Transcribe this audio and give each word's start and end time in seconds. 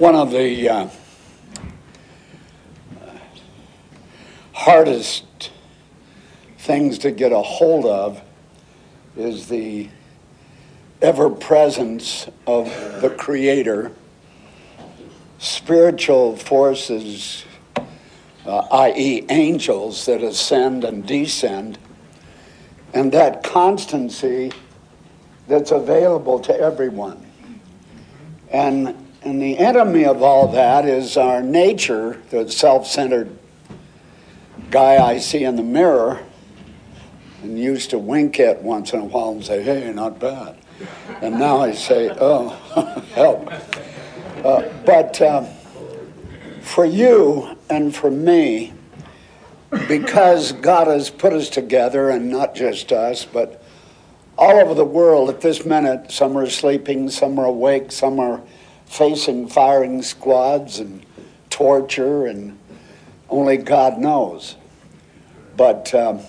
one 0.00 0.14
of 0.14 0.30
the 0.30 0.66
uh, 0.66 0.88
hardest 4.54 5.50
things 6.56 6.96
to 6.96 7.10
get 7.10 7.32
a 7.32 7.42
hold 7.42 7.84
of 7.84 8.18
is 9.14 9.46
the 9.48 9.90
ever 11.02 11.28
presence 11.28 12.26
of 12.46 12.64
the 13.02 13.10
Creator, 13.10 13.92
spiritual 15.38 16.34
forces, 16.34 17.44
uh, 18.46 18.58
i.e., 18.72 19.26
angels 19.28 20.06
that 20.06 20.22
ascend 20.22 20.82
and 20.82 21.06
descend, 21.06 21.76
and 22.94 23.12
that 23.12 23.42
constancy 23.42 24.50
that's 25.46 25.72
available 25.72 26.40
to 26.40 26.58
everyone. 26.58 27.22
And, 28.50 29.08
and 29.22 29.40
the 29.40 29.58
enemy 29.58 30.04
of 30.04 30.22
all 30.22 30.48
that 30.52 30.86
is 30.86 31.16
our 31.16 31.42
nature, 31.42 32.20
the 32.30 32.50
self 32.50 32.86
centered 32.86 33.36
guy 34.70 34.96
I 34.96 35.18
see 35.18 35.44
in 35.44 35.56
the 35.56 35.62
mirror 35.62 36.20
and 37.42 37.58
used 37.58 37.90
to 37.90 37.98
wink 37.98 38.38
at 38.38 38.62
once 38.62 38.92
in 38.92 39.00
a 39.00 39.04
while 39.04 39.32
and 39.32 39.44
say, 39.44 39.62
hey, 39.62 39.92
not 39.92 40.18
bad. 40.18 40.56
And 41.20 41.38
now 41.38 41.60
I 41.60 41.72
say, 41.72 42.10
oh, 42.18 42.48
help. 43.14 43.50
Uh, 44.44 44.68
but 44.86 45.20
uh, 45.20 45.44
for 46.62 46.84
you 46.84 47.56
and 47.68 47.94
for 47.94 48.10
me, 48.10 48.72
because 49.88 50.52
God 50.52 50.86
has 50.86 51.10
put 51.10 51.32
us 51.32 51.48
together, 51.48 52.10
and 52.10 52.30
not 52.30 52.54
just 52.54 52.90
us, 52.92 53.24
but 53.24 53.62
all 54.36 54.58
over 54.58 54.74
the 54.74 54.84
world 54.84 55.28
at 55.28 55.40
this 55.40 55.64
minute, 55.64 56.10
some 56.10 56.36
are 56.36 56.48
sleeping, 56.48 57.10
some 57.10 57.38
are 57.38 57.46
awake, 57.46 57.92
some 57.92 58.18
are 58.18 58.40
facing 58.90 59.46
firing 59.46 60.02
squads 60.02 60.80
and 60.80 61.06
torture, 61.48 62.26
and 62.26 62.58
only 63.28 63.56
God 63.56 63.98
knows. 63.98 64.56
But 65.56 65.94
um, 65.94 66.20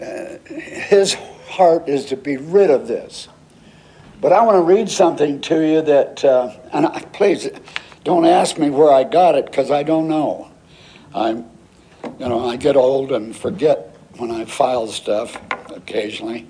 uh, 0.00 0.38
his 0.48 1.14
heart 1.48 1.88
is 1.88 2.06
to 2.06 2.16
be 2.16 2.36
rid 2.36 2.68
of 2.68 2.88
this. 2.88 3.28
But 4.20 4.32
I 4.32 4.42
want 4.42 4.56
to 4.56 4.62
read 4.62 4.88
something 4.88 5.40
to 5.42 5.60
you 5.60 5.82
that, 5.82 6.24
uh, 6.24 6.52
and 6.72 6.86
I, 6.86 7.00
please 7.12 7.48
don't 8.02 8.26
ask 8.26 8.58
me 8.58 8.68
where 8.68 8.92
I 8.92 9.04
got 9.04 9.36
it 9.36 9.46
because 9.46 9.70
I 9.70 9.84
don't 9.84 10.08
know. 10.08 10.50
I'm, 11.14 11.48
you 12.18 12.28
know, 12.28 12.48
I 12.48 12.56
get 12.56 12.76
old 12.76 13.12
and 13.12 13.34
forget 13.36 13.96
when 14.16 14.32
I 14.32 14.46
file 14.46 14.88
stuff 14.88 15.40
occasionally. 15.70 16.48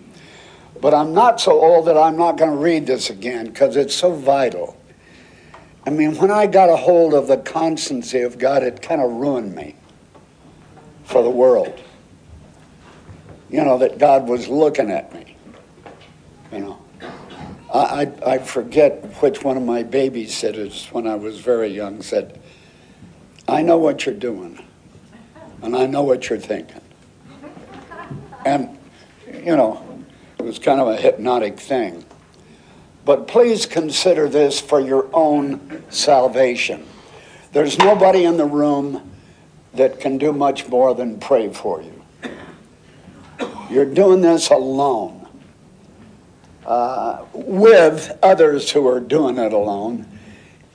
But 0.80 0.94
I'm 0.94 1.12
not 1.12 1.38
so 1.40 1.52
old 1.52 1.86
that 1.86 1.98
I'm 1.98 2.16
not 2.16 2.38
going 2.38 2.52
to 2.52 2.56
read 2.56 2.86
this 2.86 3.10
again 3.10 3.46
because 3.46 3.76
it's 3.76 3.94
so 3.94 4.12
vital. 4.14 4.76
I 5.86 5.90
mean, 5.90 6.16
when 6.16 6.32
I 6.32 6.46
got 6.48 6.68
a 6.68 6.76
hold 6.76 7.14
of 7.14 7.28
the 7.28 7.36
constancy 7.36 8.22
of 8.22 8.38
God, 8.38 8.64
it 8.64 8.82
kind 8.82 9.00
of 9.00 9.10
ruined 9.12 9.54
me 9.54 9.76
for 11.04 11.22
the 11.22 11.30
world. 11.30 11.80
You 13.48 13.62
know, 13.62 13.78
that 13.78 13.98
God 13.98 14.28
was 14.28 14.48
looking 14.48 14.90
at 14.90 15.14
me. 15.14 15.36
You 16.50 16.58
know. 16.58 16.82
I, 17.72 17.78
I, 18.24 18.32
I 18.32 18.38
forget 18.38 19.04
which 19.22 19.44
one 19.44 19.56
of 19.56 19.62
my 19.62 19.84
babysitters, 19.84 20.90
when 20.92 21.06
I 21.06 21.14
was 21.14 21.38
very 21.38 21.68
young, 21.68 22.02
said, 22.02 22.40
I 23.46 23.62
know 23.62 23.78
what 23.78 24.06
you're 24.06 24.14
doing, 24.14 24.64
and 25.62 25.76
I 25.76 25.86
know 25.86 26.02
what 26.02 26.28
you're 26.28 26.38
thinking. 26.38 26.80
And, 28.44 28.76
you 29.32 29.56
know, 29.56 30.04
it 30.38 30.42
was 30.42 30.58
kind 30.58 30.80
of 30.80 30.88
a 30.88 30.96
hypnotic 30.96 31.60
thing. 31.60 32.04
But 33.06 33.28
please 33.28 33.66
consider 33.66 34.28
this 34.28 34.60
for 34.60 34.80
your 34.80 35.08
own 35.12 35.84
salvation. 35.90 36.84
There's 37.52 37.78
nobody 37.78 38.24
in 38.24 38.36
the 38.36 38.44
room 38.44 39.12
that 39.74 40.00
can 40.00 40.18
do 40.18 40.32
much 40.32 40.66
more 40.66 40.92
than 40.92 41.20
pray 41.20 41.52
for 41.52 41.80
you. 41.80 42.02
You're 43.70 43.84
doing 43.84 44.22
this 44.22 44.50
alone, 44.50 45.24
uh, 46.66 47.24
with 47.32 48.18
others 48.24 48.72
who 48.72 48.88
are 48.88 48.98
doing 48.98 49.38
it 49.38 49.52
alone. 49.52 50.06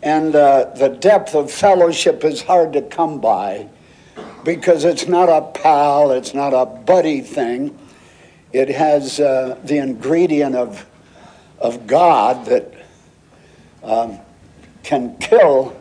And 0.01 0.33
uh, 0.33 0.71
the 0.75 0.87
depth 0.87 1.35
of 1.35 1.51
fellowship 1.51 2.23
is 2.23 2.41
hard 2.41 2.71
to 2.73 2.81
come 2.81 3.19
by 3.19 3.67
because 4.45 4.85
it's 4.85 5.05
not 5.05 5.27
a 5.27 5.51
pal, 5.59 6.11
it's 6.11 6.33
not 6.33 6.53
a 6.53 6.65
buddy 6.65 7.19
thing. 7.19 7.77
It 8.53 8.69
has 8.69 9.19
uh, 9.19 9.59
the 9.65 9.79
ingredient 9.79 10.55
of, 10.55 10.85
of 11.61 11.87
God 11.87 12.45
that 12.47 12.73
um, 13.83 14.19
can 14.83 15.15
kill 15.17 15.79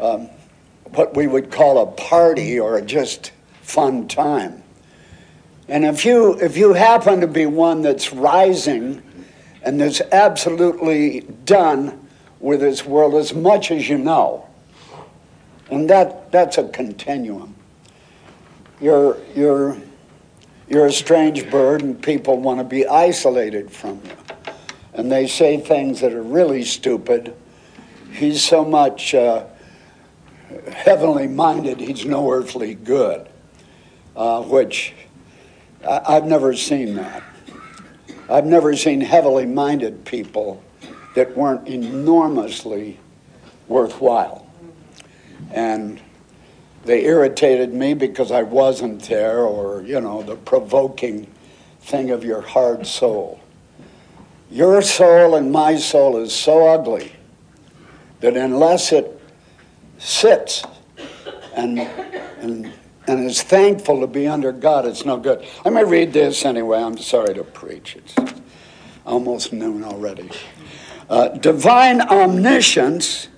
um, 0.00 0.28
what 0.94 1.14
we 1.16 1.26
would 1.26 1.50
call 1.50 1.82
a 1.82 1.86
party 1.86 2.58
or 2.58 2.80
just 2.80 3.32
fun 3.62 4.08
time. 4.08 4.62
And 5.68 5.84
if 5.84 6.04
you, 6.04 6.38
if 6.40 6.56
you 6.56 6.72
happen 6.72 7.20
to 7.20 7.26
be 7.26 7.46
one 7.46 7.82
that's 7.82 8.12
rising 8.12 9.02
and 9.62 9.80
that's 9.80 10.00
absolutely 10.12 11.20
done 11.44 12.08
with 12.40 12.60
this 12.60 12.84
world 12.84 13.14
as 13.14 13.34
much 13.34 13.70
as 13.70 13.88
you 13.88 13.98
know, 13.98 14.46
and 15.70 15.88
that, 15.88 16.30
that's 16.30 16.58
a 16.58 16.68
continuum. 16.68 17.54
You're, 18.80 19.16
you're, 19.34 19.76
you're 20.68 20.86
a 20.86 20.92
strange 20.92 21.48
bird, 21.50 21.82
and 21.82 22.02
people 22.02 22.38
want 22.38 22.58
to 22.58 22.64
be 22.64 22.86
isolated 22.86 23.70
from 23.70 24.00
you. 24.04 24.21
And 24.94 25.10
they 25.10 25.26
say 25.26 25.58
things 25.58 26.00
that 26.00 26.12
are 26.12 26.22
really 26.22 26.64
stupid. 26.64 27.34
He's 28.12 28.42
so 28.42 28.64
much 28.64 29.14
uh, 29.14 29.46
heavenly 30.72 31.28
minded, 31.28 31.80
he's 31.80 32.04
no 32.04 32.30
earthly 32.30 32.74
good, 32.74 33.26
uh, 34.14 34.42
which 34.42 34.94
I, 35.88 36.14
have 36.14 36.26
never 36.26 36.54
seen 36.54 36.96
that. 36.96 37.22
I've 38.28 38.46
never 38.46 38.76
seen 38.76 39.00
heavily 39.00 39.46
minded 39.46 40.04
people 40.04 40.62
that 41.14 41.36
weren't 41.36 41.68
enormously 41.68 42.98
worthwhile. 43.68 44.46
And 45.50 46.00
they 46.84 47.04
irritated 47.04 47.72
me 47.72 47.94
because 47.94 48.30
I 48.30 48.42
wasn't 48.42 49.02
there, 49.02 49.40
or, 49.40 49.82
you 49.82 50.00
know, 50.00 50.22
the 50.22 50.36
provoking 50.36 51.26
thing 51.80 52.10
of 52.10 52.24
your 52.24 52.40
hard 52.40 52.86
soul. 52.86 53.40
Your 54.52 54.82
soul 54.82 55.34
and 55.36 55.50
my 55.50 55.76
soul 55.76 56.18
is 56.18 56.34
so 56.34 56.68
ugly 56.68 57.10
that 58.20 58.36
unless 58.36 58.92
it 58.92 59.18
sits 59.96 60.62
and, 61.56 61.78
and, 61.78 62.70
and 63.06 63.24
is 63.24 63.42
thankful 63.42 64.00
to 64.02 64.06
be 64.06 64.28
under 64.28 64.52
God, 64.52 64.84
it's 64.84 65.06
no 65.06 65.16
good. 65.16 65.42
Let 65.64 65.72
me 65.72 65.82
read 65.84 66.12
this 66.12 66.44
anyway. 66.44 66.82
I'm 66.82 66.98
sorry 66.98 67.32
to 67.32 67.44
preach. 67.44 67.96
It's 67.96 68.14
almost 69.06 69.54
noon 69.54 69.84
already. 69.84 70.28
Uh, 71.08 71.28
divine 71.28 72.02
omniscience 72.02 73.28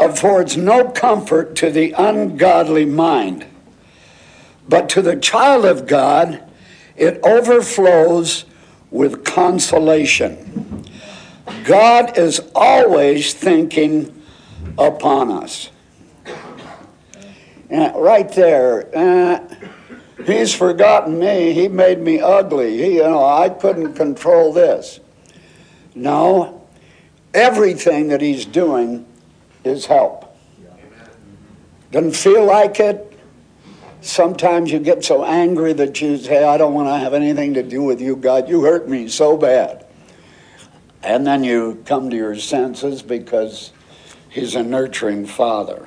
affords 0.00 0.56
no 0.56 0.88
comfort 0.88 1.54
to 1.56 1.70
the 1.70 1.92
ungodly 1.92 2.86
mind, 2.86 3.44
but 4.66 4.88
to 4.88 5.02
the 5.02 5.16
child 5.16 5.66
of 5.66 5.86
God, 5.86 6.42
it 6.96 7.20
overflows 7.22 8.46
with 8.92 9.24
consolation. 9.24 10.84
God 11.64 12.16
is 12.16 12.40
always 12.54 13.34
thinking 13.34 14.22
upon 14.78 15.30
us. 15.30 15.70
And 17.70 17.96
right 17.96 18.30
there, 18.32 18.94
uh, 18.94 19.40
he's 20.26 20.54
forgotten 20.54 21.18
me. 21.18 21.54
He 21.54 21.68
made 21.68 22.00
me 22.00 22.20
ugly. 22.20 22.76
He, 22.76 22.96
you 22.96 23.02
know, 23.02 23.24
I 23.24 23.48
couldn't 23.48 23.94
control 23.94 24.52
this. 24.52 25.00
No, 25.94 26.62
everything 27.32 28.08
that 28.08 28.20
he's 28.20 28.44
doing 28.44 29.06
is 29.64 29.86
help. 29.86 30.36
Doesn't 31.90 32.14
feel 32.14 32.44
like 32.44 32.78
it. 32.78 33.11
Sometimes 34.02 34.70
you 34.70 34.80
get 34.80 35.04
so 35.04 35.24
angry 35.24 35.72
that 35.72 36.00
you 36.00 36.18
say, 36.18 36.44
I 36.44 36.58
don't 36.58 36.74
want 36.74 36.88
to 36.88 36.98
have 36.98 37.14
anything 37.14 37.54
to 37.54 37.62
do 37.62 37.82
with 37.82 38.00
you, 38.00 38.16
God. 38.16 38.48
You 38.48 38.62
hurt 38.62 38.88
me 38.88 39.08
so 39.08 39.36
bad. 39.36 39.86
And 41.02 41.26
then 41.26 41.42
you 41.42 41.82
come 41.86 42.10
to 42.10 42.16
your 42.16 42.36
senses 42.36 43.02
because 43.02 43.72
He's 44.28 44.54
a 44.54 44.62
nurturing 44.62 45.26
father. 45.26 45.86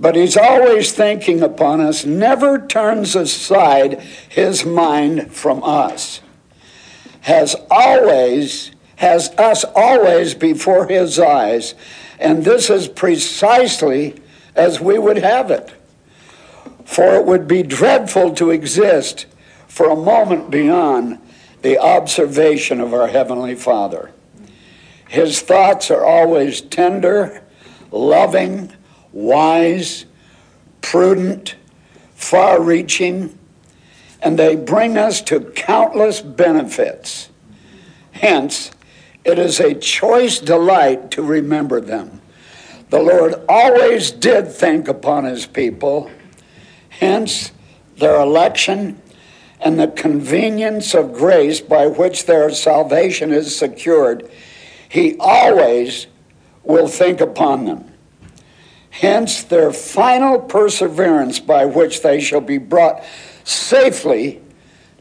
But 0.00 0.16
he's 0.16 0.36
always 0.36 0.92
thinking 0.92 1.42
upon 1.42 1.82
us, 1.82 2.06
never 2.06 2.66
turns 2.66 3.14
aside 3.14 4.00
his 4.30 4.64
mind 4.64 5.30
from 5.30 5.62
us. 5.62 6.22
Has 7.20 7.54
always, 7.70 8.70
has 8.96 9.28
us 9.36 9.62
always 9.76 10.32
before 10.32 10.88
his 10.88 11.18
eyes. 11.18 11.74
And 12.18 12.42
this 12.44 12.70
is 12.70 12.88
precisely 12.88 14.16
as 14.60 14.78
we 14.78 14.98
would 14.98 15.16
have 15.16 15.50
it. 15.50 15.72
For 16.84 17.14
it 17.14 17.24
would 17.24 17.48
be 17.48 17.62
dreadful 17.62 18.34
to 18.34 18.50
exist 18.50 19.24
for 19.66 19.88
a 19.88 19.96
moment 19.96 20.50
beyond 20.50 21.18
the 21.62 21.78
observation 21.78 22.78
of 22.78 22.92
our 22.92 23.08
Heavenly 23.08 23.54
Father. 23.54 24.12
His 25.08 25.40
thoughts 25.40 25.90
are 25.90 26.04
always 26.04 26.60
tender, 26.60 27.42
loving, 27.90 28.70
wise, 29.12 30.04
prudent, 30.82 31.54
far 32.14 32.60
reaching, 32.60 33.38
and 34.20 34.38
they 34.38 34.56
bring 34.56 34.98
us 34.98 35.22
to 35.22 35.40
countless 35.40 36.20
benefits. 36.20 37.30
Hence, 38.12 38.72
it 39.24 39.38
is 39.38 39.58
a 39.58 39.74
choice 39.74 40.38
delight 40.38 41.10
to 41.12 41.22
remember 41.22 41.80
them. 41.80 42.19
The 42.90 43.00
Lord 43.00 43.34
always 43.48 44.10
did 44.10 44.50
think 44.50 44.88
upon 44.88 45.24
his 45.24 45.46
people, 45.46 46.10
hence, 46.88 47.52
their 47.98 48.20
election 48.20 49.00
and 49.60 49.78
the 49.78 49.86
covenant 49.86 50.92
of 50.94 51.12
grace 51.12 51.60
by 51.60 51.86
which 51.86 52.26
their 52.26 52.50
salvation 52.50 53.32
is 53.32 53.56
secured. 53.56 54.28
He 54.88 55.16
always 55.20 56.08
will 56.64 56.88
think 56.88 57.20
upon 57.20 57.64
them. 57.66 57.92
Hence, 58.90 59.44
their 59.44 59.72
final 59.72 60.40
perseverance 60.40 61.38
by 61.38 61.66
which 61.66 62.02
they 62.02 62.20
shall 62.20 62.40
be 62.40 62.58
brought 62.58 63.04
safely 63.44 64.42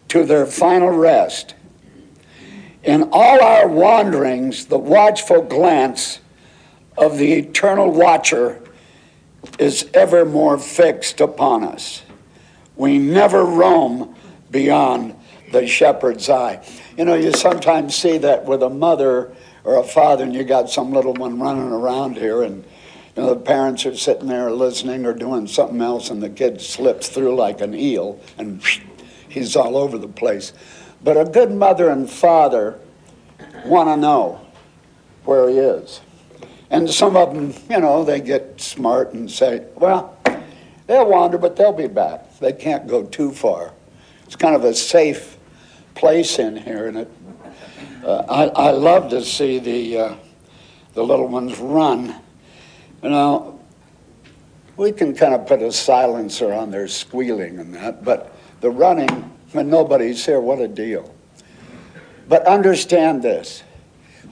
to 0.10 0.26
their 0.26 0.46
final 0.46 0.92
rest. 0.92 1.56
In 2.84 3.10
all 3.12 3.42
our 3.42 3.68
wanderings, 3.68 4.68
the 4.68 4.78
watchful 4.78 5.42
glance 5.42 6.20
of 7.00 7.18
the 7.18 7.34
eternal 7.34 7.92
watcher 7.92 8.62
is 9.58 9.90
ever 9.94 10.26
more 10.26 10.58
fixed 10.58 11.22
upon 11.22 11.64
us. 11.64 12.04
We 12.76 12.98
never 12.98 13.44
roam 13.44 14.16
beyond 14.52 15.16
the 15.52 15.66
shepherd's 15.66 16.30
eye. 16.30 16.66
You 16.98 17.06
know, 17.06 17.16
you 17.16 17.32
sometimes 17.32 17.96
see 17.96 18.18
that 18.20 18.46
with 18.46 18.62
a 18.62 18.70
mother 18.70 19.34
or 19.64 19.78
a 19.78 19.84
father, 19.84 20.24
and 20.24 20.34
you 20.34 20.44
got 20.44 20.70
some 20.70 20.92
little 20.92 21.14
one 21.14 21.40
running 21.40 21.72
around 21.72 22.18
here, 22.18 22.44
and 22.44 22.64
you 23.16 23.24
know, 23.24 23.34
the 23.34 23.40
parents 23.40 23.86
are 23.86 23.96
sitting 23.96 24.28
there 24.28 24.52
listening 24.52 25.06
or 25.06 25.14
doing 25.14 25.48
something 25.48 25.82
else, 25.82 26.10
and 26.10 26.22
the 26.22 26.30
kid 26.30 26.62
slips 26.62 27.10
through 27.10 27.36
like 27.36 27.62
an 27.62 27.74
eel, 27.74 28.20
and 28.38 28.62
he's 29.30 29.56
all 29.56 29.78
over 29.78 29.98
the 29.98 30.08
place. 30.08 30.54
But 31.04 31.18
a 31.18 31.26
good 31.26 31.52
mother 31.52 31.90
and 31.90 32.10
father 32.10 32.80
want 33.66 33.90
to 33.90 33.98
know 33.98 34.46
where 35.24 35.50
he 35.50 35.58
is. 35.58 36.02
And 36.72 36.90
some 36.90 37.16
of 37.16 37.34
them, 37.34 37.54
you 37.70 37.80
know, 37.80 38.04
they 38.04 38.22
get 38.22 38.62
smart 38.62 39.14
and 39.14 39.30
say, 39.30 39.66
well, 39.76 40.18
they'll 40.88 41.10
wander, 41.10 41.38
but 41.38 41.56
they'll 41.56 41.74
be 41.74 41.88
back. 41.88 42.38
They 42.40 42.54
can't 42.54 42.88
go 42.88 43.06
too 43.06 43.32
far. 43.32 43.74
It's 44.26 44.36
kind 44.36 44.56
of 44.56 44.64
a 44.64 44.74
safe 44.74 45.38
place 45.96 46.38
in 46.38 46.56
here, 46.56 46.88
and 46.88 46.98
it, 47.00 47.12
uh, 48.04 48.24
I, 48.30 48.68
I 48.68 48.72
love 48.72 49.10
to 49.10 49.24
see 49.26 49.60
the, 49.60 49.98
uh, 49.98 50.16
the 50.94 51.04
little 51.04 51.28
ones 51.28 51.58
run. 51.58 52.16
You 53.02 53.10
know, 53.10 53.60
we 54.78 54.92
can 54.92 55.16
kind 55.16 55.34
of 55.34 55.48
put 55.48 55.62
a 55.62 55.72
silencer 55.72 56.54
on 56.54 56.72
their 56.72 56.88
squealing 56.88 57.60
and 57.60 57.74
that, 57.76 58.04
but 58.04 58.36
the 58.62 58.70
running, 58.70 59.10
when 59.52 59.70
nobody's 59.70 60.26
here, 60.26 60.40
what 60.40 60.60
a 60.60 60.68
deal. 60.68 61.14
But 62.28 62.46
understand 62.46 63.24
this. 63.24 63.64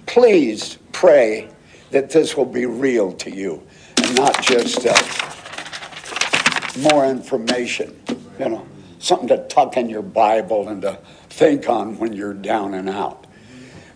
Please 0.06 0.78
pray 0.92 1.50
that 1.92 2.10
this 2.10 2.36
will 2.36 2.46
be 2.46 2.66
real 2.66 3.12
to 3.14 3.32
you 3.32 3.64
and 3.98 4.16
not 4.16 4.42
just 4.42 4.86
uh, 4.86 4.94
more 6.92 7.06
information, 7.06 8.00
you 8.40 8.50
know, 8.50 8.68
something 9.00 9.28
to 9.30 9.48
tuck 9.48 9.78
in 9.78 9.90
your 9.90 10.02
Bible 10.02 10.68
and 10.70 10.82
to 10.82 11.00
think 11.30 11.70
on 11.70 11.98
when 11.98 12.14
you're 12.14 12.34
down 12.34 12.74
and 12.74 12.90
out. 12.90 13.26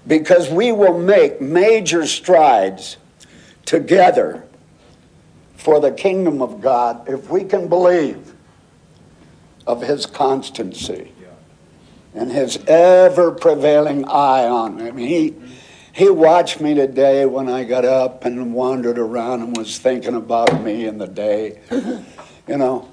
Because 0.07 0.49
we 0.49 0.71
will 0.71 0.97
make 0.97 1.41
major 1.41 2.07
strides 2.07 2.97
together 3.65 4.43
for 5.55 5.79
the 5.79 5.91
kingdom 5.91 6.41
of 6.41 6.59
God 6.59 7.07
if 7.07 7.29
we 7.29 7.43
can 7.43 7.67
believe 7.67 8.33
of 9.67 9.81
his 9.83 10.05
constancy 10.07 11.11
and 12.13 12.31
his 12.31 12.57
ever 12.67 13.31
prevailing 13.31 14.05
eye 14.05 14.45
on 14.45 14.77
mean, 14.91 15.07
he, 15.07 15.35
he 15.93 16.09
watched 16.09 16.61
me 16.61 16.73
today 16.73 17.25
when 17.25 17.49
I 17.49 17.63
got 17.63 17.85
up 17.85 18.25
and 18.25 18.53
wandered 18.53 18.97
around 18.97 19.41
and 19.41 19.57
was 19.57 19.77
thinking 19.77 20.15
about 20.15 20.63
me 20.63 20.85
in 20.85 20.97
the 20.97 21.07
day, 21.07 21.59
you 22.47 22.57
know. 22.57 22.89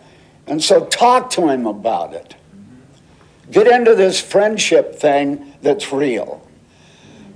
And 0.46 0.62
so 0.62 0.86
talk 0.86 1.30
to 1.30 1.48
him 1.48 1.66
about 1.66 2.14
it. 2.14 2.34
Get 3.50 3.66
into 3.66 3.94
this 3.94 4.20
friendship 4.20 4.96
thing 4.96 5.54
that's 5.62 5.92
real. 5.92 6.46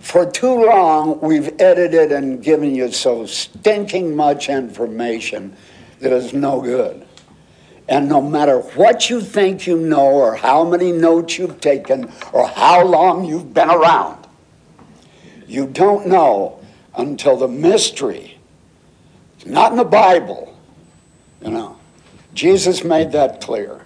For 0.00 0.29
too 0.29 0.67
long, 0.67 1.20
we've 1.20 1.61
edited 1.61 2.11
and 2.11 2.43
given 2.43 2.75
you 2.75 2.91
so 2.91 3.25
stinking 3.25 4.17
much 4.17 4.49
information 4.49 5.56
that 6.00 6.12
is 6.12 6.32
no 6.32 6.61
good. 6.61 7.06
And 7.88 8.09
no 8.09 8.20
matter 8.20 8.59
what 8.61 9.09
you 9.11 9.20
think 9.20 9.67
you 9.67 9.79
know, 9.79 10.06
or 10.06 10.35
how 10.35 10.64
many 10.64 10.93
notes 10.93 11.38
you've 11.38 11.61
taken, 11.61 12.12
or 12.32 12.49
how 12.49 12.85
long 12.85 13.25
you've 13.25 13.55
been 13.55 13.70
around, 13.70 14.22
you 15.52 15.66
don't 15.66 16.06
know 16.06 16.58
until 16.96 17.37
the 17.37 17.49
mystery. 17.49 18.38
It's 19.37 19.46
not 19.46 19.72
in 19.72 19.76
the 19.76 19.84
Bible, 19.84 20.58
you 21.43 21.50
know. 21.50 21.78
Jesus 22.32 22.82
made 22.82 23.12
that 23.12 23.43
clear. 23.43 23.84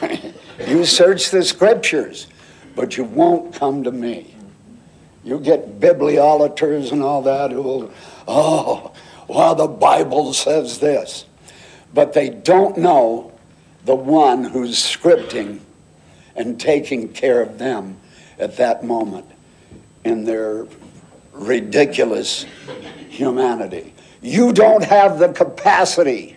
you 0.68 0.84
search 0.84 1.30
the 1.30 1.42
scriptures, 1.42 2.28
but 2.76 2.96
you 2.96 3.02
won't 3.02 3.52
come 3.54 3.82
to 3.82 3.90
me. 3.90 4.36
You 5.24 5.40
get 5.40 5.80
bibliolaters 5.80 6.92
and 6.92 7.02
all 7.02 7.22
that 7.22 7.50
who 7.50 7.62
will, 7.62 7.92
oh, 8.28 8.92
well, 9.26 9.56
the 9.56 9.66
Bible 9.66 10.32
says 10.32 10.78
this. 10.78 11.24
But 11.92 12.12
they 12.12 12.30
don't 12.30 12.78
know 12.78 13.32
the 13.84 13.96
one 13.96 14.44
who's 14.44 14.76
scripting 14.76 15.58
and 16.36 16.60
taking 16.60 17.08
care 17.08 17.42
of 17.42 17.58
them 17.58 17.96
at 18.38 18.56
that 18.58 18.84
moment 18.84 19.26
in 20.04 20.24
their 20.24 20.66
ridiculous 21.32 22.46
humanity. 23.08 23.94
You 24.20 24.52
don't 24.52 24.84
have 24.84 25.18
the 25.18 25.32
capacity 25.32 26.36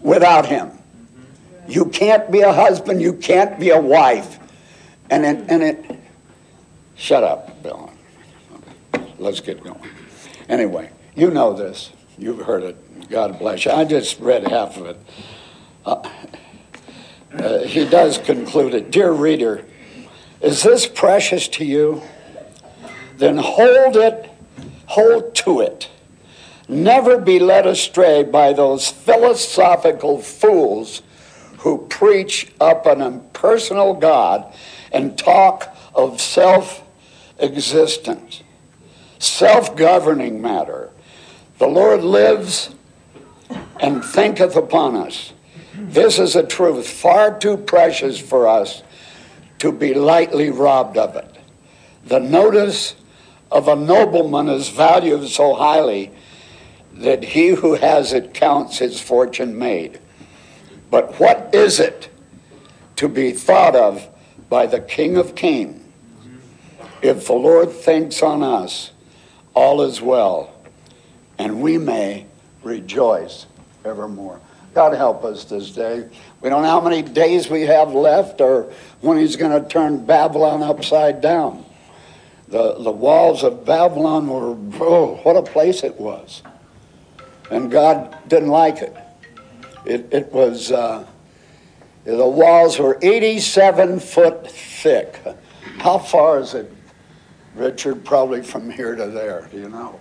without 0.00 0.46
him. 0.46 0.70
You 1.68 1.86
can't 1.86 2.30
be 2.30 2.40
a 2.40 2.52
husband, 2.52 3.02
you 3.02 3.14
can't 3.14 3.58
be 3.58 3.70
a 3.70 3.80
wife. 3.80 4.38
And 5.10 5.24
it, 5.24 5.44
and 5.48 5.62
it 5.62 5.96
Shut 6.96 7.22
up, 7.22 7.62
Bill. 7.62 7.92
Let's 9.18 9.40
get 9.40 9.62
going. 9.62 9.78
Anyway, 10.48 10.90
you 11.14 11.30
know 11.30 11.52
this. 11.52 11.92
You've 12.18 12.40
heard 12.40 12.62
it. 12.62 13.10
God 13.10 13.38
bless 13.38 13.66
you. 13.66 13.70
I 13.70 13.84
just 13.84 14.18
read 14.18 14.48
half 14.48 14.78
of 14.78 14.86
it. 14.86 14.98
Uh, 15.84 16.10
uh, 17.34 17.58
he 17.64 17.86
does 17.86 18.16
conclude 18.16 18.74
it. 18.74 18.90
Dear 18.90 19.12
reader, 19.12 19.66
is 20.40 20.62
this 20.62 20.86
precious 20.86 21.48
to 21.48 21.64
you? 21.64 22.02
Then 23.16 23.38
hold 23.38 23.96
it, 23.96 24.30
hold 24.86 25.34
to 25.36 25.60
it. 25.60 25.88
Never 26.68 27.18
be 27.18 27.38
led 27.38 27.66
astray 27.66 28.24
by 28.24 28.52
those 28.52 28.88
philosophical 28.88 30.20
fools 30.20 31.02
who 31.58 31.86
preach 31.88 32.52
up 32.60 32.86
an 32.86 33.00
impersonal 33.00 33.94
God 33.94 34.52
and 34.92 35.16
talk 35.16 35.74
of 35.94 36.20
self 36.20 36.82
existence, 37.38 38.42
self 39.18 39.76
governing 39.76 40.42
matter. 40.42 40.90
The 41.58 41.68
Lord 41.68 42.02
lives 42.02 42.74
and 43.80 44.04
thinketh 44.04 44.56
upon 44.56 44.96
us. 44.96 45.32
This 45.74 46.18
is 46.18 46.36
a 46.36 46.42
truth 46.42 46.88
far 46.88 47.38
too 47.38 47.56
precious 47.56 48.18
for 48.18 48.46
us 48.46 48.82
to 49.58 49.72
be 49.72 49.94
lightly 49.94 50.50
robbed 50.50 50.98
of 50.98 51.16
it. 51.16 51.36
The 52.04 52.18
notice 52.18 52.94
of 53.50 53.68
a 53.68 53.76
nobleman 53.76 54.48
is 54.48 54.68
valued 54.68 55.28
so 55.28 55.54
highly 55.54 56.10
that 56.94 57.22
he 57.22 57.48
who 57.48 57.74
has 57.74 58.12
it 58.12 58.34
counts 58.34 58.78
his 58.78 59.00
fortune 59.00 59.58
made. 59.58 60.00
But 60.90 61.20
what 61.20 61.54
is 61.54 61.78
it 61.78 62.08
to 62.96 63.08
be 63.08 63.32
thought 63.32 63.76
of 63.76 64.08
by 64.48 64.66
the 64.66 64.80
King 64.80 65.16
of 65.16 65.34
Kings? 65.34 65.82
If 67.02 67.26
the 67.26 67.34
Lord 67.34 67.70
thinks 67.70 68.22
on 68.22 68.42
us, 68.42 68.90
all 69.54 69.82
is 69.82 70.00
well, 70.00 70.54
and 71.38 71.60
we 71.60 71.76
may 71.76 72.26
rejoice 72.62 73.46
evermore. 73.84 74.40
God 74.74 74.94
help 74.94 75.24
us 75.24 75.44
this 75.44 75.70
day. 75.70 76.08
We 76.40 76.48
don't 76.48 76.62
know 76.62 76.68
how 76.68 76.80
many 76.80 77.02
days 77.02 77.48
we 77.48 77.62
have 77.62 77.92
left 77.92 78.40
or 78.40 78.72
when 79.02 79.18
He's 79.18 79.36
going 79.36 79.62
to 79.62 79.68
turn 79.68 80.04
Babylon 80.04 80.62
upside 80.62 81.20
down. 81.20 81.65
The, 82.48 82.74
the 82.74 82.92
walls 82.92 83.42
of 83.42 83.64
Babylon 83.64 84.28
were, 84.28 84.56
oh, 84.80 85.16
what 85.22 85.36
a 85.36 85.42
place 85.42 85.82
it 85.82 85.98
was. 85.98 86.42
And 87.50 87.70
God 87.70 88.16
didn't 88.28 88.50
like 88.50 88.78
it. 88.78 88.96
It, 89.84 90.08
it 90.12 90.32
was, 90.32 90.70
uh, 90.70 91.06
the 92.04 92.26
walls 92.26 92.78
were 92.78 92.98
87 93.02 93.98
foot 94.00 94.50
thick. 94.50 95.20
How 95.78 95.98
far 95.98 96.40
is 96.40 96.54
it 96.54 96.72
Richard, 97.56 98.04
probably 98.04 98.42
from 98.42 98.70
here 98.70 98.94
to 98.94 99.06
there, 99.06 99.48
do 99.50 99.58
you 99.58 99.68
know? 99.68 99.98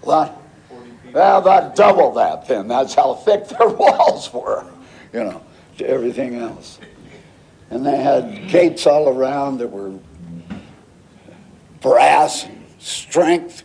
What? 0.00 0.40
Well, 1.12 1.38
about 1.38 1.76
double 1.76 2.12
that 2.14 2.48
then. 2.48 2.66
That's 2.66 2.94
how 2.94 3.14
thick 3.14 3.46
their 3.58 3.68
walls 3.68 4.32
were, 4.32 4.66
you 5.12 5.24
know, 5.24 5.42
to 5.78 5.88
everything 5.88 6.36
else. 6.36 6.80
And 7.70 7.84
they 7.84 7.96
had 7.96 8.48
gates 8.48 8.86
all 8.86 9.08
around 9.08 9.58
that 9.58 9.68
were 9.68 9.92
brass, 11.84 12.48
strength. 12.78 13.62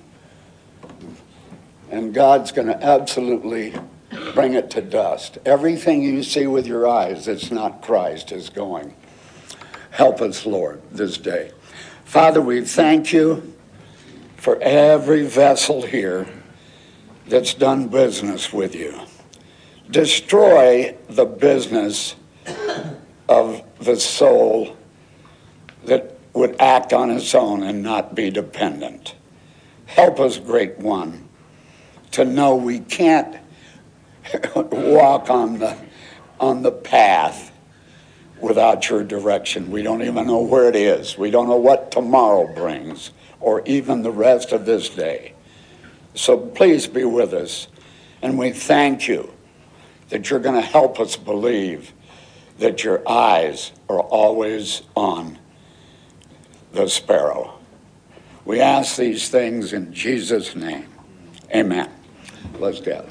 And 1.89 2.13
God's 2.13 2.51
going 2.51 2.67
to 2.67 2.83
absolutely 2.83 3.73
bring 4.33 4.55
it 4.55 4.69
to 4.71 4.81
dust. 4.81 5.37
Everything 5.45 6.03
you 6.03 6.21
see 6.21 6.45
with 6.45 6.67
your 6.67 6.85
eyes 6.85 7.25
that's 7.25 7.49
not 7.49 7.81
Christ 7.81 8.33
is 8.33 8.49
going. 8.49 8.93
Help 9.91 10.19
us, 10.19 10.45
Lord, 10.45 10.81
this 10.91 11.17
day. 11.17 11.51
Father, 12.03 12.41
we 12.41 12.59
thank 12.65 13.13
you 13.13 13.53
for 14.35 14.61
every 14.61 15.25
vessel 15.25 15.81
here 15.83 16.27
that's 17.25 17.53
done 17.53 17.87
business 17.87 18.51
with 18.51 18.75
you. 18.75 18.99
Destroy 19.89 20.93
the 21.07 21.25
business 21.25 22.17
of 23.29 23.63
the 23.79 23.95
soul 23.95 24.75
that 25.85 26.18
would 26.33 26.59
act 26.59 26.93
on 26.93 27.09
its 27.09 27.33
own 27.33 27.63
and 27.63 27.81
not 27.83 28.15
be 28.15 28.29
dependent. 28.29 29.15
Help 29.85 30.19
us, 30.19 30.37
Great 30.37 30.77
One, 30.77 31.27
to 32.11 32.23
know 32.25 32.55
we 32.55 32.79
can't 32.79 33.37
walk 34.55 35.29
on 35.29 35.59
the, 35.59 35.77
on 36.39 36.61
the 36.61 36.71
path 36.71 37.51
without 38.39 38.89
your 38.89 39.03
direction. 39.03 39.71
We 39.71 39.81
don't 39.81 40.01
even 40.01 40.27
know 40.27 40.41
where 40.41 40.69
it 40.69 40.75
is. 40.75 41.17
We 41.17 41.31
don't 41.31 41.47
know 41.47 41.57
what 41.57 41.91
tomorrow 41.91 42.53
brings 42.53 43.11
or 43.39 43.61
even 43.65 44.03
the 44.03 44.11
rest 44.11 44.51
of 44.51 44.65
this 44.65 44.89
day. 44.89 45.33
So 46.13 46.37
please 46.37 46.87
be 46.87 47.05
with 47.05 47.33
us. 47.33 47.67
And 48.21 48.37
we 48.37 48.51
thank 48.51 49.07
you 49.07 49.33
that 50.09 50.29
you're 50.29 50.39
going 50.39 50.61
to 50.61 50.67
help 50.67 50.99
us 50.99 51.15
believe 51.15 51.93
that 52.57 52.83
your 52.83 53.07
eyes 53.07 53.71
are 53.87 54.01
always 54.01 54.81
on 54.95 55.37
the 56.71 56.87
sparrow. 56.87 57.59
We 58.45 58.61
ask 58.61 58.97
these 58.97 59.29
things 59.29 59.73
in 59.73 59.93
Jesus' 59.93 60.55
name. 60.55 60.87
Amen. 61.53 61.89
Let's 62.59 62.79
gather. 62.81 63.09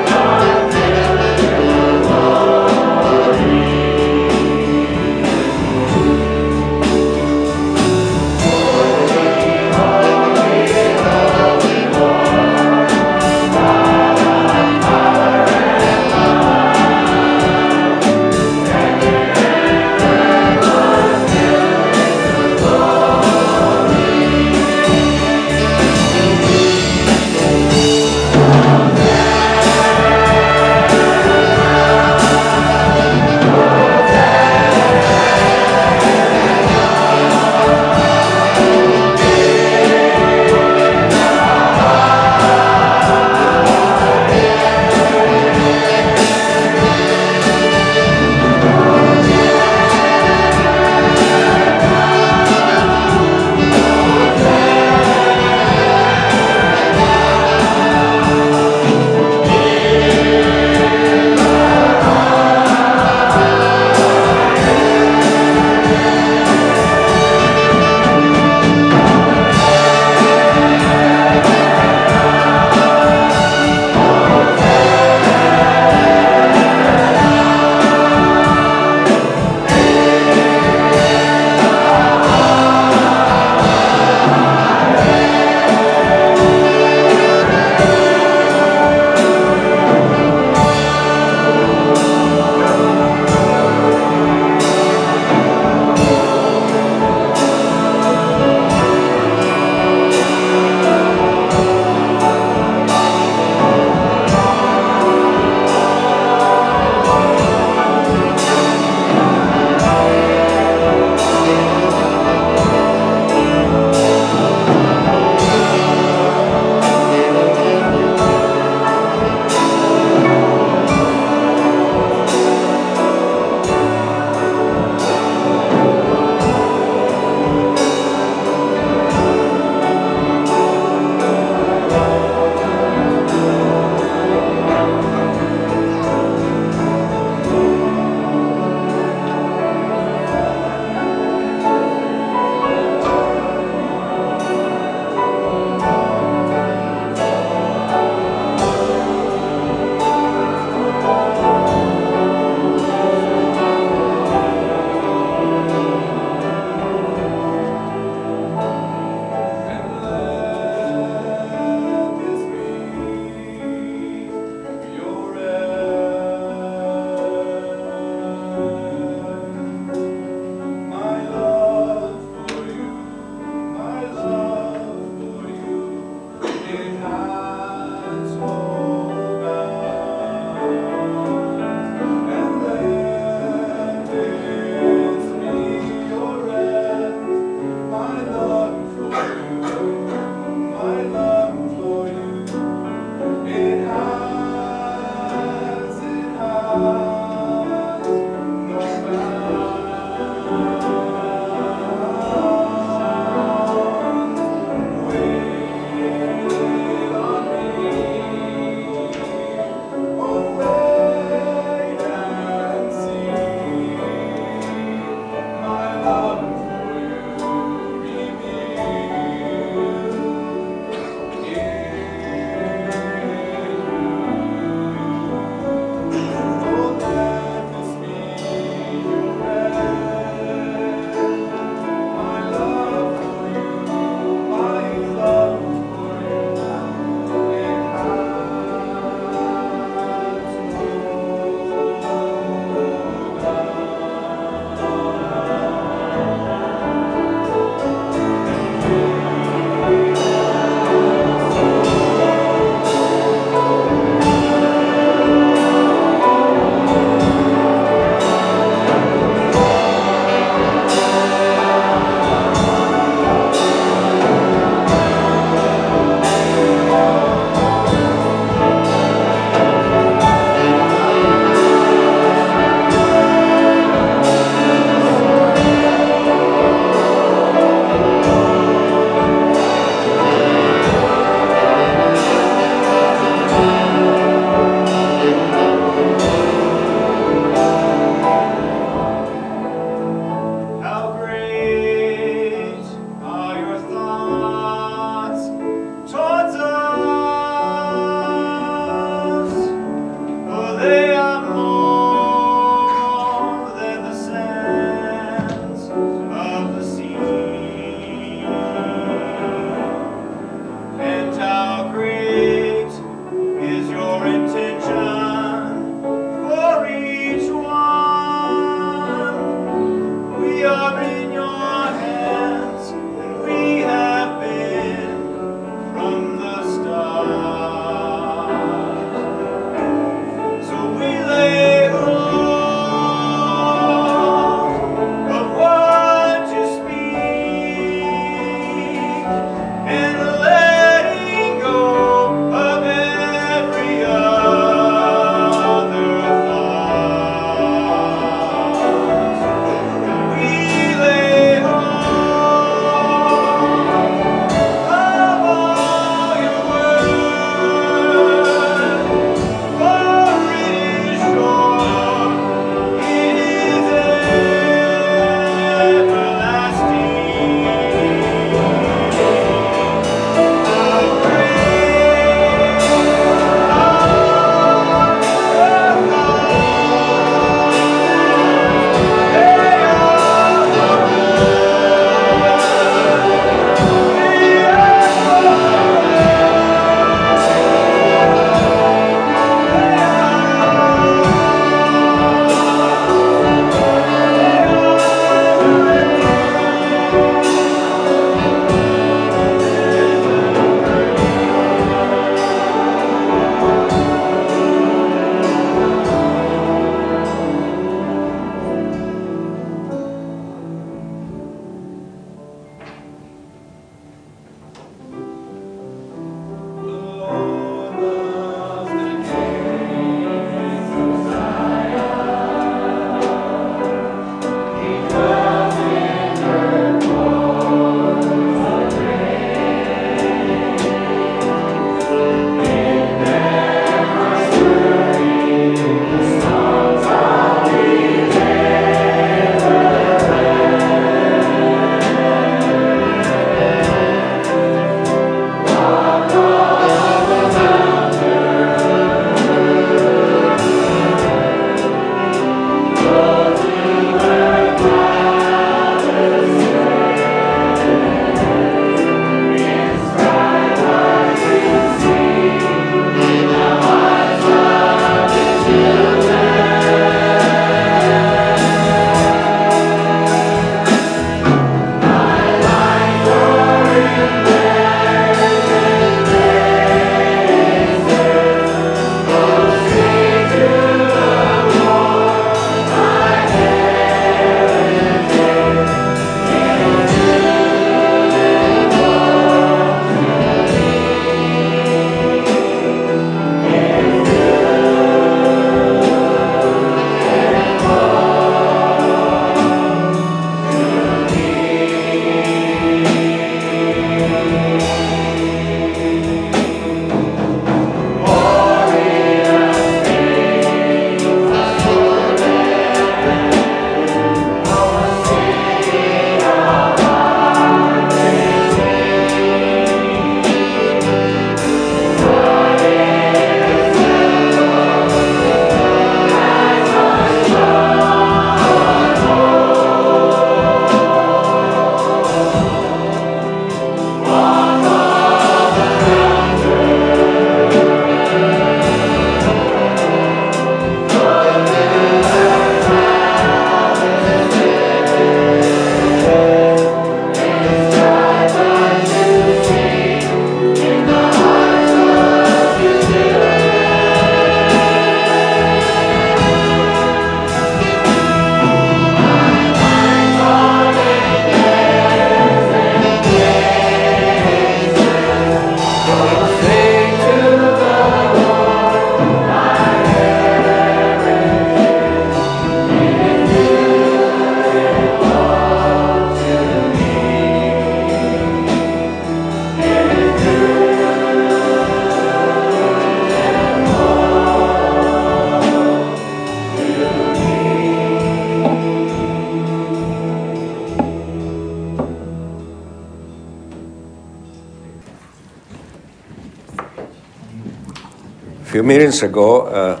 Retreat. 598.72 598.86
few 598.86 598.98
minutes 598.98 599.22
ago, 599.22 599.66
uh, 599.66 600.00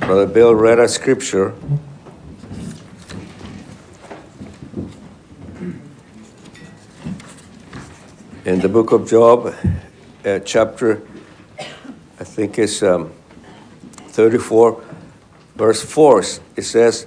Brother 0.00 0.26
Bill 0.26 0.54
read 0.54 0.78
a 0.78 0.88
scripture. 0.88 1.52
In 8.46 8.60
the 8.60 8.70
book 8.70 8.92
of 8.92 9.06
Job, 9.06 9.54
uh, 10.24 10.38
chapter, 10.38 11.02
I 12.18 12.24
think 12.24 12.58
it's 12.58 12.82
um, 12.82 13.12
34, 14.08 14.82
verse 15.54 15.84
4, 15.84 16.20
it 16.56 16.62
says, 16.62 17.06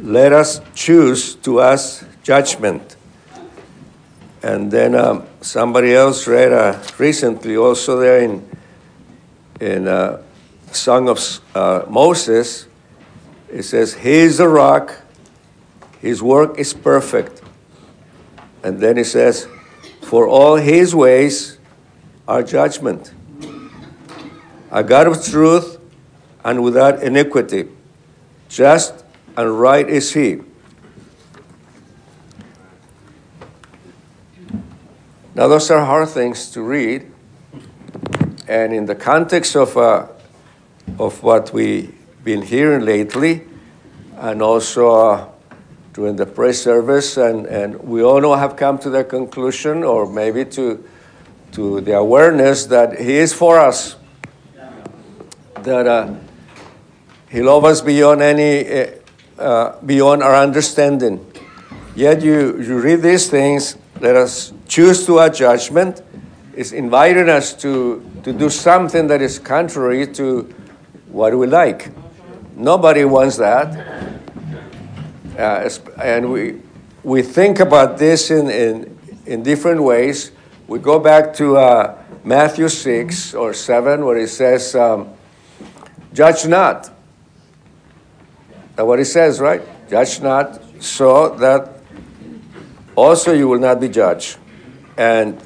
Let 0.00 0.32
us 0.32 0.60
choose 0.74 1.36
to 1.36 1.60
us 1.60 2.04
judgment. 2.24 2.96
And 4.42 4.68
then 4.68 4.96
um, 4.96 5.26
somebody 5.42 5.94
else 5.94 6.26
read 6.26 6.52
uh, 6.52 6.82
recently, 6.98 7.56
also 7.56 8.00
there 8.00 8.20
in 8.20 8.55
in 9.60 9.88
uh, 9.88 10.22
Song 10.72 11.08
of 11.08 11.18
uh, 11.54 11.84
Moses, 11.88 12.66
it 13.50 13.62
says, 13.62 13.94
He 13.94 14.10
is 14.10 14.38
the 14.38 14.48
rock, 14.48 14.94
His 16.00 16.22
work 16.22 16.58
is 16.58 16.74
perfect. 16.74 17.42
And 18.62 18.80
then 18.80 18.98
it 18.98 19.06
says, 19.06 19.46
For 20.02 20.26
all 20.28 20.56
His 20.56 20.94
ways 20.94 21.58
are 22.26 22.42
judgment. 22.42 23.12
A 24.70 24.82
God 24.82 25.06
of 25.06 25.24
truth 25.24 25.78
and 26.44 26.62
without 26.62 27.02
iniquity. 27.02 27.68
Just 28.48 29.04
and 29.36 29.58
right 29.58 29.88
is 29.88 30.12
He. 30.12 30.40
Now, 35.34 35.48
those 35.48 35.70
are 35.70 35.84
hard 35.84 36.08
things 36.08 36.50
to 36.52 36.62
read 36.62 37.12
and 38.48 38.72
in 38.72 38.86
the 38.86 38.94
context 38.94 39.56
of, 39.56 39.76
uh, 39.76 40.06
of 40.98 41.22
what 41.22 41.52
we've 41.52 41.94
been 42.24 42.42
hearing 42.42 42.84
lately, 42.84 43.42
and 44.18 44.40
also 44.40 44.94
uh, 44.94 45.28
during 45.92 46.16
the 46.16 46.26
prayer 46.26 46.52
service, 46.52 47.16
and, 47.16 47.46
and 47.46 47.78
we 47.82 48.02
all 48.02 48.20
know 48.20 48.34
have 48.34 48.56
come 48.56 48.78
to 48.78 48.90
the 48.90 49.04
conclusion, 49.04 49.82
or 49.82 50.06
maybe 50.06 50.44
to, 50.44 50.84
to 51.52 51.80
the 51.80 51.96
awareness 51.96 52.66
that 52.66 53.00
He 53.00 53.14
is 53.14 53.32
for 53.32 53.58
us, 53.58 53.96
that 55.62 55.86
uh, 55.86 56.14
He 57.28 57.42
loves 57.42 57.66
us 57.66 57.80
beyond 57.80 58.22
any, 58.22 58.68
uh, 58.68 58.90
uh, 59.38 59.80
beyond 59.82 60.22
our 60.22 60.36
understanding. 60.36 61.24
Yet 61.94 62.22
you, 62.22 62.60
you 62.60 62.78
read 62.78 63.02
these 63.02 63.28
things, 63.30 63.76
let 64.00 64.16
us 64.16 64.52
choose 64.68 65.06
to 65.06 65.18
our 65.18 65.30
judgment, 65.30 66.02
is 66.56 66.72
inviting 66.72 67.28
us 67.28 67.52
to, 67.52 68.02
to 68.24 68.32
do 68.32 68.48
something 68.48 69.06
that 69.08 69.20
is 69.20 69.38
contrary 69.38 70.06
to 70.06 70.42
what 71.08 71.36
we 71.36 71.46
like. 71.46 71.92
Nobody 72.56 73.04
wants 73.04 73.36
that. 73.36 73.76
Uh, 75.38 75.68
and 76.02 76.32
we, 76.32 76.62
we 77.04 77.20
think 77.20 77.60
about 77.60 77.98
this 77.98 78.30
in, 78.30 78.48
in, 78.48 78.98
in 79.26 79.42
different 79.42 79.82
ways. 79.82 80.32
We 80.66 80.78
go 80.78 80.98
back 80.98 81.34
to 81.34 81.58
uh, 81.58 82.02
Matthew 82.24 82.70
6 82.70 83.34
or 83.34 83.52
7, 83.52 84.04
where 84.04 84.16
it 84.16 84.28
says, 84.28 84.74
um, 84.74 85.12
Judge 86.14 86.46
not. 86.46 86.90
That's 88.74 88.86
what 88.86 88.98
it 88.98 89.04
says, 89.04 89.40
right? 89.40 89.60
Judge 89.90 90.22
not, 90.22 90.58
so 90.82 91.36
that 91.36 91.80
also 92.94 93.34
you 93.34 93.46
will 93.46 93.60
not 93.60 93.78
be 93.78 93.90
judged. 93.90 94.38
And 94.96 95.38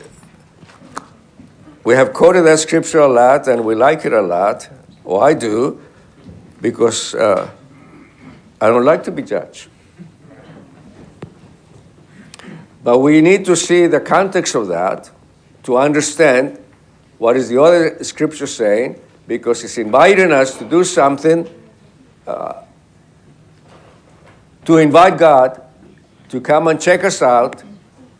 we 1.84 1.94
have 1.94 2.12
quoted 2.12 2.42
that 2.42 2.58
scripture 2.58 3.00
a 3.00 3.08
lot 3.08 3.48
and 3.48 3.64
we 3.64 3.74
like 3.74 4.04
it 4.04 4.12
a 4.12 4.22
lot. 4.22 4.68
Or 5.04 5.24
I 5.24 5.34
do, 5.34 5.80
because 6.60 7.14
uh, 7.14 7.50
I 8.60 8.68
don't 8.68 8.84
like 8.84 9.04
to 9.04 9.10
be 9.10 9.22
judged. 9.22 9.68
But 12.82 12.98
we 12.98 13.20
need 13.20 13.44
to 13.46 13.56
see 13.56 13.86
the 13.86 14.00
context 14.00 14.54
of 14.54 14.68
that 14.68 15.10
to 15.64 15.76
understand 15.76 16.58
what 17.18 17.36
is 17.36 17.48
the 17.48 17.60
other 17.60 18.02
scripture 18.02 18.46
saying, 18.46 18.98
because 19.26 19.62
it's 19.64 19.76
inviting 19.76 20.32
us 20.32 20.56
to 20.58 20.64
do 20.64 20.84
something, 20.84 21.48
uh, 22.26 22.62
to 24.64 24.78
invite 24.78 25.18
God 25.18 25.60
to 26.30 26.40
come 26.40 26.68
and 26.68 26.80
check 26.80 27.04
us 27.04 27.20
out, 27.20 27.62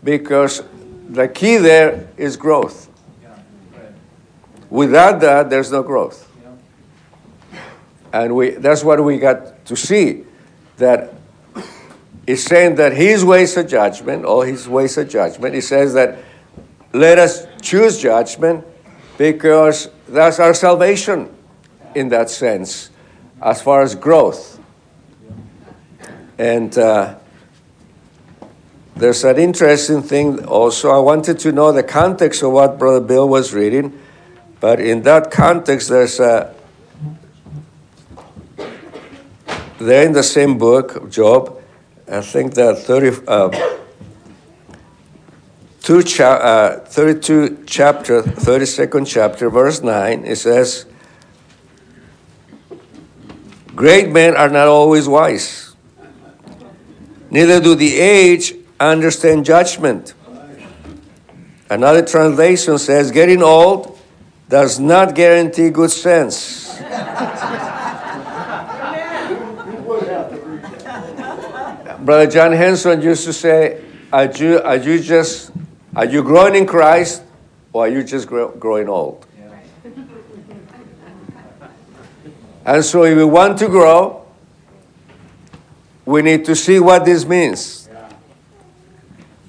because 0.05 0.63
the 1.09 1.29
key 1.29 1.57
there 1.57 2.09
is 2.17 2.37
growth. 2.37 2.89
Without 4.71 5.21
that, 5.21 5.51
there's 5.51 5.73
no 5.73 5.83
growth. 5.83 6.29
And 8.12 8.35
we, 8.35 8.51
that's 8.51 8.83
what 8.83 9.03
we 9.05 9.18
got 9.18 9.64
to 9.66 9.77
see. 9.77 10.25
That 10.79 11.12
he's 12.27 12.45
saying 12.45 12.77
that 12.77 12.93
his 12.93 13.25
ways 13.25 13.57
are 13.59 13.64
judgment, 13.64 14.25
all 14.25 14.43
his 14.43 14.68
ways 14.68 14.97
are 14.97 15.05
judgment. 15.05 15.55
He 15.55 15.61
says 15.61 15.95
that 15.95 16.18
let 16.93 17.18
us 17.18 17.47
choose 17.61 18.01
judgment 18.01 18.64
because 19.18 19.91
that's 20.09 20.41
our 20.41 20.55
salvation 20.55 21.35
in 21.95 22.09
that 22.09 22.31
sense, 22.31 22.91
as 23.43 23.61
far 23.61 23.83
as 23.83 23.95
growth. 23.95 24.59
And 26.39 26.77
uh, 26.79 27.16
there's 28.97 29.25
an 29.25 29.39
interesting 29.39 30.03
thing 30.03 30.45
also. 30.47 30.91
I 30.91 30.99
wanted 30.99 31.39
to 31.41 31.53
know 31.53 31.71
the 31.71 31.83
context 31.83 32.43
of 32.43 32.53
what 32.53 32.79
Brother 32.79 33.01
Bill 33.01 33.29
was 33.29 33.53
reading. 33.53 34.01
But 34.61 34.79
in 34.79 35.03
that 35.03 35.31
context, 35.31 35.89
there's 35.89 36.21
a, 36.21 36.55
there 39.79 40.05
in 40.05 40.13
the 40.13 40.23
same 40.23 40.59
book, 40.59 41.11
Job, 41.11 41.61
I 42.07 42.21
think 42.21 42.55
the 42.55 42.75
30, 42.75 43.27
uh, 43.27 43.77
two 45.81 46.03
cha- 46.03 46.37
uh, 46.37 46.81
32 46.81 47.65
chapter, 47.67 48.23
32nd 48.23 49.07
chapter, 49.07 49.49
verse 49.49 49.83
9, 49.83 50.25
it 50.27 50.37
says, 50.37 50.85
Great 53.75 54.11
men 54.11 54.37
are 54.37 54.51
not 54.51 54.69
always 54.69 55.09
wise, 55.09 55.75
neither 57.31 57.61
do 57.61 57.75
the 57.75 57.99
aged 57.99 58.57
understand 58.79 59.47
judgment. 59.47 60.13
Another 61.71 62.05
translation 62.05 62.77
says, 62.79 63.11
Getting 63.11 63.43
old 63.43 64.00
does 64.51 64.81
not 64.81 65.15
guarantee 65.15 65.71
good 65.71 65.93
sense. 65.93 66.77
Brother 72.01 72.27
John 72.27 72.53
Henson 72.53 73.01
used 73.01 73.25
to 73.27 73.33
say, 73.33 73.85
are 74.13 74.27
you, 74.27 74.61
are 74.61 74.77
you 74.77 74.99
just, 74.99 75.53
are 75.95 76.05
you 76.05 76.25
growing 76.25 76.57
in 76.57 76.67
Christ 76.67 77.23
or 77.73 77.85
are 77.85 77.89
you 77.89 78.03
just 78.03 78.27
grow, 78.27 78.49
growing 78.49 78.89
old? 78.89 79.25
And 82.67 82.85
so 82.85 83.05
if 83.05 83.17
we 83.17 83.25
want 83.25 83.57
to 83.61 83.69
grow, 83.69 84.27
we 86.05 86.23
need 86.23 86.45
to 86.47 86.57
see 86.57 86.81
what 86.81 87.05
this 87.05 87.25
means. 87.25 87.89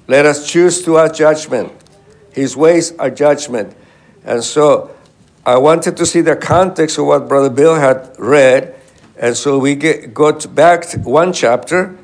Let 0.06 0.26
us 0.26 0.48
choose 0.48 0.84
to 0.84 0.96
our 0.96 1.08
judgment. 1.08 1.72
His 2.30 2.56
ways 2.56 2.96
are 2.98 3.10
judgment. 3.10 3.76
And 4.24 4.44
so 4.44 4.91
I 5.44 5.58
wanted 5.58 5.96
to 5.96 6.06
see 6.06 6.20
the 6.20 6.36
context 6.36 6.98
of 6.98 7.06
what 7.06 7.28
Brother 7.28 7.50
Bill 7.50 7.74
had 7.74 8.14
read. 8.18 8.76
And 9.16 9.36
so 9.36 9.58
we 9.58 9.74
get, 9.74 10.14
got 10.14 10.54
back 10.54 10.92
one 10.94 11.32
chapter, 11.32 11.96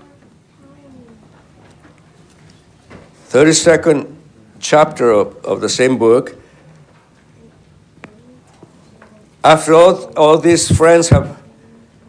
32nd 3.29 4.15
chapter 4.59 5.11
of, 5.11 5.37
of 5.45 5.61
the 5.61 5.69
same 5.69 5.99
book. 5.99 6.37
After 9.45 9.73
all, 9.73 10.13
all 10.17 10.39
these 10.39 10.77
friends 10.77 11.09
have 11.11 11.41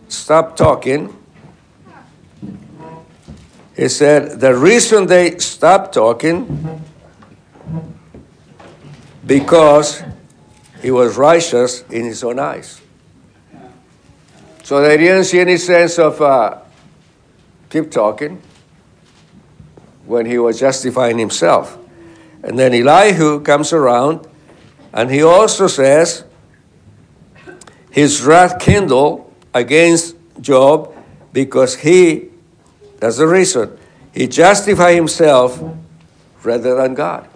stopped 0.08 0.58
talking, 0.58 1.16
he 3.76 3.88
said, 3.88 4.40
The 4.40 4.56
reason 4.56 5.06
they 5.06 5.38
stopped 5.38 5.94
talking 5.94 6.84
because 9.26 10.04
he 10.82 10.92
was 10.92 11.18
righteous 11.18 11.84
in 11.90 12.06
his 12.06 12.24
own 12.24 12.40
eyes. 12.40 12.82
So 14.64 14.82
they 14.82 14.98
didn't 14.98 15.26
see 15.26 15.40
any 15.40 15.58
sense 15.58 15.98
of 15.98 16.22
uh, 16.22 16.60
keep 17.70 17.92
talking 17.92 18.42
when 20.06 20.26
he 20.26 20.38
was 20.38 20.60
justifying 20.60 21.18
himself. 21.18 21.78
And 22.44 22.58
then 22.58 22.74
Elihu 22.74 23.42
comes 23.42 23.74
around 23.74 24.28
and 24.94 25.10
he 25.12 25.24
also 25.24 25.68
says, 25.68 26.24
his 27.92 28.22
wrath 28.22 28.60
kindled 28.60 29.32
against 29.54 30.16
Job 30.40 30.96
because 31.34 31.76
he, 31.76 32.30
that's 33.00 33.18
the 33.18 33.28
reason, 33.28 33.78
he 34.14 34.28
justified 34.28 34.96
himself 34.96 35.62
rather 36.44 36.76
than 36.76 36.94
God. 36.94 37.28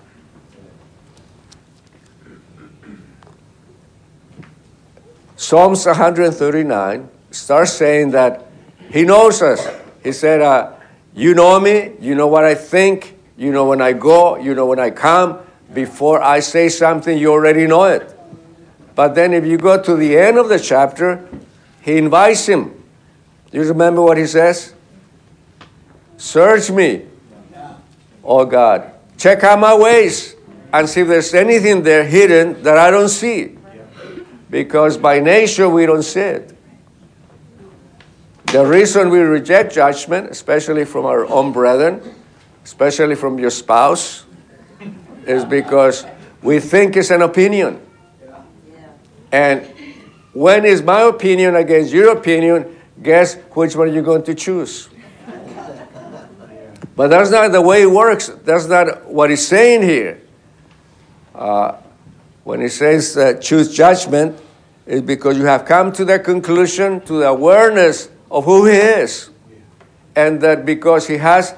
Psalms 5.44 5.86
139 5.86 7.10
starts 7.30 7.74
saying 7.74 8.12
that 8.12 8.48
He 8.90 9.04
knows 9.04 9.42
us. 9.42 9.68
He 10.02 10.14
said, 10.14 10.42
uh, 10.42 10.72
You 11.14 11.34
know 11.36 11.60
me, 11.60 11.92
you 12.00 12.16
know 12.16 12.28
what 12.28 12.46
I 12.46 12.56
think, 12.56 13.18
you 13.36 13.52
know 13.52 13.66
when 13.66 13.82
I 13.82 13.92
go, 13.92 14.38
you 14.38 14.56
know 14.56 14.66
when 14.68 14.80
I 14.80 14.90
come. 14.90 15.40
Before 15.74 16.22
I 16.24 16.40
say 16.40 16.70
something, 16.70 17.18
you 17.18 17.34
already 17.34 17.68
know 17.68 17.84
it. 17.84 18.18
But 18.96 19.16
then 19.16 19.34
if 19.34 19.46
you 19.46 19.58
go 19.58 19.84
to 19.84 19.96
the 19.98 20.18
end 20.18 20.38
of 20.38 20.48
the 20.48 20.58
chapter, 20.58 21.28
He 21.82 21.98
invites 21.98 22.46
him. 22.46 22.82
You 23.52 23.64
remember 23.64 24.02
what 24.02 24.18
He 24.18 24.28
says? 24.28 24.74
Search 26.16 26.72
me, 26.72 27.04
oh 28.24 28.46
God. 28.46 28.94
Check 29.18 29.44
out 29.44 29.60
my 29.60 29.76
ways 29.76 30.36
and 30.72 30.88
see 30.88 31.02
if 31.02 31.10
there's 31.10 31.34
anything 31.34 31.84
there 31.84 32.06
hidden 32.06 32.64
that 32.64 32.78
I 32.78 32.90
don't 32.90 33.10
see. 33.10 33.58
Because 34.54 35.00
by 35.00 35.20
nature 35.20 35.68
we 35.68 35.88
don't 35.88 36.04
see 36.04 36.20
it. 36.20 36.56
The 38.52 38.64
reason 38.64 39.10
we 39.10 39.18
reject 39.18 39.74
judgment, 39.74 40.30
especially 40.30 40.86
from 40.86 41.08
our 41.08 41.26
own 41.26 41.52
brethren, 41.52 42.04
especially 42.64 43.16
from 43.16 43.40
your 43.40 43.50
spouse, 43.50 44.26
is 45.26 45.44
because 45.44 46.06
we 46.44 46.60
think 46.60 46.96
it's 46.96 47.10
an 47.10 47.24
opinion. 47.24 47.82
And 49.32 49.66
when 50.34 50.66
is 50.66 50.84
my 50.84 51.02
opinion 51.02 51.56
against 51.56 51.92
your 51.92 52.16
opinion, 52.16 52.76
guess 53.02 53.34
which 53.54 53.76
one 53.76 53.92
you're 53.92 54.04
going 54.04 54.22
to 54.26 54.36
choose? 54.36 54.88
But 56.96 57.08
that's 57.08 57.32
not 57.32 57.52
the 57.52 57.62
way 57.62 57.82
it 57.82 57.90
works. 57.90 58.28
That's 58.28 58.68
not 58.68 59.08
what 59.08 59.32
he's 59.32 59.48
saying 59.48 59.82
here. 59.82 60.22
Uh, 61.34 61.78
when 62.44 62.62
he 62.62 62.70
says 62.70 63.18
uh, 63.18 63.34
choose 63.34 63.74
judgment, 63.76 64.40
it's 64.86 65.02
because 65.02 65.38
you 65.38 65.46
have 65.46 65.66
come 65.66 65.92
to 65.94 66.06
the 66.06 66.20
conclusion, 66.20 67.02
to 67.02 67.14
the 67.14 67.28
awareness 67.28 68.10
of 68.30 68.46
who 68.46 68.66
he 68.66 68.76
is. 68.76 69.30
And 70.16 70.42
that 70.42 70.66
because 70.66 71.08
he 71.08 71.18
has 71.18 71.56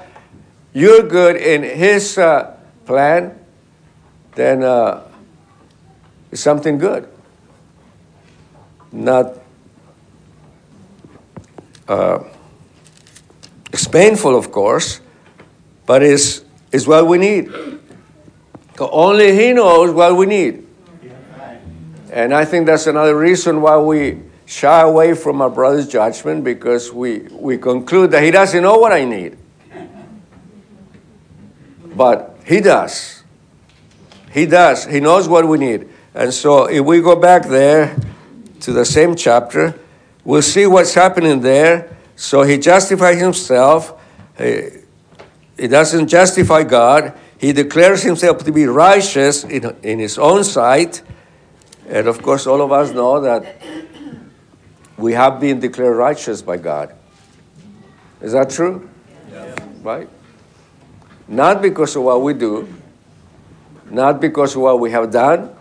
your 0.72 1.02
good 1.02 1.36
in 1.36 1.62
his 1.62 2.16
uh, 2.16 2.56
plan, 2.86 3.38
then 4.34 4.62
uh, 4.62 5.02
it's 6.30 6.40
something 6.40 6.78
good. 6.78 7.08
Not 8.92 9.34
uh, 11.88 12.24
it's 13.72 13.86
painful, 13.86 14.36
of 14.36 14.50
course, 14.50 15.00
but 15.86 16.02
it's, 16.02 16.44
it's 16.72 16.86
what 16.86 17.06
we 17.06 17.18
need. 17.18 17.50
Only 18.78 19.34
He 19.34 19.52
knows 19.52 19.92
what 19.92 20.16
we 20.16 20.26
need. 20.26 20.65
And 22.16 22.32
I 22.32 22.46
think 22.46 22.64
that's 22.64 22.86
another 22.86 23.14
reason 23.14 23.60
why 23.60 23.76
we 23.76 24.22
shy 24.46 24.80
away 24.80 25.12
from 25.12 25.42
our 25.42 25.50
brother's 25.50 25.86
judgment 25.86 26.44
because 26.44 26.90
we, 26.90 27.18
we 27.30 27.58
conclude 27.58 28.10
that 28.12 28.22
he 28.22 28.30
doesn't 28.30 28.62
know 28.62 28.78
what 28.78 28.90
I 28.90 29.04
need. 29.04 29.36
But 31.94 32.38
he 32.46 32.62
does. 32.62 33.22
He 34.32 34.46
does. 34.46 34.86
He 34.86 34.98
knows 34.98 35.28
what 35.28 35.46
we 35.46 35.58
need. 35.58 35.90
And 36.14 36.32
so 36.32 36.64
if 36.64 36.82
we 36.86 37.02
go 37.02 37.16
back 37.16 37.48
there 37.48 37.94
to 38.60 38.72
the 38.72 38.86
same 38.86 39.14
chapter, 39.14 39.78
we'll 40.24 40.40
see 40.40 40.66
what's 40.66 40.94
happening 40.94 41.40
there. 41.40 41.94
So 42.16 42.44
he 42.44 42.56
justifies 42.56 43.20
himself. 43.20 43.92
He, 44.38 44.68
he 45.58 45.68
doesn't 45.68 46.08
justify 46.08 46.62
God. 46.62 47.12
He 47.36 47.52
declares 47.52 48.02
himself 48.02 48.42
to 48.44 48.52
be 48.52 48.64
righteous 48.64 49.44
in, 49.44 49.76
in 49.82 49.98
his 49.98 50.16
own 50.16 50.44
sight. 50.44 51.02
And 51.88 52.06
of 52.06 52.22
course, 52.22 52.46
all 52.46 52.60
of 52.62 52.72
us 52.72 52.92
know 52.92 53.20
that 53.20 53.62
we 54.96 55.12
have 55.12 55.40
been 55.40 55.60
declared 55.60 55.96
righteous 55.96 56.42
by 56.42 56.56
God. 56.56 56.94
Is 58.20 58.32
that 58.32 58.50
true? 58.50 58.88
Right? 59.82 60.08
Not 61.28 61.62
because 61.62 61.96
of 61.96 62.02
what 62.02 62.22
we 62.22 62.34
do, 62.34 62.66
not 63.90 64.20
because 64.20 64.56
of 64.56 64.62
what 64.62 64.80
we 64.80 64.90
have 64.90 65.10
done, 65.10 65.54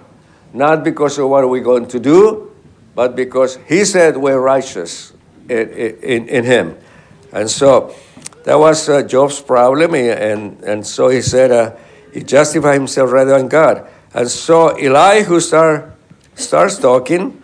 not 0.54 0.84
because 0.84 1.18
of 1.18 1.30
what 1.30 1.48
we're 1.50 1.64
going 1.64 1.88
to 1.90 2.00
do, 2.00 2.52
but 2.96 3.16
because 3.16 3.58
He 3.68 3.86
said 3.86 4.18
we're 4.18 4.40
righteous 4.40 5.14
in, 5.50 5.70
in, 5.70 6.28
in 6.28 6.44
Him. 6.44 6.78
And 7.32 7.50
so 7.50 7.94
that 8.46 8.60
was 8.60 8.88
uh, 8.88 9.02
Job's 9.02 9.42
problem, 9.42 9.96
and, 9.96 10.64
and 10.64 10.86
so 10.86 11.10
he 11.10 11.22
said 11.22 11.52
uh, 11.52 11.76
he 12.14 12.22
justified 12.22 12.76
himself 12.76 13.12
rather 13.12 13.38
than 13.38 13.48
God. 13.48 13.90
And 14.14 14.30
so 14.30 14.70
Elihu 14.70 15.40
start, 15.40 15.95
starts 16.36 16.78
talking, 16.78 17.42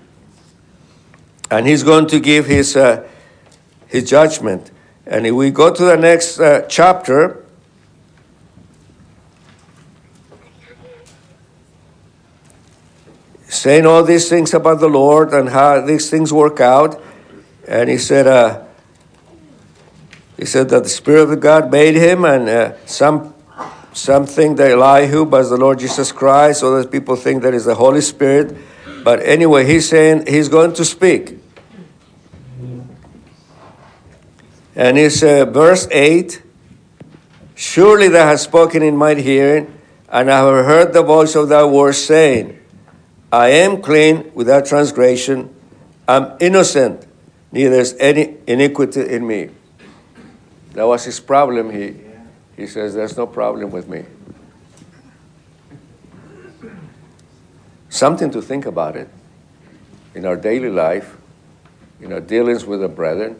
and 1.49 1.67
he's 1.67 1.83
going 1.83 2.07
to 2.07 2.19
give 2.19 2.45
his, 2.45 2.75
uh, 2.75 3.07
his 3.87 4.09
judgment. 4.09 4.71
And 5.05 5.25
if 5.25 5.33
we 5.33 5.49
go 5.49 5.73
to 5.73 5.83
the 5.83 5.97
next 5.97 6.39
uh, 6.39 6.61
chapter, 6.69 7.43
saying 13.47 13.85
all 13.85 14.03
these 14.03 14.29
things 14.29 14.53
about 14.53 14.79
the 14.79 14.87
Lord 14.87 15.33
and 15.33 15.49
how 15.49 15.81
these 15.81 16.09
things 16.09 16.31
work 16.31 16.59
out, 16.59 17.01
and 17.67 17.89
he 17.89 17.97
said, 17.97 18.27
uh, 18.27 18.63
he 20.37 20.45
said 20.45 20.69
that 20.69 20.83
the 20.83 20.89
Spirit 20.89 21.29
of 21.29 21.39
God 21.39 21.71
made 21.71 21.95
him, 21.95 22.25
and 22.25 22.49
uh, 22.49 22.85
some 22.85 23.33
some 23.93 24.25
think 24.25 24.55
that 24.57 24.71
Elihu 24.71 25.25
was 25.25 25.49
the 25.49 25.57
Lord 25.57 25.79
Jesus 25.79 26.13
Christ, 26.13 26.63
others 26.63 26.85
people 26.85 27.17
think 27.17 27.43
that 27.43 27.53
is 27.53 27.65
the 27.65 27.75
Holy 27.75 27.99
Spirit. 27.99 28.55
But 29.03 29.21
anyway, 29.21 29.65
he's 29.65 29.89
saying 29.89 30.27
he's 30.27 30.49
going 30.49 30.73
to 30.73 30.85
speak. 30.85 31.37
And 34.75 34.97
it's 34.97 35.21
uh, 35.23 35.45
verse 35.45 35.87
8 35.91 36.41
Surely 37.55 38.07
thou 38.07 38.25
hast 38.25 38.45
spoken 38.45 38.81
in 38.81 38.97
my 38.97 39.13
hearing, 39.13 39.71
and 40.09 40.31
I 40.31 40.39
have 40.39 40.65
heard 40.65 40.93
the 40.93 41.03
voice 41.03 41.35
of 41.35 41.49
thy 41.49 41.63
word 41.63 41.93
saying, 41.93 42.59
I 43.31 43.49
am 43.49 43.81
clean 43.81 44.31
without 44.33 44.65
transgression, 44.65 45.53
I'm 46.07 46.35
innocent, 46.39 47.05
neither 47.51 47.75
is 47.75 47.95
any 47.99 48.37
iniquity 48.47 49.07
in 49.07 49.27
me. 49.27 49.51
That 50.73 50.87
was 50.87 51.05
his 51.05 51.19
problem. 51.19 51.69
He, 51.69 51.95
he 52.55 52.65
says, 52.65 52.93
There's 52.93 53.15
no 53.15 53.27
problem 53.27 53.69
with 53.69 53.87
me. 53.87 54.05
Something 57.91 58.31
to 58.31 58.41
think 58.41 58.65
about 58.65 58.95
it 58.95 59.09
in 60.15 60.25
our 60.25 60.35
daily 60.35 60.69
life, 60.69 61.15
in 62.01 62.11
our 62.11 62.19
dealings 62.19 62.65
with 62.65 62.81
the 62.81 62.87
brethren 62.87 63.39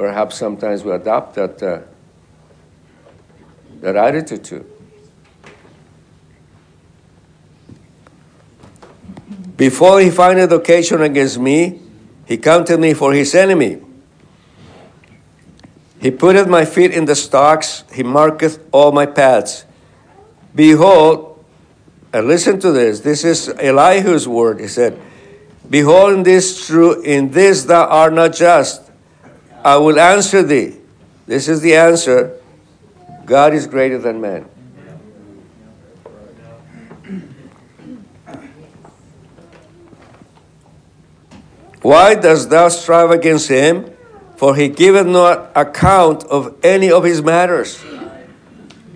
perhaps 0.00 0.36
sometimes 0.36 0.82
we 0.82 0.90
adopt 0.92 1.34
that, 1.34 1.62
uh, 1.62 1.80
that 3.82 3.96
attitude 3.96 4.42
too. 4.42 4.64
Before 9.58 10.00
he 10.00 10.08
findeth 10.08 10.52
occasion 10.52 11.02
against 11.02 11.38
me, 11.38 11.80
he 12.24 12.38
counted 12.38 12.80
me 12.80 12.94
for 12.94 13.12
his 13.12 13.34
enemy. 13.34 13.82
He 16.00 16.10
putteth 16.10 16.48
my 16.48 16.64
feet 16.64 16.92
in 16.92 17.04
the 17.04 17.14
stocks, 17.14 17.84
he 17.92 18.02
marketh 18.02 18.58
all 18.72 18.92
my 18.92 19.04
paths. 19.04 19.66
Behold, 20.54 21.29
and 22.12 22.26
listen 22.26 22.58
to 22.60 22.72
this, 22.72 23.00
this 23.00 23.24
is 23.24 23.48
Elihu's 23.48 24.26
word. 24.26 24.60
He 24.60 24.68
said, 24.68 25.00
Behold, 25.68 26.12
in 26.14 26.22
this 26.24 26.66
true, 26.66 27.00
in 27.02 27.30
this 27.30 27.64
thou 27.64 27.86
art 27.86 28.12
not 28.12 28.34
just, 28.34 28.90
I 29.64 29.76
will 29.76 30.00
answer 30.00 30.42
thee. 30.42 30.76
This 31.26 31.48
is 31.48 31.60
the 31.60 31.76
answer 31.76 32.36
God 33.24 33.54
is 33.54 33.68
greater 33.68 33.98
than 33.98 34.20
man. 34.20 34.48
Why 41.82 42.14
dost 42.14 42.50
thou 42.50 42.68
strive 42.68 43.10
against 43.10 43.48
him? 43.48 43.96
For 44.36 44.56
he 44.56 44.68
giveth 44.68 45.06
not 45.06 45.52
account 45.54 46.24
of 46.24 46.56
any 46.64 46.90
of 46.90 47.04
his 47.04 47.22
matters. 47.22 47.82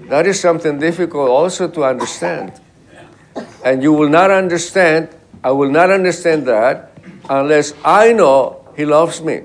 That 0.09 0.27
is 0.27 0.41
something 0.41 0.79
difficult 0.79 1.29
also 1.29 1.69
to 1.69 1.85
understand. 1.85 2.61
And 3.65 3.83
you 3.83 3.93
will 3.93 4.09
not 4.09 4.31
understand, 4.31 5.09
I 5.43 5.51
will 5.53 5.71
not 5.71 5.91
understand 5.91 6.47
that 6.47 6.93
unless 7.29 7.73
I 7.85 8.13
know 8.13 8.67
he 8.77 8.85
loves 8.85 9.21
me 9.21 9.43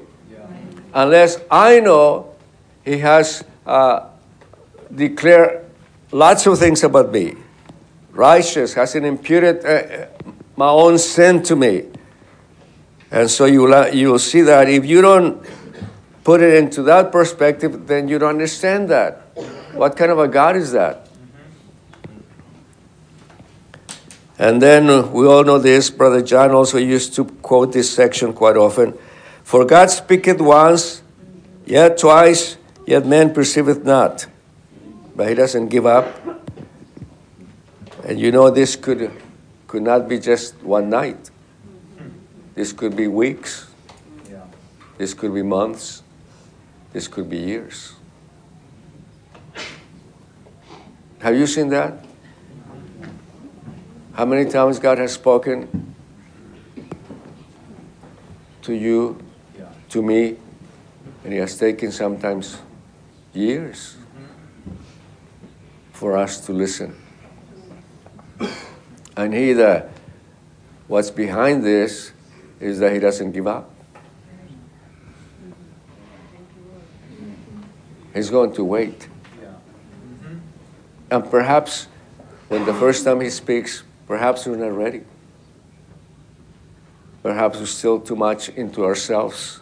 unless 0.94 1.40
I 1.50 1.80
know 1.80 2.36
He 2.84 2.98
has 3.00 3.44
uh, 3.66 4.08
declared 4.94 5.66
lots 6.12 6.46
of 6.48 6.58
things 6.58 6.84
about 6.84 7.12
me. 7.12 7.36
Righteous, 8.12 8.74
hasn't 8.74 9.06
imputed 9.06 9.66
uh, 9.66 10.08
my 10.56 10.70
own 10.70 10.98
sin 10.98 11.44
to 11.44 11.56
me. 11.56 11.86
And 13.12 13.30
so 13.30 13.46
you 13.46 13.64
will, 13.64 13.94
you 13.94 14.12
will 14.12 14.20
see 14.20 14.42
that 14.42 14.70
if 14.70 14.86
you 14.86 15.02
don't 15.02 15.46
put 16.24 16.42
it 16.42 16.56
into 16.56 16.84
that 16.84 17.12
perspective, 17.12 17.88
then 17.88 18.08
you 18.08 18.20
don't 18.20 18.30
understand 18.30 18.90
that. 18.90 19.22
What 19.74 19.96
kind 19.96 20.12
of 20.12 20.20
a 20.20 20.28
God 20.28 20.56
is 20.56 20.72
that? 20.74 21.09
And 24.40 24.62
then 24.62 24.90
uh, 24.90 25.02
we 25.02 25.28
all 25.28 25.44
know 25.44 25.60
this. 25.60 25.90
Brother 25.90 26.22
John 26.22 26.52
also 26.52 26.78
used 26.78 27.14
to 27.16 27.26
quote 27.26 27.74
this 27.74 27.94
section 27.94 28.32
quite 28.32 28.56
often. 28.56 28.98
For 29.44 29.66
God 29.66 29.90
speaketh 29.90 30.40
once, 30.40 31.04
yet 31.66 31.98
twice, 31.98 32.58
yet 32.88 33.06
man 33.06 33.34
perceiveth 33.34 33.84
not. 33.84 34.26
But 35.14 35.28
he 35.28 35.36
doesn't 35.36 35.68
give 35.68 35.86
up. 35.86 36.08
And 38.06 38.18
you 38.18 38.32
know 38.32 38.50
this 38.50 38.78
could 38.78 39.12
could 39.68 39.84
not 39.84 40.08
be 40.08 40.18
just 40.18 40.56
one 40.64 40.90
night. 40.90 41.30
This 42.56 42.74
could 42.74 42.96
be 42.96 43.08
weeks. 43.08 43.68
This 44.98 45.14
could 45.14 45.34
be 45.34 45.44
months. 45.44 46.02
This 46.92 47.08
could 47.08 47.30
be 47.30 47.38
years. 47.38 47.94
Have 51.20 51.36
you 51.36 51.46
seen 51.46 51.70
that? 51.70 52.09
How 54.20 54.26
many 54.26 54.52
times 54.52 54.80
God 54.80 54.98
has 54.98 55.14
spoken 55.14 55.96
to 58.64 58.74
you, 58.74 59.18
to 59.92 60.02
me, 60.02 60.36
and 61.24 61.32
He 61.32 61.40
has 61.40 61.58
taken 61.58 61.90
sometimes 61.90 62.58
years 63.34 63.96
for 65.94 66.18
us 66.18 66.46
to 66.48 66.52
listen. 66.52 66.98
And 69.16 69.34
He 69.34 69.54
that 69.54 69.90
what's 70.90 71.12
behind 71.12 71.64
this 71.64 72.12
is 72.60 72.80
that 72.80 72.92
He 72.92 73.00
doesn't 73.00 73.32
give 73.32 73.48
up. 73.48 73.74
He's 78.14 78.30
going 78.30 78.52
to 78.56 78.66
wait. 78.66 79.08
And 81.10 81.24
perhaps 81.32 81.88
when 82.50 82.66
the 82.66 82.74
first 82.74 83.06
time 83.06 83.22
He 83.22 83.30
speaks, 83.30 83.84
perhaps 84.10 84.48
we're 84.48 84.58
not 84.58 84.76
ready. 84.76 85.04
Perhaps 87.22 87.60
we're 87.60 87.66
still 87.68 88.00
too 88.00 88.16
much 88.16 88.50
into 88.50 88.84
ourselves 88.84 89.62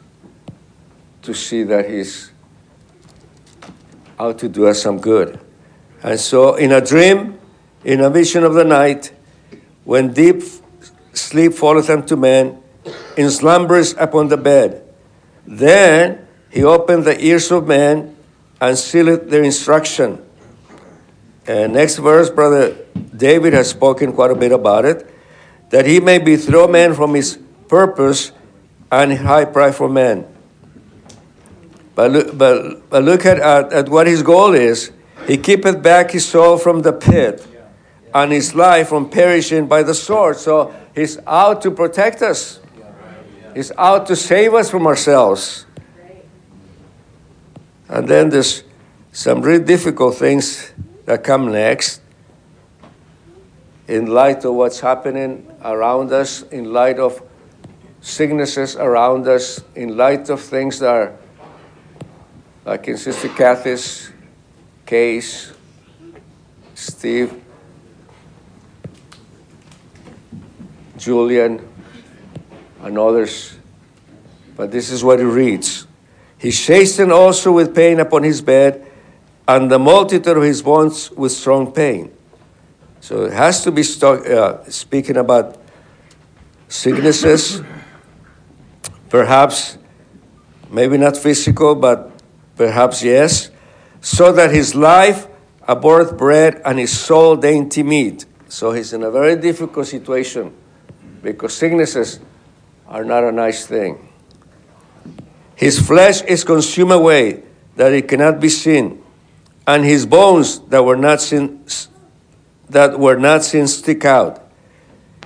to 1.22 1.34
see 1.34 1.64
that 1.64 1.90
He's 1.90 2.32
out 4.18 4.40
to 4.40 4.48
do 4.48 4.66
us 4.66 4.82
some 4.82 5.00
good. 5.00 5.38
And 6.02 6.18
so, 6.18 6.56
in 6.56 6.72
a 6.72 6.80
dream, 6.80 7.38
in 7.84 8.00
a 8.00 8.10
vision 8.10 8.46
of 8.46 8.54
the 8.54 8.64
night, 8.64 9.12
when 9.84 10.14
deep 10.14 10.42
sleep 11.12 11.54
falleth 11.54 11.90
unto 11.90 12.16
man, 12.16 12.64
in 13.18 13.30
slumbers 13.30 13.96
upon 13.98 14.30
the 14.30 14.38
bed, 14.38 14.82
then 15.46 16.26
he 16.50 16.64
opened 16.64 17.04
the 17.04 17.20
ears 17.22 17.52
of 17.52 17.68
man 17.68 18.16
and 18.62 18.78
sealeth 18.78 19.30
their 19.30 19.44
instruction. 19.44 20.24
And 21.48 21.74
next 21.74 21.98
verse, 21.98 22.30
Brother 22.30 22.76
David 23.16 23.54
has 23.54 23.70
spoken 23.70 24.12
quite 24.12 24.32
a 24.32 24.36
bit 24.36 24.52
about 24.52 24.86
it, 24.86 25.10
that 25.70 25.86
he 25.86 26.00
may 26.00 26.20
bethrow 26.20 26.70
man 26.70 26.94
from 26.94 27.14
his 27.14 27.40
purpose 27.70 28.32
and 28.92 29.14
high 29.14 29.46
pride 29.46 29.76
for 29.76 29.90
man. 29.90 30.26
But 31.96 32.12
look, 32.12 32.38
but, 32.38 32.90
but 32.90 33.04
look 33.04 33.26
at, 33.26 33.40
at, 33.40 33.74
at 33.74 33.90
what 33.90 34.08
his 34.08 34.22
goal 34.22 34.54
is. 34.54 34.92
He 35.26 35.38
keepeth 35.38 35.82
back 35.82 36.12
his 36.12 36.26
soul 36.26 36.58
from 36.58 36.82
the 36.82 36.94
pit 36.94 37.46
and 38.14 38.32
his 38.32 38.54
life 38.54 38.90
from 38.90 39.10
perishing 39.10 39.68
by 39.68 39.84
the 39.84 39.94
sword. 39.94 40.38
So 40.38 40.76
he's 40.94 41.18
out 41.26 41.62
to 41.64 41.72
protect 41.72 42.22
us. 42.22 42.60
He's 43.56 43.72
out 43.78 44.06
to 44.08 44.16
save 44.16 44.54
us 44.54 44.70
from 44.70 44.86
ourselves. 44.86 45.66
And 47.90 48.08
then 48.08 48.30
there's 48.30 48.64
some 49.12 49.42
really 49.42 49.64
difficult 49.64 50.16
things 50.16 50.72
that 51.08 51.24
come 51.24 51.50
next 51.54 52.02
in 53.88 54.08
light 54.08 54.44
of 54.44 54.54
what's 54.54 54.82
happening 54.82 55.50
around 55.64 56.12
us, 56.12 56.42
in 56.42 56.74
light 56.74 57.00
of 57.00 57.22
sicknesses 58.02 58.76
around 58.76 59.26
us, 59.26 59.64
in 59.74 59.96
light 59.96 60.30
of 60.30 60.42
things 60.42 60.80
that 60.80 60.90
are, 60.90 61.14
like 62.66 62.90
in 62.90 62.98
Sister 62.98 63.30
Kathy's 63.30 64.12
case, 64.86 65.54
Steve, 66.76 67.42
Julian, 70.98 71.66
and 72.82 72.98
others. 73.00 73.56
But 74.58 74.72
this 74.72 74.90
is 74.90 75.06
what 75.06 75.20
he 75.20 75.26
reads. 75.26 75.88
He 76.38 76.52
chastened 76.52 77.14
also 77.14 77.54
with 77.54 77.74
pain 77.74 78.02
upon 78.02 78.24
his 78.24 78.42
bed, 78.42 78.87
and 79.48 79.72
the 79.72 79.80
multitude 79.80 80.38
of 80.38 80.44
his 80.44 80.64
with 81.12 81.32
strong 81.32 81.72
pain. 81.72 82.12
So 83.00 83.26
it 83.26 83.34
has 83.34 83.64
to 83.64 83.72
be 83.72 83.84
uh, 84.02 84.64
speaking 84.66 85.18
about 85.18 85.58
sicknesses, 86.68 87.62
perhaps, 89.10 89.78
maybe 90.70 90.98
not 90.98 91.16
physical, 91.16 91.76
but 91.76 92.12
perhaps 92.58 93.04
yes, 93.04 93.50
so 94.02 94.34
that 94.34 94.52
his 94.52 94.76
life 94.76 95.28
abhorreth 95.68 96.18
bread 96.18 96.62
and 96.66 96.80
his 96.80 96.98
soul 96.98 97.36
dainty 97.38 97.84
meat. 97.84 98.26
So 98.50 98.72
he's 98.72 98.94
in 98.94 99.04
a 99.04 99.12
very 99.12 99.36
difficult 99.36 99.88
situation 99.88 100.54
because 101.22 101.56
sicknesses 101.56 102.20
are 102.88 103.04
not 103.04 103.24
a 103.24 103.32
nice 103.32 103.66
thing. 103.66 104.10
His 105.56 105.80
flesh 105.80 106.22
is 106.24 106.44
consumed 106.44 106.92
away, 106.92 107.44
that 107.76 107.94
it 107.94 108.08
cannot 108.08 108.40
be 108.40 108.50
seen, 108.50 109.04
and 109.68 109.84
his 109.84 110.06
bones 110.06 110.60
that 110.70 110.86
were 110.86 110.96
not 110.96 111.22
seen, 111.22 111.64
that 112.70 112.98
were 112.98 113.18
not 113.18 113.44
seen 113.44 113.68
stick 113.68 114.06
out. 114.06 114.50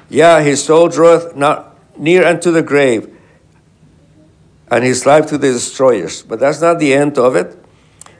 Yeah, 0.09 0.41
his 0.41 0.63
soul 0.63 0.89
draweth 0.89 1.35
not 1.35 1.77
near 1.97 2.25
unto 2.25 2.51
the 2.51 2.63
grave, 2.63 3.15
and 4.69 4.83
his 4.83 5.05
life 5.05 5.27
to 5.27 5.37
the 5.37 5.51
destroyers. 5.51 6.23
But 6.23 6.39
that's 6.39 6.59
not 6.59 6.79
the 6.79 6.93
end 6.93 7.19
of 7.19 7.35
it. 7.35 7.57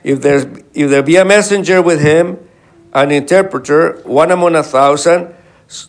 If 0.04 0.22
there's 0.22 0.44
if 0.72 0.88
there 0.88 1.02
be 1.02 1.16
a 1.16 1.24
messenger 1.24 1.82
with 1.82 2.00
him, 2.00 2.38
an 2.94 3.10
interpreter, 3.10 4.00
one 4.04 4.30
among 4.30 4.54
a 4.54 4.62
thousand, 4.62 5.34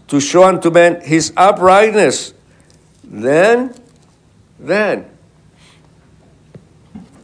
to 0.07 0.19
show 0.19 0.43
unto 0.43 0.71
men 0.71 1.01
his 1.01 1.31
uprightness, 1.37 2.33
then, 3.03 3.75
then 4.59 5.12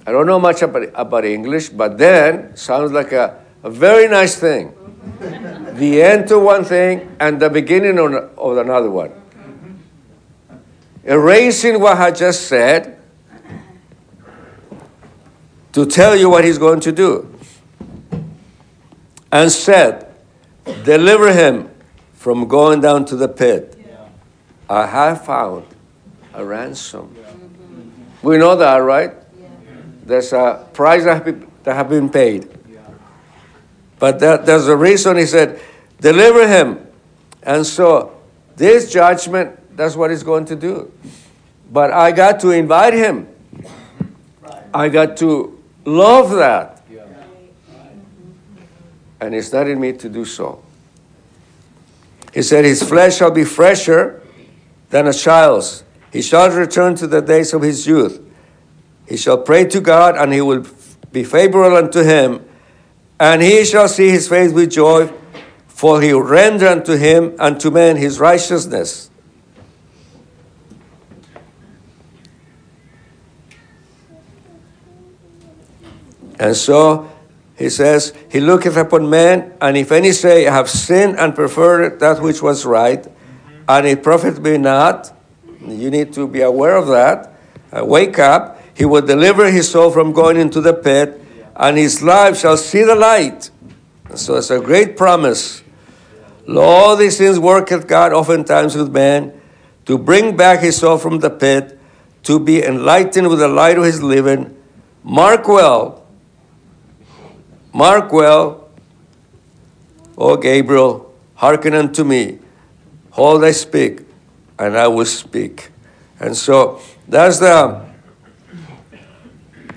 I 0.09 0.11
don't 0.11 0.25
know 0.25 0.39
much 0.39 0.63
about, 0.63 0.89
about 0.95 1.23
English, 1.23 1.69
but 1.69 1.99
then 1.99 2.57
sounds 2.57 2.91
like 2.91 3.11
a, 3.11 3.45
a 3.61 3.69
very 3.69 4.07
nice 4.07 4.35
thing. 4.35 4.73
the 5.73 6.01
end 6.01 6.27
to 6.29 6.39
one 6.39 6.63
thing 6.63 7.15
and 7.19 7.39
the 7.39 7.47
beginning 7.47 7.99
of, 7.99 8.11
of 8.35 8.57
another 8.57 8.89
one. 8.89 9.11
Erasing 11.03 11.79
what 11.79 11.99
I 11.99 12.09
just 12.09 12.47
said 12.47 12.97
to 15.73 15.85
tell 15.85 16.15
you 16.15 16.27
what 16.27 16.43
he's 16.43 16.57
going 16.57 16.79
to 16.79 16.91
do. 16.91 17.31
And 19.31 19.51
said, 19.51 20.11
Deliver 20.85 21.31
him 21.31 21.69
from 22.15 22.47
going 22.47 22.81
down 22.81 23.05
to 23.05 23.15
the 23.15 23.27
pit. 23.27 23.77
I 24.67 24.87
have 24.87 25.23
found 25.23 25.65
a 26.33 26.43
ransom. 26.43 27.15
We 28.23 28.39
know 28.39 28.55
that, 28.55 28.77
right? 28.77 29.13
There's 30.09 30.33
a 30.33 30.67
price 30.73 31.03
that 31.03 31.23
have 31.65 31.89
been, 31.89 32.09
paid. 32.09 32.49
But 33.99 34.19
that, 34.19 34.43
there's 34.43 34.67
a 34.67 34.75
reason 34.75 35.17
he 35.17 35.27
said, 35.27 35.61
deliver 36.01 36.47
him. 36.47 36.87
And 37.43 37.63
so 37.63 38.19
this 38.55 38.91
judgment, 38.91 39.77
that's 39.77 39.95
what 39.95 40.09
he's 40.09 40.23
going 40.23 40.45
to 40.45 40.55
do. 40.55 40.91
But 41.71 41.91
I 41.91 42.11
got 42.11 42.39
to 42.39 42.49
invite 42.49 42.95
him. 42.95 43.27
I 44.73 44.89
got 44.89 45.15
to 45.17 45.61
love 45.85 46.31
that. 46.31 46.81
And 49.21 49.35
it's 49.35 49.53
not 49.53 49.67
in 49.67 49.79
me 49.79 49.93
to 49.93 50.09
do 50.09 50.25
so. 50.25 50.63
He 52.33 52.41
said, 52.41 52.65
His 52.65 52.81
flesh 52.81 53.17
shall 53.17 53.31
be 53.31 53.43
fresher 53.43 54.23
than 54.89 55.05
a 55.05 55.13
child's. 55.13 55.83
He 56.11 56.23
shall 56.23 56.49
return 56.49 56.95
to 56.95 57.05
the 57.05 57.21
days 57.21 57.53
of 57.53 57.61
his 57.61 57.85
youth. 57.85 58.25
He 59.09 59.17
shall 59.17 59.39
pray 59.39 59.65
to 59.65 59.81
God, 59.81 60.15
and 60.15 60.31
he 60.31 60.39
will 60.39 60.63
be 61.11 61.23
favorable 61.23 61.75
unto 61.75 62.03
him, 62.03 62.45
and 63.19 63.41
he 63.41 63.65
shall 63.65 63.87
see 63.87 64.09
his 64.09 64.29
face 64.29 64.53
with 64.53 64.69
joy, 64.69 65.11
for 65.67 65.99
he 65.99 66.13
will 66.13 66.21
render 66.21 66.67
unto 66.67 66.95
him 66.95 67.35
and 67.39 67.59
to 67.59 67.71
men 67.71 67.97
his 67.97 68.19
righteousness. 68.19 69.09
And 76.37 76.55
so 76.55 77.11
he 77.57 77.71
says, 77.71 78.13
He 78.29 78.39
looketh 78.39 78.77
upon 78.77 79.09
men, 79.09 79.53
and 79.59 79.75
if 79.75 79.91
any 79.91 80.11
say, 80.11 80.47
I 80.47 80.53
have 80.53 80.69
sinned 80.69 81.17
and 81.17 81.33
preferred 81.33 81.99
that 81.99 82.21
which 82.21 82.43
was 82.43 82.63
right, 82.63 83.05
and 83.67 83.87
it 83.87 84.03
profit 84.03 84.39
me 84.39 84.59
not, 84.59 85.11
you 85.65 85.89
need 85.89 86.13
to 86.13 86.27
be 86.27 86.41
aware 86.41 86.77
of 86.77 86.87
that. 86.87 87.33
Uh, 87.71 87.83
wake 87.83 88.17
up 88.19 88.58
he 88.79 88.85
will 88.85 89.01
deliver 89.01 89.51
his 89.51 89.69
soul 89.69 89.91
from 89.91 90.13
going 90.13 90.37
into 90.37 90.61
the 90.61 90.73
pit, 90.73 91.21
and 91.53 91.77
his 91.77 92.01
life 92.01 92.37
shall 92.37 92.55
see 92.55 92.81
the 92.81 92.95
light. 92.95 93.51
So 94.15 94.37
it's 94.37 94.51
a 94.51 94.61
great 94.61 94.95
promise. 94.95 95.61
All 96.47 96.95
these 96.95 97.17
things 97.17 97.37
worketh 97.37 97.87
God 97.87 98.13
oftentimes 98.13 98.77
with 98.77 98.89
man 98.89 99.33
to 99.85 99.97
bring 99.97 100.37
back 100.37 100.61
his 100.61 100.77
soul 100.77 100.97
from 100.97 101.19
the 101.19 101.29
pit, 101.29 101.77
to 102.23 102.39
be 102.39 102.63
enlightened 102.63 103.27
with 103.27 103.39
the 103.39 103.49
light 103.49 103.77
of 103.77 103.83
his 103.83 104.01
living. 104.01 104.55
Mark 105.03 105.49
well, 105.49 106.07
mark 107.73 108.13
well, 108.13 108.69
O 110.17 110.37
Gabriel, 110.37 111.13
hearken 111.35 111.73
unto 111.73 112.05
me. 112.05 112.39
Hold 113.11 113.43
I 113.43 113.51
speak, 113.51 114.05
and 114.57 114.77
I 114.77 114.87
will 114.87 115.03
speak. 115.03 115.69
And 116.21 116.37
so 116.37 116.79
that's 117.09 117.39
the, 117.39 117.88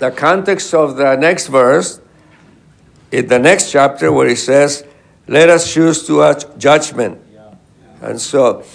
the 0.03 0.11
context 0.11 0.73
of 0.73 0.97
the 0.97 1.15
next 1.15 1.47
verse 1.47 2.01
in 3.09 3.25
the 3.27 3.39
next 3.39 3.71
chapter 3.71 4.11
where 4.11 4.27
he 4.27 4.35
says, 4.35 4.85
Let 5.29 5.49
us 5.49 5.73
choose 5.73 6.05
to 6.07 6.17
watch 6.17 6.43
judgment. 6.57 7.21
And 8.01 8.19
so 8.19 8.65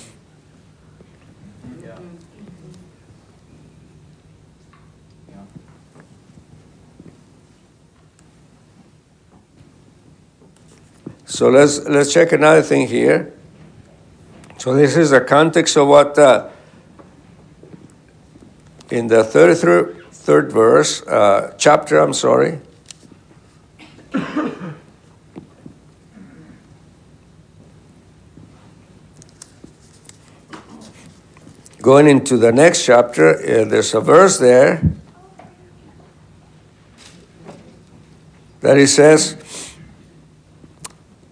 So 11.26 11.50
let's 11.50 11.84
let's 11.84 12.10
check 12.10 12.32
another 12.32 12.62
thing 12.62 12.88
here. 12.88 13.34
So 14.56 14.74
this 14.74 14.96
is 14.96 15.10
the 15.10 15.20
context 15.20 15.76
of 15.76 15.86
what 15.86 16.18
uh, 16.18 16.48
in 18.90 19.06
the 19.06 19.22
33rd 19.22 19.97
third 20.28 20.52
verse, 20.52 21.00
uh, 21.06 21.54
chapter, 21.56 21.98
I'm 21.98 22.12
sorry. 22.12 22.60
Going 31.80 32.08
into 32.08 32.36
the 32.36 32.52
next 32.52 32.84
chapter, 32.84 33.36
uh, 33.38 33.64
there's 33.64 33.94
a 33.94 34.02
verse 34.02 34.38
there 34.38 34.82
that 38.60 38.76
he 38.76 38.86
says, 38.86 39.72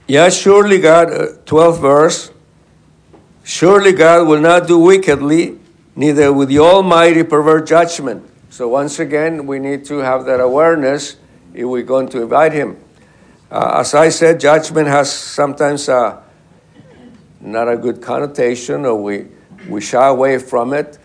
Yes, 0.07 0.38
surely 0.38 0.80
God, 0.80 1.12
uh, 1.12 1.26
12th 1.44 1.80
verse, 1.82 2.30
surely 3.44 3.92
God 3.92 4.26
will 4.26 4.40
not 4.40 4.66
do 4.66 4.78
wickedly, 4.78 5.59
neither 5.94 6.32
with 6.32 6.49
the 6.49 6.61
Almighty 6.61 7.24
pervert 7.24 7.66
judgment. 7.66 8.30
So 8.57 8.69
once 8.69 9.01
again, 9.01 9.47
we 9.47 9.59
need 9.59 9.85
to 9.85 9.99
have 9.99 10.25
that 10.25 10.41
awareness 10.41 11.19
if 11.53 11.67
we're 11.67 11.83
going 11.83 12.09
to 12.09 12.23
invite 12.23 12.55
Him. 12.55 12.79
Uh, 13.51 13.81
as 13.81 13.95
I 13.95 14.09
said, 14.09 14.41
judgment 14.41 14.89
has 14.89 15.13
sometimes 15.13 15.89
not 15.89 16.23
a 17.43 17.77
good 17.77 18.01
connotation, 18.01 18.87
or 18.87 18.95
we, 18.95 19.27
we 19.69 19.83
shy 19.83 20.07
away 20.07 20.39
from 20.39 20.73
it. 20.73 20.97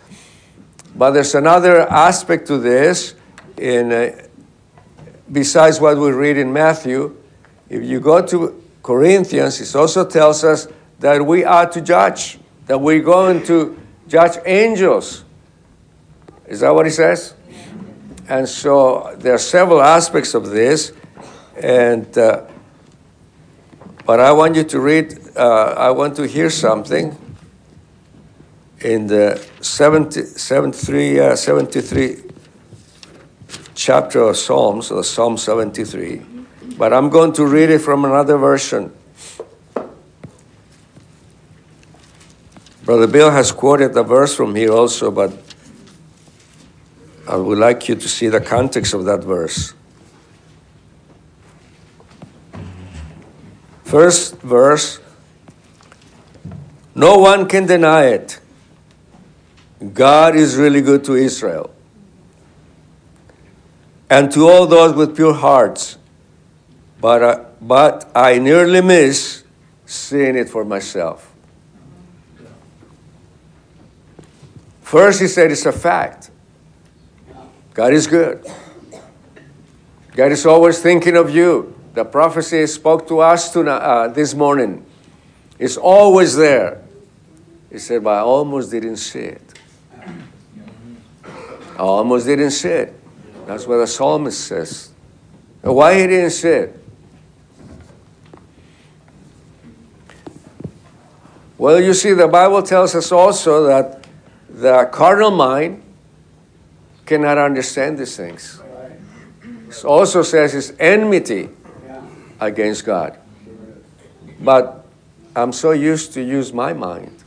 But 0.95 1.11
there's 1.11 1.35
another 1.35 1.81
aspect 1.81 2.47
to 2.47 2.57
this, 2.57 3.15
in, 3.57 3.91
uh, 3.91 4.11
besides 5.29 5.81
what 5.81 5.97
we 5.97 6.11
read 6.11 6.37
in 6.37 6.53
Matthew. 6.53 7.17
If 7.67 7.83
you 7.83 7.99
go 7.99 8.25
to 8.27 8.63
Corinthians, 8.81 9.59
it 9.59 9.75
also 9.75 10.05
tells 10.05 10.45
us 10.45 10.69
that 11.01 11.25
we 11.25 11.43
are 11.43 11.69
to 11.69 11.81
judge, 11.81 12.39
that 12.67 12.79
we're 12.79 13.03
going 13.03 13.43
to 13.47 13.77
judge 14.07 14.37
angels. 14.45 15.25
Is 16.47 16.61
that 16.61 16.73
what 16.73 16.85
he 16.85 16.93
says? 16.93 17.33
And 18.31 18.47
so 18.47 19.13
there 19.17 19.33
are 19.33 19.37
several 19.37 19.81
aspects 19.81 20.33
of 20.33 20.51
this, 20.51 20.93
and 21.61 22.17
uh, 22.17 22.45
but 24.05 24.21
I 24.21 24.31
want 24.31 24.55
you 24.55 24.63
to 24.63 24.79
read. 24.79 25.19
Uh, 25.35 25.75
I 25.77 25.91
want 25.91 26.15
to 26.15 26.25
hear 26.25 26.49
something 26.49 27.17
in 28.79 29.07
the 29.07 29.45
70, 29.59 30.23
73, 30.23 31.19
uh, 31.19 31.35
73 31.35 32.23
chapter 33.75 34.21
of 34.21 34.37
Psalms, 34.37 34.91
or 34.91 35.03
Psalm 35.03 35.35
73 35.35 36.21
but 36.77 36.93
I'm 36.93 37.09
going 37.09 37.33
to 37.33 37.45
read 37.45 37.69
it 37.69 37.79
from 37.79 38.05
another 38.05 38.37
version. 38.37 38.93
Brother 42.85 43.07
Bill 43.07 43.29
has 43.29 43.51
quoted 43.51 43.93
the 43.93 44.03
verse 44.03 44.33
from 44.33 44.55
here 44.55 44.71
also, 44.71 45.11
but 45.11 45.50
I 47.31 47.37
would 47.37 47.57
like 47.57 47.87
you 47.87 47.95
to 47.95 48.09
see 48.09 48.27
the 48.27 48.41
context 48.41 48.93
of 48.93 49.05
that 49.05 49.23
verse. 49.23 49.73
First 53.85 54.35
verse 54.41 54.99
No 56.93 57.19
one 57.19 57.47
can 57.47 57.65
deny 57.65 58.07
it. 58.07 58.41
God 59.93 60.35
is 60.35 60.57
really 60.57 60.81
good 60.81 61.05
to 61.05 61.15
Israel 61.15 61.71
and 64.09 64.29
to 64.33 64.49
all 64.49 64.67
those 64.67 64.93
with 64.93 65.15
pure 65.15 65.33
hearts 65.33 65.97
but, 66.99 67.23
uh, 67.23 67.45
but 67.61 68.11
I 68.13 68.39
nearly 68.39 68.81
miss 68.81 69.45
seeing 69.85 70.35
it 70.35 70.49
for 70.49 70.65
myself. 70.65 71.33
First, 74.81 75.21
he 75.21 75.27
said 75.27 75.49
it's 75.49 75.65
a 75.65 75.71
fact. 75.71 76.30
God 77.73 77.93
is 77.93 78.07
good. 78.07 78.45
God 80.15 80.31
is 80.31 80.45
always 80.45 80.79
thinking 80.79 81.15
of 81.15 81.33
you. 81.33 81.73
The 81.93 82.03
prophecy 82.03 82.65
spoke 82.67 83.07
to 83.07 83.19
us 83.19 83.51
tonight, 83.51 83.77
uh, 83.77 84.07
this 84.09 84.33
morning. 84.33 84.85
It's 85.57 85.77
always 85.77 86.35
there. 86.35 86.81
He 87.71 87.79
said, 87.79 88.03
but 88.03 88.11
I 88.11 88.19
almost 88.19 88.71
didn't 88.71 88.97
see 88.97 89.19
it. 89.19 89.53
I 91.23 91.83
almost 91.83 92.25
didn't 92.25 92.51
see 92.51 92.69
it. 92.69 92.93
That's 93.45 93.65
what 93.65 93.77
the 93.77 93.87
psalmist 93.87 94.47
says. 94.47 94.91
Why 95.61 95.99
he 95.99 96.07
didn't 96.07 96.31
see 96.31 96.49
it? 96.49 96.77
Well, 101.57 101.79
you 101.79 101.93
see, 101.93 102.13
the 102.13 102.27
Bible 102.27 102.63
tells 102.63 102.95
us 102.95 103.11
also 103.11 103.63
that 103.67 104.07
the 104.49 104.89
carnal 104.91 105.31
mind 105.31 105.83
cannot 107.11 107.37
understand 107.37 107.97
these 107.97 108.15
things. 108.15 108.61
It 109.67 109.83
also 109.83 110.23
says 110.23 110.55
it's 110.55 110.71
enmity 110.79 111.49
against 112.39 112.85
God. 112.85 113.17
But 114.39 114.85
I'm 115.35 115.51
so 115.51 115.71
used 115.71 116.13
to 116.13 116.23
use 116.23 116.53
my 116.53 116.71
mind 116.71 117.21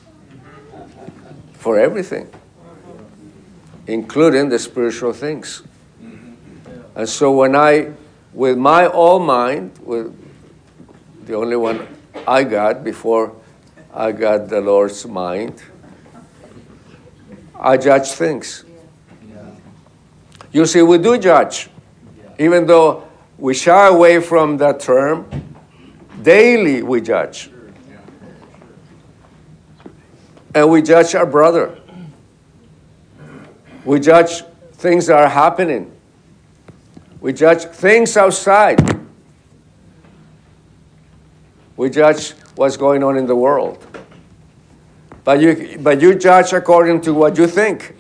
for 1.53 1.79
everything, 1.79 2.31
including 3.87 4.49
the 4.49 4.59
spiritual 4.59 5.13
things. 5.13 5.63
And 6.97 7.07
so 7.07 7.31
when 7.33 7.55
I, 7.55 7.93
with 8.33 8.57
my 8.57 8.87
all 8.87 9.19
mind, 9.19 9.79
with 9.83 10.17
the 11.27 11.35
only 11.35 11.57
one 11.57 11.87
I 12.27 12.45
got 12.45 12.83
before 12.83 13.37
I 13.93 14.13
got 14.13 14.49
the 14.49 14.63
Lord's 14.63 15.07
mind. 15.07 15.63
I 17.55 17.77
judge 17.77 18.09
things. 18.09 18.65
You 20.55 20.67
see, 20.67 20.83
we 20.83 20.99
do 20.99 21.19
judge. 21.19 21.69
Even 22.39 22.65
though 22.65 23.09
we 23.39 23.55
shy 23.55 23.89
away 23.89 24.21
from 24.21 24.57
that 24.59 24.79
term, 24.79 25.29
daily 26.23 26.81
we 26.81 27.01
judge. 27.01 27.51
And 30.55 30.71
we 30.71 30.81
judge 30.81 31.17
our 31.17 31.27
brother. 31.27 31.77
We 33.85 33.99
judge 33.99 34.45
things 34.75 35.09
that 35.09 35.19
are 35.19 35.29
happening. 35.29 35.91
We 37.21 37.33
judge 37.33 37.65
things 37.65 38.17
outside. 38.17 38.79
We 41.77 41.91
judge 41.91 42.31
what's 42.55 42.77
going 42.77 43.03
on 43.03 43.17
in 43.17 43.27
the 43.27 43.35
world. 43.35 43.85
But 45.25 45.41
you, 45.41 45.79
but 45.81 46.01
you 46.01 46.15
judge 46.15 46.53
according 46.53 47.01
to 47.01 47.13
what 47.13 47.37
you 47.37 47.49
think. 47.49 47.97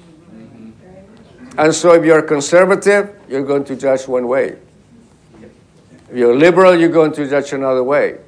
And 1.57 1.75
so 1.75 1.93
if 1.93 2.05
you're 2.05 2.23
conservative, 2.23 3.15
you're 3.29 3.45
going 3.45 3.65
to 3.65 3.77
judge 3.77 4.09
one 4.09 4.27
way. 4.27 4.59
If 6.11 6.17
you're 6.17 6.35
liberal, 6.35 6.79
you're 6.79 6.89
going 6.89 7.13
to 7.13 7.29
judge 7.29 7.53
another 7.53 7.85
way. 7.85 8.19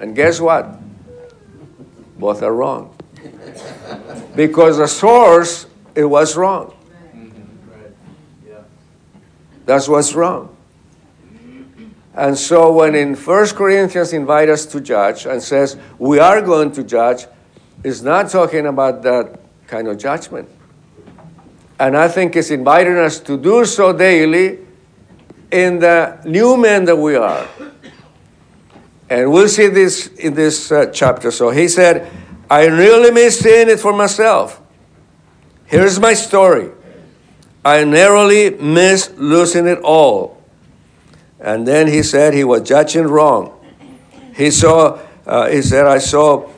And 0.00 0.14
guess 0.14 0.40
what? 0.40 0.78
Both 2.18 2.42
are 2.42 2.52
wrong. 2.52 2.96
Because 4.34 4.78
the 4.78 4.88
source, 4.88 5.66
it 5.94 6.04
was 6.04 6.36
wrong. 6.36 6.74
That's 9.66 9.88
what's 9.88 10.14
wrong. 10.14 10.54
And 12.14 12.38
so 12.38 12.72
when 12.72 12.94
in 12.94 13.14
1 13.14 13.48
Corinthians 13.50 14.12
invite 14.12 14.48
us 14.48 14.66
to 14.66 14.80
judge 14.80 15.26
and 15.26 15.42
says 15.42 15.76
we 15.98 16.18
are 16.18 16.40
going 16.40 16.70
to 16.72 16.84
judge, 16.84 17.26
it's 17.82 18.02
not 18.02 18.30
talking 18.30 18.66
about 18.66 19.02
that 19.02 19.40
kind 19.66 19.88
of 19.88 19.98
judgment. 19.98 20.48
And 21.78 21.96
I 21.96 22.08
think 22.08 22.36
it's 22.36 22.50
inviting 22.50 22.96
us 22.96 23.18
to 23.20 23.36
do 23.36 23.64
so 23.64 23.92
daily 23.92 24.58
in 25.50 25.80
the 25.80 26.20
new 26.24 26.56
men 26.56 26.84
that 26.84 26.96
we 26.96 27.16
are. 27.16 27.46
And 29.10 29.30
we'll 29.30 29.48
see 29.48 29.68
this 29.68 30.08
in 30.08 30.34
this 30.34 30.72
uh, 30.72 30.86
chapter. 30.86 31.30
So 31.30 31.50
he 31.50 31.68
said, 31.68 32.10
I 32.50 32.66
really 32.66 33.10
miss 33.10 33.38
seeing 33.38 33.68
it 33.68 33.80
for 33.80 33.92
myself. 33.92 34.60
Here's 35.66 35.98
my 35.98 36.14
story. 36.14 36.70
I 37.64 37.84
narrowly 37.84 38.50
missed 38.50 39.16
losing 39.16 39.66
it 39.66 39.78
all. 39.78 40.42
And 41.40 41.66
then 41.66 41.88
he 41.88 42.02
said 42.02 42.34
he 42.34 42.44
was 42.44 42.62
judging 42.62 43.06
wrong. 43.06 43.52
He 44.34 44.50
saw, 44.50 45.00
uh, 45.26 45.48
he 45.48 45.62
said, 45.62 45.86
I 45.86 45.98
saw 45.98 46.50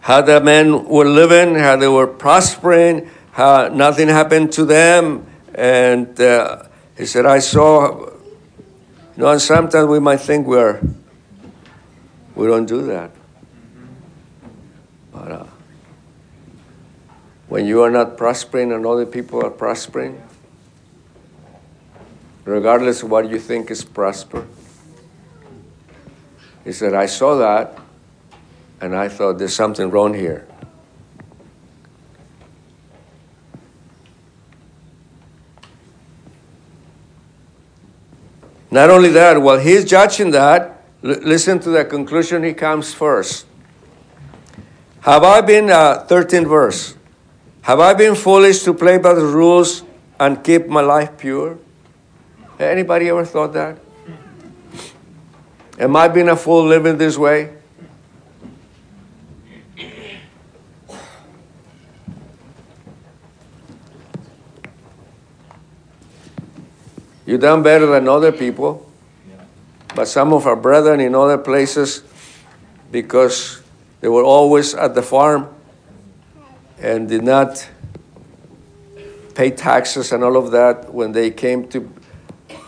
how 0.00 0.22
the 0.22 0.40
men 0.40 0.84
were 0.84 1.06
living, 1.06 1.56
how 1.56 1.76
they 1.76 1.88
were 1.88 2.06
prospering, 2.06 3.10
how 3.36 3.68
nothing 3.68 4.08
happened 4.08 4.50
to 4.50 4.64
them. 4.64 5.26
And 5.54 6.18
uh, 6.18 6.62
he 6.96 7.04
said, 7.04 7.26
I 7.26 7.40
saw, 7.40 8.06
you 8.06 8.12
know, 9.16 9.28
and 9.28 9.42
sometimes 9.42 9.88
we 9.88 10.00
might 10.00 10.20
think 10.20 10.46
we're, 10.46 10.80
we 12.34 12.46
don't 12.46 12.64
do 12.64 12.80
that. 12.86 13.10
But 15.12 15.32
uh, 15.32 15.46
when 17.48 17.66
you 17.66 17.82
are 17.82 17.90
not 17.90 18.16
prospering 18.16 18.72
and 18.72 18.86
other 18.86 19.04
people 19.04 19.44
are 19.44 19.50
prospering, 19.50 20.22
regardless 22.46 23.02
of 23.02 23.10
what 23.10 23.28
you 23.28 23.38
think 23.38 23.70
is 23.70 23.84
prosper, 23.84 24.46
he 26.64 26.72
said, 26.72 26.94
I 26.94 27.04
saw 27.04 27.36
that 27.36 27.78
and 28.80 28.96
I 28.96 29.10
thought 29.10 29.36
there's 29.36 29.54
something 29.54 29.90
wrong 29.90 30.14
here. 30.14 30.48
Not 38.70 38.90
only 38.90 39.10
that, 39.10 39.40
while 39.40 39.58
he's 39.58 39.84
judging 39.84 40.30
that, 40.32 40.82
l- 41.04 41.20
listen 41.22 41.58
to 41.60 41.70
the 41.70 41.84
conclusion 41.84 42.42
he 42.42 42.52
comes 42.52 42.92
first. 42.92 43.46
Have 45.00 45.22
I 45.22 45.40
been, 45.40 45.70
uh, 45.70 46.04
13 46.08 46.46
verse, 46.46 46.94
have 47.62 47.78
I 47.80 47.94
been 47.94 48.14
foolish 48.14 48.62
to 48.64 48.74
play 48.74 48.98
by 48.98 49.14
the 49.14 49.24
rules 49.24 49.82
and 50.18 50.42
keep 50.42 50.66
my 50.66 50.80
life 50.80 51.16
pure? 51.16 51.58
Anybody 52.58 53.08
ever 53.08 53.24
thought 53.24 53.52
that? 53.52 53.78
Am 55.78 55.94
I 55.94 56.08
being 56.08 56.28
a 56.28 56.36
fool 56.36 56.64
living 56.66 56.96
this 56.96 57.18
way? 57.18 57.50
You 67.26 67.38
done 67.38 67.62
better 67.62 67.86
than 67.86 68.08
other 68.08 68.32
people. 68.32 68.88
But 69.94 70.08
some 70.08 70.32
of 70.32 70.46
our 70.46 70.56
brethren 70.56 71.00
in 71.00 71.14
other 71.14 71.38
places, 71.38 72.02
because 72.92 73.62
they 74.00 74.08
were 74.08 74.22
always 74.22 74.74
at 74.74 74.94
the 74.94 75.02
farm 75.02 75.48
and 76.78 77.08
did 77.08 77.24
not 77.24 77.68
pay 79.34 79.50
taxes 79.50 80.12
and 80.12 80.22
all 80.22 80.36
of 80.36 80.50
that, 80.52 80.92
when 80.92 81.12
they 81.12 81.30
came 81.30 81.66
to 81.68 81.90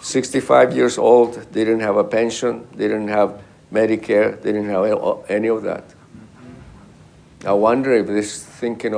65 0.01 0.75
years 0.75 0.97
old, 0.99 1.35
they 1.53 1.65
didn't 1.65 1.81
have 1.81 1.97
a 1.97 2.05
pension, 2.05 2.67
they 2.73 2.89
didn't 2.89 3.09
have 3.09 3.43
Medicare, 3.73 4.41
they 4.41 4.53
didn't 4.53 4.71
have 4.71 5.25
any 5.29 5.49
of 5.49 5.63
that. 5.63 5.85
I 7.45 7.53
wonder 7.53 7.93
if 7.93 8.07
this 8.07 8.43
thinking 8.43 8.95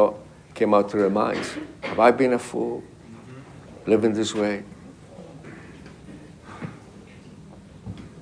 came 0.54 0.72
out 0.72 0.88
to 0.90 0.96
their 0.96 1.10
minds. 1.10 1.56
Have 1.82 1.98
I 1.98 2.12
been 2.12 2.32
a 2.32 2.38
fool 2.38 2.84
living 3.86 4.14
this 4.14 4.34
way? 4.34 4.62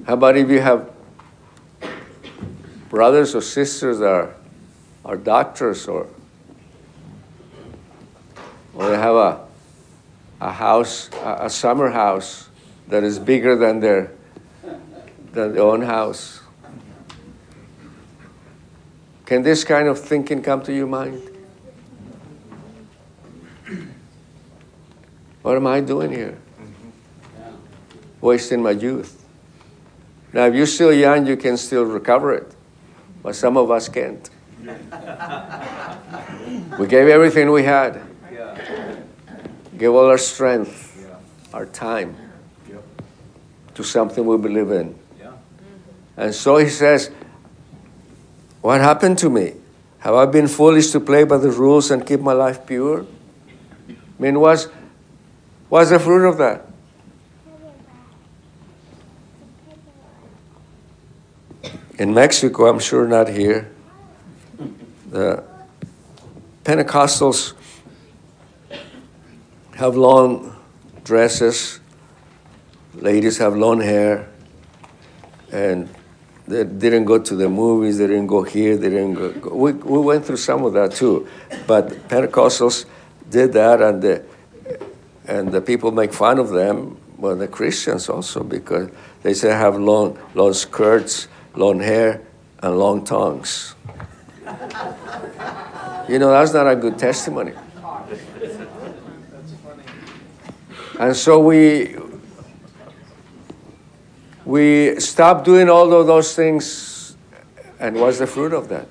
How 0.08 0.14
about 0.14 0.38
if 0.38 0.48
you 0.48 0.60
have 0.60 0.90
brothers 2.88 3.34
or 3.34 3.42
sisters 3.42 3.98
that 3.98 4.08
are, 4.08 4.34
are 5.04 5.18
doctors 5.18 5.86
or, 5.86 6.06
or 8.72 8.88
they 8.88 8.96
have 8.96 9.14
a, 9.14 9.40
a 10.40 10.50
house, 10.50 11.10
a, 11.12 11.40
a 11.42 11.50
summer 11.50 11.90
house 11.90 12.48
that 12.86 13.04
is 13.04 13.18
bigger 13.18 13.54
than 13.54 13.80
their, 13.80 14.10
than 15.32 15.52
their 15.52 15.62
own 15.62 15.82
house? 15.82 16.40
Can 19.26 19.42
this 19.42 19.62
kind 19.62 19.88
of 19.88 20.00
thinking 20.00 20.40
come 20.40 20.62
to 20.62 20.72
your 20.72 20.86
mind? 20.86 21.20
What 25.42 25.54
am 25.54 25.66
I 25.66 25.80
doing 25.80 26.10
here? 26.10 26.38
Mm-hmm. 26.58 27.56
Wasting 28.22 28.62
my 28.62 28.70
youth. 28.70 29.17
Now, 30.32 30.46
if 30.46 30.54
you're 30.54 30.66
still 30.66 30.92
young, 30.92 31.26
you 31.26 31.36
can 31.36 31.56
still 31.56 31.84
recover 31.84 32.34
it, 32.34 32.54
but 33.22 33.34
some 33.34 33.56
of 33.56 33.70
us 33.70 33.88
can't. 33.88 34.28
we 36.78 36.86
gave 36.86 37.08
everything 37.08 37.50
we 37.50 37.62
had, 37.62 38.02
gave 39.76 39.90
all 39.90 40.06
our 40.06 40.18
strength, 40.18 41.06
our 41.54 41.64
time 41.66 42.16
to 43.74 43.84
something 43.84 44.26
we 44.26 44.36
believe 44.36 44.70
in. 44.70 44.98
And 46.16 46.34
so 46.34 46.56
he 46.56 46.68
says, 46.68 47.10
What 48.60 48.80
happened 48.80 49.18
to 49.18 49.30
me? 49.30 49.54
Have 50.00 50.14
I 50.14 50.26
been 50.26 50.48
foolish 50.48 50.90
to 50.90 51.00
play 51.00 51.24
by 51.24 51.38
the 51.38 51.50
rules 51.50 51.90
and 51.90 52.04
keep 52.04 52.20
my 52.20 52.32
life 52.32 52.66
pure? 52.66 53.06
I 53.88 53.94
mean, 54.22 54.40
what's, 54.40 54.66
what's 55.68 55.90
the 55.90 55.98
fruit 55.98 56.28
of 56.28 56.38
that? 56.38 56.67
In 61.98 62.14
Mexico, 62.14 62.68
I'm 62.68 62.78
sure 62.78 63.06
not 63.08 63.28
here, 63.28 63.68
the 65.10 65.42
Pentecostals 66.64 67.54
have 69.74 69.96
long 69.96 70.56
dresses, 71.02 71.80
ladies 72.94 73.38
have 73.38 73.56
long 73.56 73.80
hair, 73.80 74.28
and 75.50 75.88
they 76.46 76.64
didn't 76.64 77.04
go 77.04 77.18
to 77.18 77.34
the 77.34 77.48
movies, 77.48 77.98
they 77.98 78.06
didn't 78.06 78.28
go 78.28 78.42
here, 78.42 78.76
they 78.76 78.90
didn't 78.90 79.14
go. 79.14 79.54
We, 79.54 79.72
we 79.72 79.98
went 79.98 80.24
through 80.24 80.36
some 80.36 80.64
of 80.64 80.74
that 80.74 80.92
too, 80.92 81.28
but 81.66 81.88
Pentecostals 82.08 82.84
did 83.28 83.52
that, 83.54 83.82
and 83.82 84.00
the, 84.00 84.24
and 85.26 85.50
the 85.50 85.60
people 85.60 85.90
make 85.90 86.12
fun 86.12 86.38
of 86.38 86.50
them, 86.50 86.96
well, 87.16 87.34
the 87.34 87.48
Christians 87.48 88.08
also, 88.08 88.44
because 88.44 88.88
they 89.22 89.34
say 89.34 89.50
have 89.50 89.76
long, 89.76 90.16
long 90.34 90.52
skirts 90.52 91.26
long 91.54 91.80
hair, 91.80 92.22
and 92.62 92.78
long 92.78 93.04
tongues. 93.04 93.74
You 96.08 96.18
know, 96.18 96.30
that's 96.30 96.52
not 96.52 96.66
a 96.66 96.76
good 96.76 96.98
testimony. 96.98 97.52
And 100.98 101.14
so 101.14 101.38
we 101.38 101.96
we 104.44 104.98
stop 104.98 105.44
doing 105.44 105.68
all 105.68 105.92
of 105.92 106.06
those 106.06 106.34
things, 106.34 107.16
and 107.78 108.00
what's 108.00 108.18
the 108.18 108.26
fruit 108.26 108.52
of 108.52 108.68
that? 108.68 108.88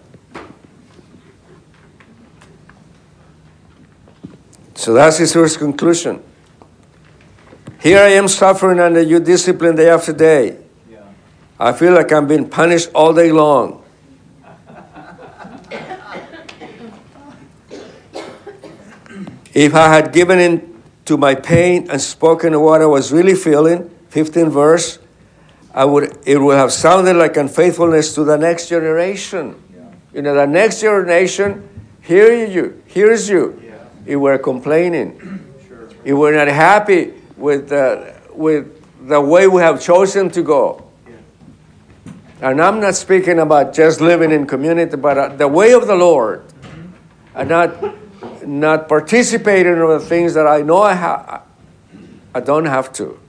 So 4.76 4.94
that's 4.94 5.18
his 5.18 5.34
first 5.34 5.58
conclusion. 5.58 6.24
Here 7.82 8.00
I 8.00 8.10
am 8.10 8.28
suffering 8.28 8.80
under 8.80 9.02
your 9.02 9.20
discipline 9.20 9.76
day 9.76 9.90
after 9.90 10.14
day. 10.14 10.58
I 11.60 11.74
feel 11.74 11.94
like 11.94 12.12
I'm 12.12 12.28
being 12.28 12.48
punished 12.50 12.90
all 12.94 13.14
day 13.14 13.32
long. 13.32 13.84
if 19.58 19.74
I 19.74 19.92
had 19.92 20.14
given 20.14 20.40
in 20.40 20.84
to 21.06 21.18
my 21.18 21.34
pain 21.34 21.90
and 21.90 22.00
spoken 22.00 22.60
what 22.62 22.82
I 22.82 22.86
was 22.86 23.12
really 23.12 23.34
feeling, 23.34 23.90
15 24.10 24.52
verse, 24.52 25.00
I 25.74 25.84
would, 25.84 26.16
it 26.28 26.38
would 26.38 26.58
have 26.58 26.72
sounded 26.72 27.16
like 27.16 27.38
unfaithfulness 27.38 28.14
to 28.16 28.24
the 28.24 28.38
next 28.38 28.70
generation. 28.70 29.56
Yeah. 29.74 29.92
You 30.14 30.22
know, 30.22 30.36
the 30.36 30.46
next 30.46 30.82
generation, 30.82 31.68
hear 32.02 32.46
you, 32.46 32.84
hears 32.86 33.28
you. 33.28 33.60
Yeah. 33.64 33.84
You 34.06 34.20
were 34.20 34.38
complaining. 34.38 35.20
Sure. 35.68 35.90
You 36.06 36.18
were 36.18 36.34
not 36.34 36.50
happy 36.50 37.14
with, 37.36 37.72
uh, 37.72 38.12
with 38.34 39.08
the 39.08 39.20
way 39.20 39.48
we 39.48 39.62
have 39.62 39.82
chosen 39.82 40.30
to 40.32 40.44
go. 40.44 40.87
And 42.42 42.62
I'm 42.62 42.80
not 42.80 42.96
speaking 42.96 43.40
about 43.40 43.74
just 43.74 44.00
living 44.00 44.32
in 44.32 44.46
community, 44.46 44.96
but 44.96 45.18
uh, 45.18 45.28
the 45.30 45.48
way 45.48 45.74
of 45.74 45.88
the 45.88 45.96
Lord, 45.96 46.44
and 47.34 47.50
not 47.50 47.76
not 48.48 48.88
participating 48.88 49.74
in 49.74 49.88
the 49.88 50.00
things 50.00 50.34
that 50.36 50.48
I 50.48 50.62
know 50.62 50.82
I 50.82 50.94
have. 50.94 51.44
I 52.34 52.40
don't 52.40 52.66
have 52.66 52.94
to, 52.94 53.20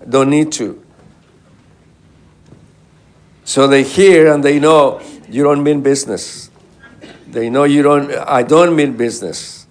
I 0.00 0.06
don't 0.06 0.30
need 0.30 0.50
to. 0.52 0.84
So 3.44 3.68
they 3.68 3.84
hear 3.84 4.32
and 4.32 4.42
they 4.42 4.58
know 4.58 5.00
you 5.28 5.44
don't 5.44 5.62
mean 5.62 5.82
business. 5.82 6.50
They 7.28 7.50
know 7.50 7.64
you 7.64 7.82
don't. 7.82 8.10
I 8.12 8.42
don't 8.42 8.74
mean 8.74 8.96
business. 8.96 9.66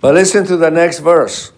But 0.00 0.14
listen 0.14 0.46
to 0.46 0.56
the 0.56 0.70
next 0.70 1.00
verse. 1.00 1.52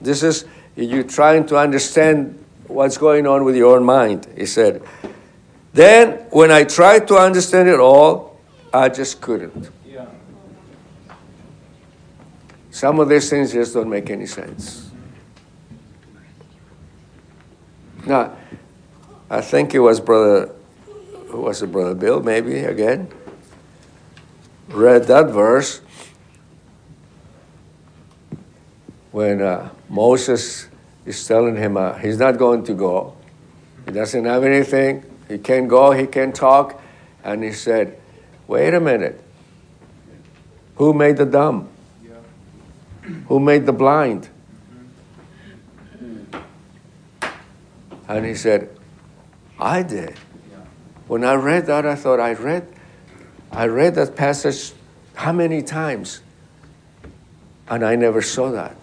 This 0.00 0.22
is 0.22 0.44
you 0.76 1.02
trying 1.02 1.46
to 1.46 1.56
understand 1.56 2.43
what's 2.66 2.98
going 2.98 3.26
on 3.26 3.44
with 3.44 3.56
your 3.56 3.80
mind. 3.80 4.26
He 4.36 4.46
said, 4.46 4.82
Then, 5.72 6.26
when 6.30 6.50
I 6.50 6.64
tried 6.64 7.08
to 7.08 7.16
understand 7.16 7.68
it 7.68 7.80
all, 7.80 8.38
I 8.72 8.88
just 8.88 9.20
couldn't. 9.20 9.70
Yeah. 9.86 10.06
Some 12.70 12.98
of 13.00 13.08
these 13.08 13.30
things 13.30 13.52
just 13.52 13.74
don't 13.74 13.88
make 13.88 14.10
any 14.10 14.26
sense. 14.26 14.90
Now, 18.06 18.36
I 19.30 19.40
think 19.40 19.74
it 19.74 19.78
was 19.78 20.00
brother, 20.00 20.52
who 21.28 21.42
was 21.42 21.62
it, 21.62 21.72
brother 21.72 21.94
Bill? 21.94 22.20
Maybe 22.20 22.58
again, 22.58 23.08
read 24.68 25.04
that 25.04 25.30
verse 25.30 25.80
when 29.12 29.40
uh, 29.40 29.70
Moses 29.88 30.68
is 31.06 31.26
telling 31.26 31.56
him 31.56 31.76
uh, 31.76 31.94
he's 31.98 32.18
not 32.18 32.38
going 32.38 32.64
to 32.64 32.74
go. 32.74 33.16
He 33.86 33.92
doesn't 33.92 34.24
have 34.24 34.44
anything. 34.44 35.04
He 35.28 35.38
can't 35.38 35.68
go. 35.68 35.92
He 35.92 36.06
can't 36.06 36.34
talk. 36.34 36.80
And 37.22 37.42
he 37.42 37.52
said, 37.52 37.98
"Wait 38.46 38.74
a 38.74 38.80
minute. 38.80 39.22
Who 40.76 40.92
made 40.92 41.16
the 41.16 41.26
dumb? 41.26 41.68
Who 43.28 43.40
made 43.40 43.66
the 43.66 43.72
blind?" 43.72 44.28
And 48.08 48.24
he 48.24 48.34
said, 48.34 48.68
I 49.58 49.82
did. 49.82 50.14
When 51.06 51.24
I 51.24 51.34
read 51.34 51.66
that, 51.66 51.86
I 51.86 51.94
thought 51.94 52.20
I 52.20 52.32
read, 52.32 52.66
I 53.52 53.66
read 53.66 53.94
that 53.94 54.16
passage 54.16 54.72
how 55.14 55.32
many 55.32 55.62
times, 55.62 56.20
and 57.68 57.84
I 57.84 57.96
never 57.96 58.20
saw 58.20 58.50
that. 58.50 58.76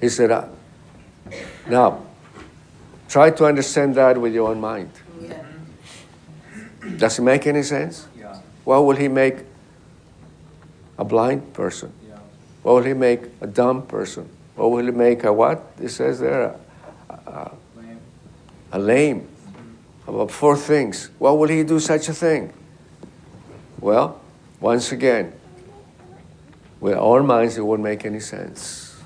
He 0.00 0.08
said, 0.08 0.30
now, 1.68 2.02
try 3.08 3.30
to 3.30 3.44
understand 3.44 3.94
that 3.96 4.20
with 4.20 4.34
your 4.34 4.50
own 4.50 4.60
mind. 4.60 4.90
Does 6.96 7.18
it 7.18 7.22
make 7.22 7.46
any 7.46 7.62
sense? 7.62 8.08
Yeah. 8.18 8.40
Why 8.64 8.78
will 8.78 8.96
he 8.96 9.08
make 9.08 9.36
a 10.98 11.04
blind 11.04 11.52
person? 11.52 11.92
Yeah. 12.06 12.18
What 12.62 12.74
will 12.74 12.82
he 12.82 12.94
make 12.94 13.22
a 13.40 13.46
dumb 13.46 13.86
person? 13.86 14.28
What 14.56 14.70
will 14.70 14.84
he 14.84 14.90
make 14.90 15.24
a 15.24 15.32
what? 15.32 15.62
It 15.80 15.90
says 15.90 16.20
there, 16.20 16.56
Lamb. 17.76 17.98
a 18.72 18.78
lame. 18.78 19.20
Mm-hmm. 19.20 20.10
About 20.10 20.30
four 20.30 20.56
things. 20.56 21.10
Why 21.18 21.30
will 21.30 21.48
he 21.48 21.62
do 21.64 21.80
such 21.80 22.08
a 22.08 22.14
thing? 22.14 22.52
Well, 23.80 24.20
once 24.60 24.92
again, 24.92 25.32
with 26.80 26.94
our 26.94 27.22
minds, 27.22 27.56
it 27.56 27.62
won't 27.62 27.82
make 27.82 28.04
any 28.04 28.20
sense. 28.20 28.96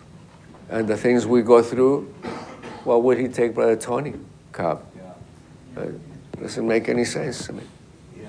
And 0.69 0.89
the 0.89 0.97
things 0.97 1.27
we 1.27 1.43
go 1.43 1.63
through, 1.63 2.13
why 2.85 2.97
would 2.97 3.19
he 3.19 3.29
take 3.29 3.55
Brother 3.55 3.77
Tony 3.77 4.15
Cobb? 4.53 4.85
Yeah. 4.97 5.83
Uh, 5.83 5.87
doesn't 6.41 6.67
make 6.67 6.89
any 6.89 7.05
sense 7.05 7.47
to 7.47 7.53
me. 7.53 7.63
Yeah. 8.19 8.29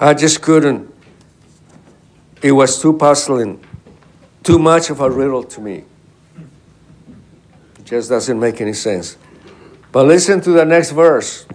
I 0.00 0.14
just 0.14 0.42
couldn't. 0.42 0.92
It 2.42 2.52
was 2.52 2.80
too 2.82 2.94
puzzling, 2.94 3.64
too 4.42 4.58
much 4.58 4.90
of 4.90 5.00
a 5.00 5.08
riddle 5.08 5.44
to 5.44 5.60
me. 5.60 5.84
It 7.78 7.84
just 7.84 8.08
doesn't 8.08 8.38
make 8.38 8.60
any 8.60 8.72
sense. 8.72 9.16
But 9.92 10.06
listen 10.06 10.40
to 10.40 10.50
the 10.50 10.64
next 10.64 10.90
verse 10.90 11.46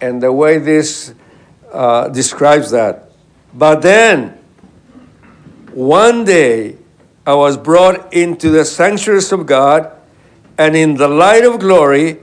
and 0.00 0.22
the 0.22 0.32
way 0.32 0.58
this 0.58 1.12
uh, 1.72 2.08
describes 2.08 2.70
that. 2.70 3.10
But 3.52 3.82
then, 3.82 4.38
one 5.72 6.24
day, 6.24 6.76
I 7.26 7.34
was 7.34 7.56
brought 7.56 8.14
into 8.14 8.50
the 8.50 8.64
sanctuaries 8.64 9.30
of 9.32 9.44
God, 9.46 9.92
and 10.60 10.76
in 10.76 10.94
the 10.94 11.08
light 11.08 11.42
of 11.42 11.58
glory, 11.58 12.18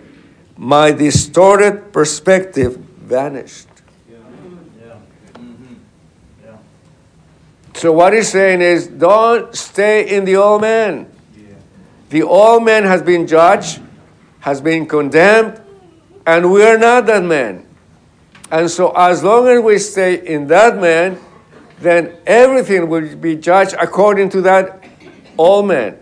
my 0.55 0.91
distorted 0.91 1.91
perspective 1.91 2.77
vanished. 2.77 3.67
So 7.73 7.91
what 7.91 8.13
he's 8.13 8.29
saying 8.29 8.61
is, 8.61 8.85
don't 8.85 9.55
stay 9.55 10.15
in 10.15 10.25
the 10.25 10.35
old 10.35 10.61
man. 10.61 11.11
The 12.09 12.21
old 12.21 12.63
man 12.63 12.83
has 12.83 13.01
been 13.01 13.25
judged, 13.25 13.81
has 14.41 14.61
been 14.61 14.85
condemned, 14.85 15.59
and 16.23 16.51
we 16.51 16.61
are 16.61 16.77
not 16.77 17.07
that 17.07 17.23
man. 17.23 17.65
And 18.51 18.69
so 18.69 18.91
as 18.95 19.23
long 19.23 19.47
as 19.47 19.61
we 19.61 19.79
stay 19.79 20.23
in 20.23 20.45
that 20.47 20.77
man, 20.77 21.19
then 21.79 22.15
everything 22.27 22.87
will 22.87 23.15
be 23.15 23.35
judged 23.35 23.73
according 23.79 24.29
to 24.29 24.41
that 24.41 24.83
old 25.39 25.67
man. 25.67 25.97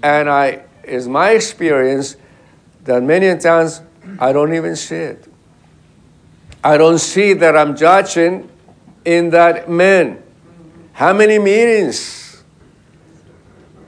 And 0.00 0.30
I 0.30 0.69
is 0.84 1.08
my 1.08 1.30
experience 1.30 2.16
that 2.84 3.02
many 3.02 3.38
times 3.38 3.82
I 4.18 4.32
don't 4.32 4.54
even 4.54 4.76
see 4.76 4.96
it. 4.96 5.26
I 6.62 6.76
don't 6.76 6.98
see 6.98 7.32
that 7.34 7.56
I'm 7.56 7.76
judging 7.76 8.50
in 9.04 9.30
that 9.30 9.70
man. 9.70 10.22
How 10.92 11.12
many 11.12 11.38
meetings? 11.38 12.42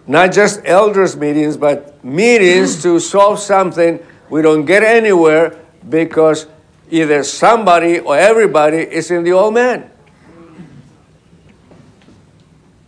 Not 0.07 0.33
just 0.33 0.61
elders' 0.65 1.17
meetings, 1.17 1.57
but 1.57 2.03
meetings 2.05 2.83
to 2.83 2.99
solve 2.99 3.39
something. 3.39 4.01
We 4.31 4.43
don't 4.43 4.65
get 4.65 4.83
anywhere 4.83 5.59
because 5.89 6.47
either 6.91 7.23
somebody 7.25 7.99
or 8.01 8.17
everybody 8.17 8.79
is 8.79 9.11
in 9.11 9.25
the 9.25 9.33
old 9.33 9.55
man. 9.55 9.91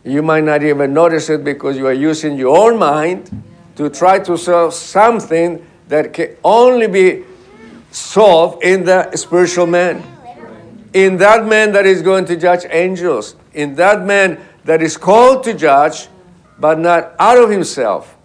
You 0.04 0.22
might 0.22 0.44
not 0.44 0.62
even 0.62 0.92
notice 0.92 1.30
it 1.30 1.44
because 1.44 1.78
you 1.78 1.86
are 1.86 1.92
using 1.92 2.36
your 2.36 2.56
own 2.56 2.78
mind 2.78 3.30
to 3.76 3.90
try 3.90 4.18
to 4.20 4.36
solve 4.36 4.74
something 4.74 5.64
that 5.88 6.12
can 6.12 6.36
only 6.44 6.86
be 6.86 7.24
solved 7.90 8.62
in 8.62 8.84
the 8.84 9.14
spiritual 9.16 9.66
man. 9.66 10.02
In 10.92 11.16
that 11.18 11.46
man 11.46 11.72
that 11.72 11.86
is 11.86 12.02
going 12.02 12.24
to 12.26 12.36
judge 12.36 12.64
angels. 12.70 13.36
In 13.52 13.74
that 13.76 14.04
man 14.04 14.40
that 14.64 14.82
is 14.82 14.96
called 14.96 15.44
to 15.44 15.54
judge, 15.54 16.08
but 16.58 16.78
not 16.78 17.14
out 17.18 17.38
of 17.38 17.50
himself. 17.50 18.16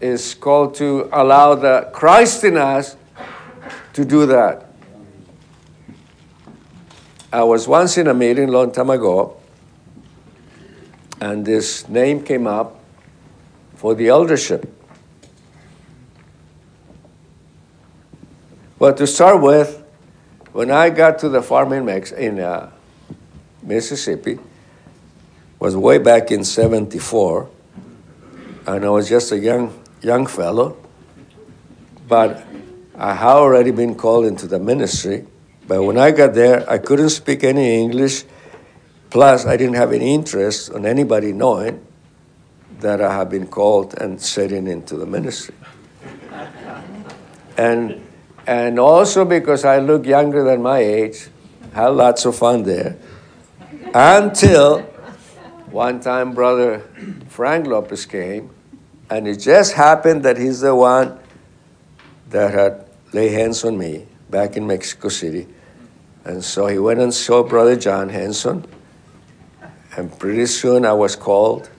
Is 0.00 0.34
called 0.34 0.74
to 0.76 1.08
allow 1.12 1.54
the 1.54 1.90
Christ 1.92 2.44
in 2.44 2.56
us 2.56 2.96
to 3.94 4.04
do 4.04 4.26
that. 4.26 4.66
I 7.32 7.42
was 7.42 7.66
once 7.66 7.98
in 7.98 8.06
a 8.06 8.14
meeting 8.14 8.48
long 8.48 8.70
time 8.70 8.90
ago, 8.90 9.40
and 11.20 11.44
this 11.44 11.88
name 11.88 12.22
came 12.22 12.46
up 12.46 12.83
for 13.84 13.94
the 13.94 14.08
eldership. 14.08 14.66
But 18.78 18.96
to 18.96 19.06
start 19.06 19.42
with, 19.42 19.84
when 20.52 20.70
I 20.70 20.88
got 20.88 21.18
to 21.18 21.28
the 21.28 21.42
farm 21.42 21.70
in, 21.74 21.84
Mex- 21.84 22.10
in 22.10 22.40
uh, 22.40 22.70
Mississippi, 23.62 24.38
was 25.58 25.76
way 25.76 25.98
back 25.98 26.30
in 26.30 26.44
74, 26.44 27.50
and 28.66 28.86
I 28.86 28.88
was 28.88 29.06
just 29.06 29.32
a 29.32 29.38
young, 29.38 29.78
young 30.00 30.26
fellow, 30.26 30.78
but 32.08 32.42
I 32.96 33.12
had 33.12 33.36
already 33.36 33.70
been 33.70 33.96
called 33.96 34.24
into 34.24 34.46
the 34.46 34.58
ministry. 34.58 35.26
But 35.68 35.82
when 35.82 35.98
I 35.98 36.10
got 36.10 36.32
there, 36.32 36.64
I 36.70 36.78
couldn't 36.78 37.10
speak 37.10 37.44
any 37.44 37.82
English, 37.82 38.24
plus 39.10 39.44
I 39.44 39.58
didn't 39.58 39.74
have 39.74 39.92
any 39.92 40.14
interest 40.14 40.70
on 40.70 40.86
anybody 40.86 41.34
knowing 41.34 41.84
that 42.80 43.00
I 43.00 43.12
have 43.12 43.30
been 43.30 43.46
called 43.46 43.94
and 43.94 44.20
setting 44.20 44.66
into 44.66 44.96
the 44.96 45.06
ministry. 45.06 45.54
and 47.56 48.04
and 48.46 48.78
also 48.78 49.24
because 49.24 49.64
I 49.64 49.78
look 49.78 50.04
younger 50.06 50.44
than 50.44 50.62
my 50.62 50.78
age, 50.78 51.28
had 51.72 51.88
lots 51.88 52.24
of 52.26 52.36
fun 52.36 52.62
there. 52.64 52.96
Until 53.94 54.82
one 55.70 56.00
time, 56.00 56.34
brother 56.34 56.80
Frank 57.28 57.66
Lopez 57.66 58.06
came, 58.06 58.50
and 59.08 59.26
it 59.26 59.38
just 59.38 59.72
happened 59.72 60.24
that 60.24 60.36
he's 60.36 60.60
the 60.60 60.74
one 60.74 61.18
that 62.30 62.52
had 62.52 62.86
laid 63.12 63.32
hands 63.32 63.64
on 63.64 63.78
me 63.78 64.06
back 64.28 64.56
in 64.56 64.66
Mexico 64.66 65.08
City. 65.08 65.46
And 66.24 66.44
so 66.44 66.66
he 66.66 66.78
went 66.78 67.00
and 67.00 67.12
saw 67.12 67.42
brother 67.42 67.76
John 67.76 68.08
Henson, 68.08 68.66
and 69.96 70.16
pretty 70.18 70.46
soon 70.46 70.84
I 70.84 70.92
was 70.92 71.16
called. 71.16 71.70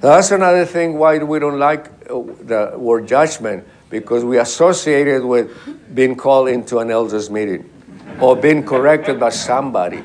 That's 0.00 0.30
another 0.30 0.64
thing 0.64 0.96
why 0.96 1.18
we 1.18 1.38
don't 1.38 1.58
like 1.58 1.86
uh, 2.08 2.22
the 2.40 2.74
word 2.76 3.06
judgment 3.06 3.66
because 3.90 4.24
we 4.24 4.38
associate 4.38 5.06
it 5.06 5.24
with 5.24 5.94
being 5.94 6.16
called 6.16 6.48
into 6.48 6.78
an 6.78 6.90
elders 6.90 7.28
meeting 7.28 7.68
or 8.18 8.34
being 8.34 8.64
corrected 8.64 9.20
by 9.20 9.28
somebody. 9.28 10.02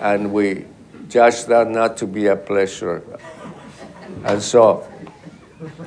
And 0.00 0.32
we 0.32 0.64
judge 1.08 1.44
that 1.46 1.68
not 1.68 1.98
to 1.98 2.06
be 2.06 2.26
a 2.28 2.36
pleasure. 2.36 3.02
And 4.24 4.42
so 4.42 4.90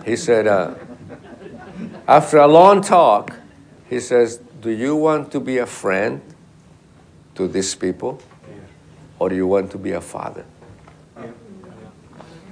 he 0.05 0.15
said, 0.15 0.45
uh, 0.45 0.75
after 2.07 2.37
a 2.37 2.47
long 2.47 2.81
talk, 2.81 3.35
he 3.89 3.99
says, 3.99 4.37
Do 4.61 4.69
you 4.69 4.95
want 4.95 5.31
to 5.31 5.39
be 5.39 5.57
a 5.57 5.65
friend 5.65 6.21
to 7.35 7.47
these 7.47 7.73
people? 7.73 8.21
Or 9.17 9.29
do 9.29 9.35
you 9.35 9.47
want 9.47 9.71
to 9.71 9.77
be 9.77 9.91
a 9.91 10.01
father? 10.01 10.45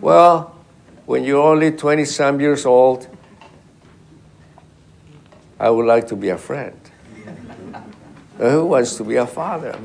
Well, 0.02 0.56
when 1.06 1.24
you're 1.24 1.42
only 1.42 1.72
20 1.72 2.06
some 2.06 2.40
years 2.40 2.66
old, 2.66 3.08
I 5.60 5.70
would 5.70 5.86
like 5.86 6.08
to 6.08 6.16
be 6.16 6.30
a 6.30 6.38
friend. 6.38 6.80
Who 8.38 8.66
wants 8.68 8.96
to 8.96 9.04
be 9.04 9.18
a 9.18 9.28
father? 9.28 9.78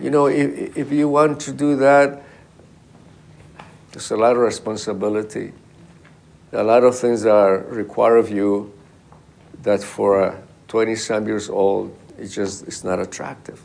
You 0.00 0.10
know, 0.10 0.26
if, 0.26 0.76
if 0.76 0.92
you 0.92 1.08
want 1.08 1.40
to 1.42 1.52
do 1.52 1.76
that, 1.76 2.22
there's 3.92 4.10
a 4.10 4.16
lot 4.16 4.32
of 4.32 4.38
responsibility. 4.38 5.52
A 6.52 6.62
lot 6.62 6.84
of 6.84 6.98
things 6.98 7.22
that 7.22 7.34
are 7.34 7.58
required 7.58 8.18
of 8.18 8.30
you 8.30 8.72
that 9.62 9.82
for 9.82 10.20
a 10.20 10.42
20 10.68 10.94
some 10.96 11.26
years 11.26 11.48
old, 11.48 11.96
it's 12.18 12.34
just 12.34 12.66
it's 12.66 12.84
not 12.84 13.00
attractive. 13.00 13.62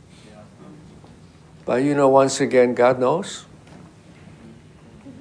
But 1.65 1.84
you 1.84 1.93
know, 1.93 2.07
once 2.07 2.39
again, 2.39 2.74
God 2.74 2.99
knows. 2.99 3.45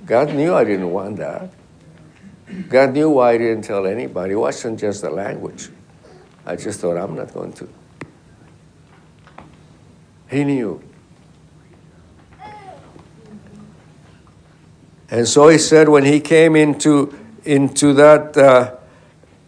God 0.08 0.34
knew 0.34 0.54
I 0.54 0.64
didn't 0.64 0.90
want 0.90 1.18
that. 1.18 1.50
God 2.70 2.94
knew 2.94 3.10
why 3.10 3.32
I 3.32 3.38
didn't 3.38 3.62
tell 3.62 3.86
anybody. 3.86 4.32
It 4.32 4.36
wasn't 4.36 4.80
just 4.80 5.02
the 5.02 5.10
language. 5.10 5.68
I 6.46 6.56
just 6.56 6.80
thought, 6.80 6.96
I'm 6.96 7.14
not 7.14 7.34
going 7.34 7.52
to. 7.52 7.68
He 10.30 10.44
knew. 10.44 10.82
And 15.10 15.28
so 15.28 15.48
he 15.48 15.58
said, 15.58 15.90
when 15.90 16.06
he 16.06 16.20
came 16.20 16.56
into, 16.56 17.14
into 17.44 17.92
that 17.92 18.34
uh, 18.34 18.76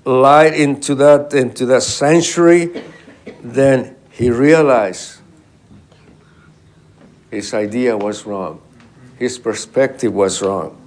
light, 0.04 0.52
into 0.52 0.94
that, 0.96 1.32
into 1.32 1.64
that 1.66 1.82
sanctuary, 1.82 2.84
then 3.42 3.96
he 4.10 4.28
realized 4.28 5.20
his 7.30 7.54
idea 7.54 7.96
was 7.96 8.26
wrong. 8.26 8.60
His 9.20 9.38
perspective 9.38 10.14
was 10.14 10.40
wrong. 10.40 10.80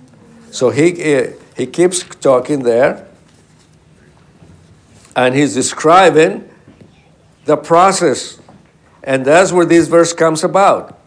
So 0.50 0.72
he, 0.72 1.16
uh, 1.16 1.28
he 1.56 1.68
keeps 1.68 2.04
talking 2.04 2.64
there, 2.64 3.08
and 5.16 5.36
he's 5.36 5.54
describing 5.54 6.50
the 7.46 7.56
process. 7.56 8.40
And 9.04 9.24
that's 9.24 9.52
where 9.52 9.68
this 9.68 9.88
verse 9.88 10.14
comes 10.14 10.44
about. 10.44 11.00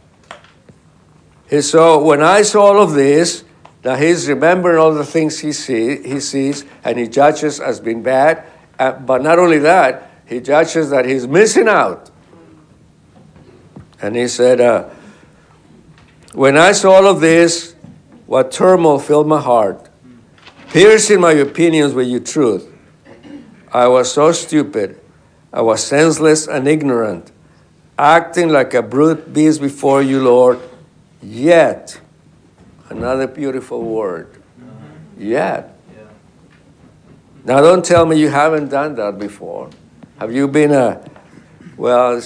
He 1.51 1.63
so 1.63 2.01
when 2.05 2.23
I 2.23 2.43
saw 2.43 2.67
all 2.67 2.81
of 2.81 2.95
this, 2.95 3.43
now 3.85 3.97
he's 3.97 4.29
remembering 4.29 4.79
all 4.79 4.95
the 4.95 5.05
things 5.05 5.41
he, 5.41 5.51
see, 5.51 6.03
he 6.03 6.21
sees, 6.21 6.65
and 6.85 6.97
he 6.97 7.09
judges 7.09 7.59
as 7.59 7.81
being 7.81 8.05
bad. 8.05 8.45
Uh, 8.79 8.93
but 8.93 9.23
not 9.23 9.41
only 9.41 9.59
that, 9.59 10.11
he 10.27 10.39
judges 10.39 10.91
that 10.91 11.07
he's 11.07 11.27
missing 11.27 11.67
out. 11.67 12.09
And 14.01 14.15
he 14.15 14.29
said, 14.29 14.61
uh, 14.61 14.91
When 16.37 16.59
I 16.59 16.73
saw 16.73 16.97
all 16.97 17.07
of 17.07 17.23
this, 17.23 17.75
what 18.27 18.53
turmoil 18.53 18.99
filled 18.99 19.27
my 19.27 19.41
heart, 19.41 19.89
piercing 20.69 21.19
my 21.19 21.33
opinions 21.33 21.95
with 21.95 22.09
your 22.09 22.21
truth. 22.21 22.71
I 23.73 23.89
was 23.89 24.13
so 24.13 24.33
stupid. 24.33 25.01
I 25.51 25.63
was 25.63 25.83
senseless 25.83 26.47
and 26.47 26.69
ignorant, 26.69 27.33
acting 27.99 28.51
like 28.51 28.75
a 28.75 28.83
brute 28.83 29.33
beast 29.33 29.63
before 29.63 30.03
you, 30.03 30.23
Lord. 30.23 30.61
Yet, 31.23 31.99
another 32.91 33.27
beautiful 33.27 33.81
word. 33.81 34.29
Yet. 35.17 35.75
Now, 37.47 37.63
don't 37.63 37.83
tell 37.83 38.05
me 38.05 38.21
you 38.21 38.29
haven't 38.29 38.69
done 38.69 38.95
that 38.97 39.19
before. 39.19 39.71
Have 40.19 40.35
you 40.35 40.49
been 40.49 40.73
a, 40.73 41.03
well, 41.79 42.21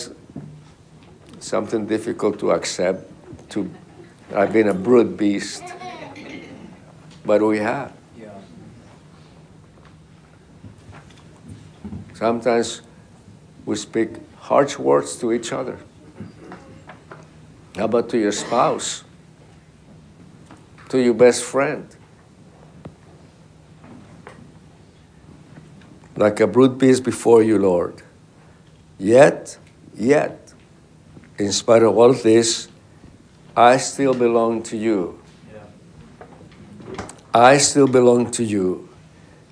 something 1.38 1.86
difficult 1.86 2.40
to 2.40 2.50
accept. 2.50 3.06
To, 3.50 3.70
I've 4.34 4.52
been 4.52 4.68
a 4.68 4.74
brute 4.74 5.16
beast, 5.16 5.64
but 7.24 7.42
we 7.42 7.58
have. 7.58 7.92
Sometimes 12.14 12.82
we 13.64 13.76
speak 13.76 14.10
harsh 14.36 14.78
words 14.78 15.16
to 15.16 15.32
each 15.32 15.52
other. 15.52 15.78
How 17.74 17.86
about 17.86 18.08
to 18.10 18.18
your 18.18 18.32
spouse? 18.32 19.04
To 20.90 20.98
your 20.98 21.14
best 21.14 21.42
friend? 21.42 21.88
Like 26.14 26.40
a 26.40 26.46
brute 26.46 26.76
beast 26.78 27.04
before 27.04 27.42
you, 27.42 27.58
Lord. 27.58 28.02
Yet, 28.98 29.56
yet, 29.96 30.52
in 31.38 31.52
spite 31.52 31.82
of 31.82 31.96
all 31.96 32.12
this, 32.12 32.68
I 33.61 33.76
still 33.76 34.14
belong 34.14 34.62
to 34.72 34.76
you. 34.78 35.20
Yeah. 35.52 36.96
I 37.34 37.58
still 37.58 37.86
belong 37.86 38.30
to 38.30 38.42
you. 38.42 38.88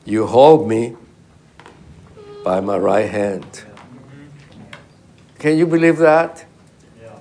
You 0.06 0.26
hold 0.26 0.66
me 0.66 0.96
by 2.42 2.60
my 2.60 2.78
right 2.78 3.10
hand. 3.10 3.44
Mm-hmm. 3.44 4.72
Can 5.38 5.58
you 5.58 5.66
believe 5.66 5.98
that? 5.98 6.46
Yeah. 6.98 7.18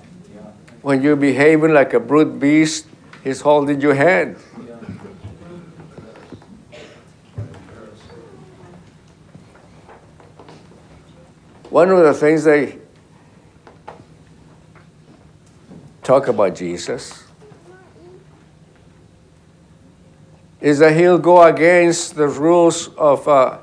When 0.81 1.01
you're 1.01 1.17
behaving 1.17 1.73
like 1.73 1.93
a 1.93 1.99
brute 1.99 2.39
beast, 2.39 2.87
he's 3.21 3.41
holding 3.41 3.81
your 3.81 3.93
hand. 3.93 4.37
One 11.69 11.89
of 11.89 11.99
the 11.99 12.13
things 12.13 12.45
they 12.45 12.79
talk 16.07 16.29
about 16.29 16.55
Jesus 16.55 17.25
is 20.61 20.79
that 20.79 20.95
he'll 20.95 21.17
go 21.17 21.43
against 21.43 22.15
the 22.15 22.29
rules 22.29 22.87
of, 22.95 23.27
uh, 23.27 23.57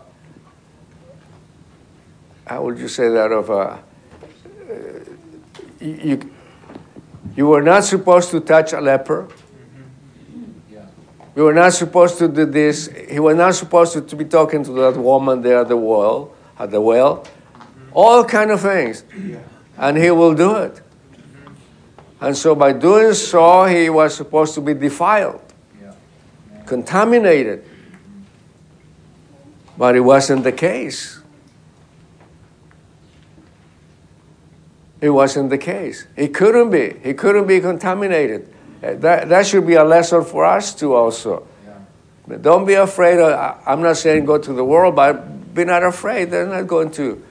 how 2.47 2.63
would 2.63 2.79
you 2.79 2.87
say 2.87 3.09
that, 3.09 3.33
of, 3.33 3.51
uh, 3.51 3.79
you, 5.81 6.31
you 7.35 7.47
were 7.47 7.63
not 7.63 7.83
supposed 7.83 8.31
to 8.31 8.41
touch 8.41 8.75
a 8.75 8.81
leper. 8.81 9.27
You 11.35 11.45
were 11.45 11.55
not 11.55 11.73
supposed 11.73 12.19
to 12.19 12.29
do 12.29 12.45
this. 12.45 12.91
He 13.09 13.21
was 13.21 13.37
not 13.37 13.55
supposed 13.55 13.95
to, 13.95 14.03
to 14.03 14.17
be 14.17 14.27
talking 14.27 14.63
to 14.65 14.71
that 14.83 14.99
woman 14.99 15.41
there 15.41 15.61
at 15.61 15.69
the 15.69 15.79
well, 15.79 16.35
at 16.59 16.71
the 16.71 16.81
well. 16.81 17.27
All 17.93 18.23
kind 18.23 18.51
of 18.51 18.61
things. 18.61 19.03
And 19.79 19.97
he 19.97 20.11
will 20.11 20.35
do 20.35 20.57
it. 20.57 20.84
And 22.25 22.35
so 22.35 22.55
by 22.55 22.73
doing 22.73 23.13
so, 23.13 23.67
he 23.67 23.91
was 23.91 24.17
supposed 24.17 24.55
to 24.55 24.63
be 24.63 24.73
defiled, 24.73 25.43
Yeah. 25.83 25.93
contaminated. 26.65 27.63
But 29.77 29.95
it 29.95 30.01
wasn't 30.01 30.43
the 30.43 30.53
case. 30.53 31.21
It 35.03 35.11
wasn't 35.11 35.51
the 35.51 35.59
case. 35.59 36.07
He 36.17 36.29
couldn't 36.29 36.71
be. 36.71 36.95
He 37.05 37.13
couldn't 37.13 37.47
be 37.47 37.61
contaminated. 37.61 38.49
Uh, 38.83 38.95
That, 38.95 39.29
that 39.29 39.47
should 39.47 39.67
be 39.67 39.75
a 39.75 39.85
lesson 39.85 40.25
for 40.25 40.47
us 40.47 40.75
too, 40.75 40.95
also. 40.95 41.47
Yeah. 42.27 42.39
Don't 42.39 42.65
be 42.65 42.73
afraid. 42.73 43.19
Of, 43.21 43.59
I'm 43.67 43.83
not 43.83 43.99
saying 43.99 44.25
go 44.25 44.39
to 44.39 44.53
the 44.55 44.65
world, 44.65 44.97
but 44.97 45.53
be 45.55 45.67
not 45.67 45.83
afraid. 45.83 46.31
They're 46.31 46.47
not 46.47 46.67
going 46.67 46.91
to. 46.93 47.23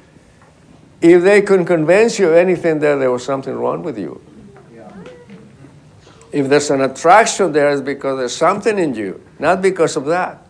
If 1.02 1.24
they 1.24 1.42
can 1.42 1.66
convince 1.66 2.20
you 2.20 2.28
of 2.30 2.36
anything 2.36 2.78
there, 2.78 2.96
there 2.96 3.10
was 3.10 3.26
something 3.26 3.56
wrong 3.56 3.82
with 3.82 3.98
you. 3.98 4.22
If 6.34 6.50
there's 6.50 6.72
an 6.72 6.82
attraction 6.82 7.52
there, 7.52 7.72
it's 7.72 7.82
because 7.82 8.18
there's 8.18 8.36
something 8.36 8.80
in 8.80 8.96
you, 8.96 9.22
not 9.38 9.62
because 9.62 9.96
of 9.96 10.06
that. 10.06 10.46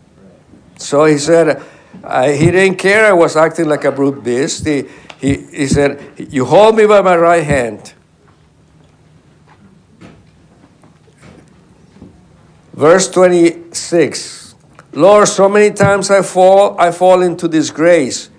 So 0.78 1.06
he 1.06 1.18
said, 1.18 1.62
he 1.94 2.52
didn't 2.52 2.78
care. 2.78 3.06
I 3.06 3.14
was 3.14 3.36
acting 3.36 3.68
like 3.68 3.84
a 3.84 3.92
brute 3.92 4.24
beast. 4.24 4.66
He, 4.66 4.86
he, 5.20 5.36
he 5.36 5.68
said, 5.68 6.02
You 6.18 6.46
hold 6.46 6.78
me 6.78 6.86
by 6.86 7.02
my 7.02 7.18
right 7.18 7.44
hand. 7.44 7.94
Verse 12.74 13.10
26 13.12 14.56
Lord, 14.94 15.28
so 15.28 15.50
many 15.50 15.74
times 15.74 16.12
I 16.12 16.22
fall, 16.22 16.80
I 16.80 16.92
fall 16.92 17.24
into 17.24 17.48
disgrace. 17.48 18.30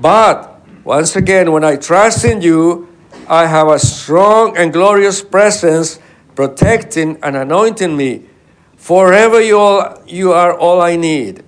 But 0.00 0.60
once 0.84 1.14
again, 1.14 1.52
when 1.52 1.62
I 1.62 1.76
trust 1.76 2.24
in 2.24 2.42
you, 2.42 2.88
I 3.28 3.46
have 3.46 3.68
a 3.68 3.78
strong 3.78 4.56
and 4.56 4.72
glorious 4.72 5.22
presence 5.22 6.00
protecting 6.34 7.18
and 7.22 7.36
anointing 7.36 7.96
me. 7.96 8.26
Forever 8.76 9.40
you, 9.40 9.58
all, 9.58 10.02
you 10.06 10.32
are 10.32 10.56
all 10.56 10.80
I 10.80 10.96
need. 10.96 11.44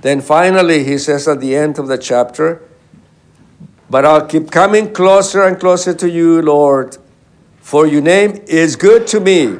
Then 0.00 0.20
finally, 0.20 0.84
he 0.84 0.98
says 0.98 1.26
at 1.26 1.40
the 1.40 1.56
end 1.56 1.78
of 1.78 1.88
the 1.88 1.98
chapter, 1.98 2.62
But 3.88 4.04
I'll 4.04 4.26
keep 4.26 4.50
coming 4.50 4.92
closer 4.92 5.42
and 5.42 5.58
closer 5.58 5.94
to 5.94 6.08
you, 6.08 6.42
Lord, 6.42 6.98
for 7.60 7.86
your 7.86 8.02
name 8.02 8.42
is 8.46 8.76
good 8.76 9.06
to 9.08 9.20
me. 9.20 9.58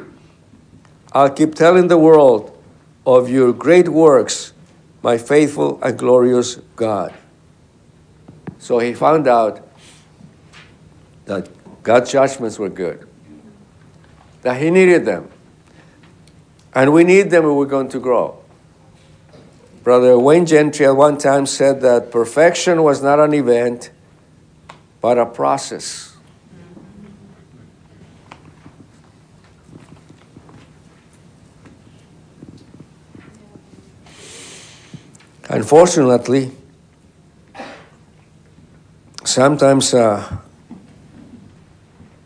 I'll 1.11 1.29
keep 1.29 1.55
telling 1.55 1.87
the 1.87 1.97
world 1.97 2.57
of 3.05 3.29
your 3.29 3.53
great 3.53 3.89
works, 3.89 4.53
my 5.01 5.17
faithful 5.17 5.81
and 5.81 5.97
glorious 5.97 6.55
God. 6.75 7.13
So 8.59 8.79
he 8.79 8.93
found 8.93 9.27
out 9.27 9.65
that 11.25 11.49
God's 11.83 12.11
judgments 12.11 12.59
were 12.59 12.69
good, 12.69 13.06
that 14.41 14.61
he 14.61 14.69
needed 14.69 15.05
them. 15.05 15.29
And 16.73 16.93
we 16.93 17.03
need 17.03 17.29
them 17.29 17.45
if 17.45 17.51
we're 17.51 17.65
going 17.65 17.89
to 17.89 17.99
grow. 17.99 18.39
Brother 19.83 20.19
Wayne 20.19 20.45
Gentry 20.45 20.85
at 20.85 20.95
one 20.95 21.17
time 21.17 21.45
said 21.45 21.81
that 21.81 22.11
perfection 22.11 22.83
was 22.83 23.01
not 23.01 23.19
an 23.19 23.33
event, 23.33 23.91
but 25.01 25.17
a 25.17 25.25
process. 25.25 26.13
Unfortunately, 35.49 36.51
sometimes 39.23 39.93
uh, 39.93 40.39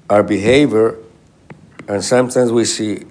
our 0.10 0.24
behavior, 0.24 0.98
and 1.88 2.04
sometimes 2.04 2.52
we 2.52 2.66
see 2.66 3.06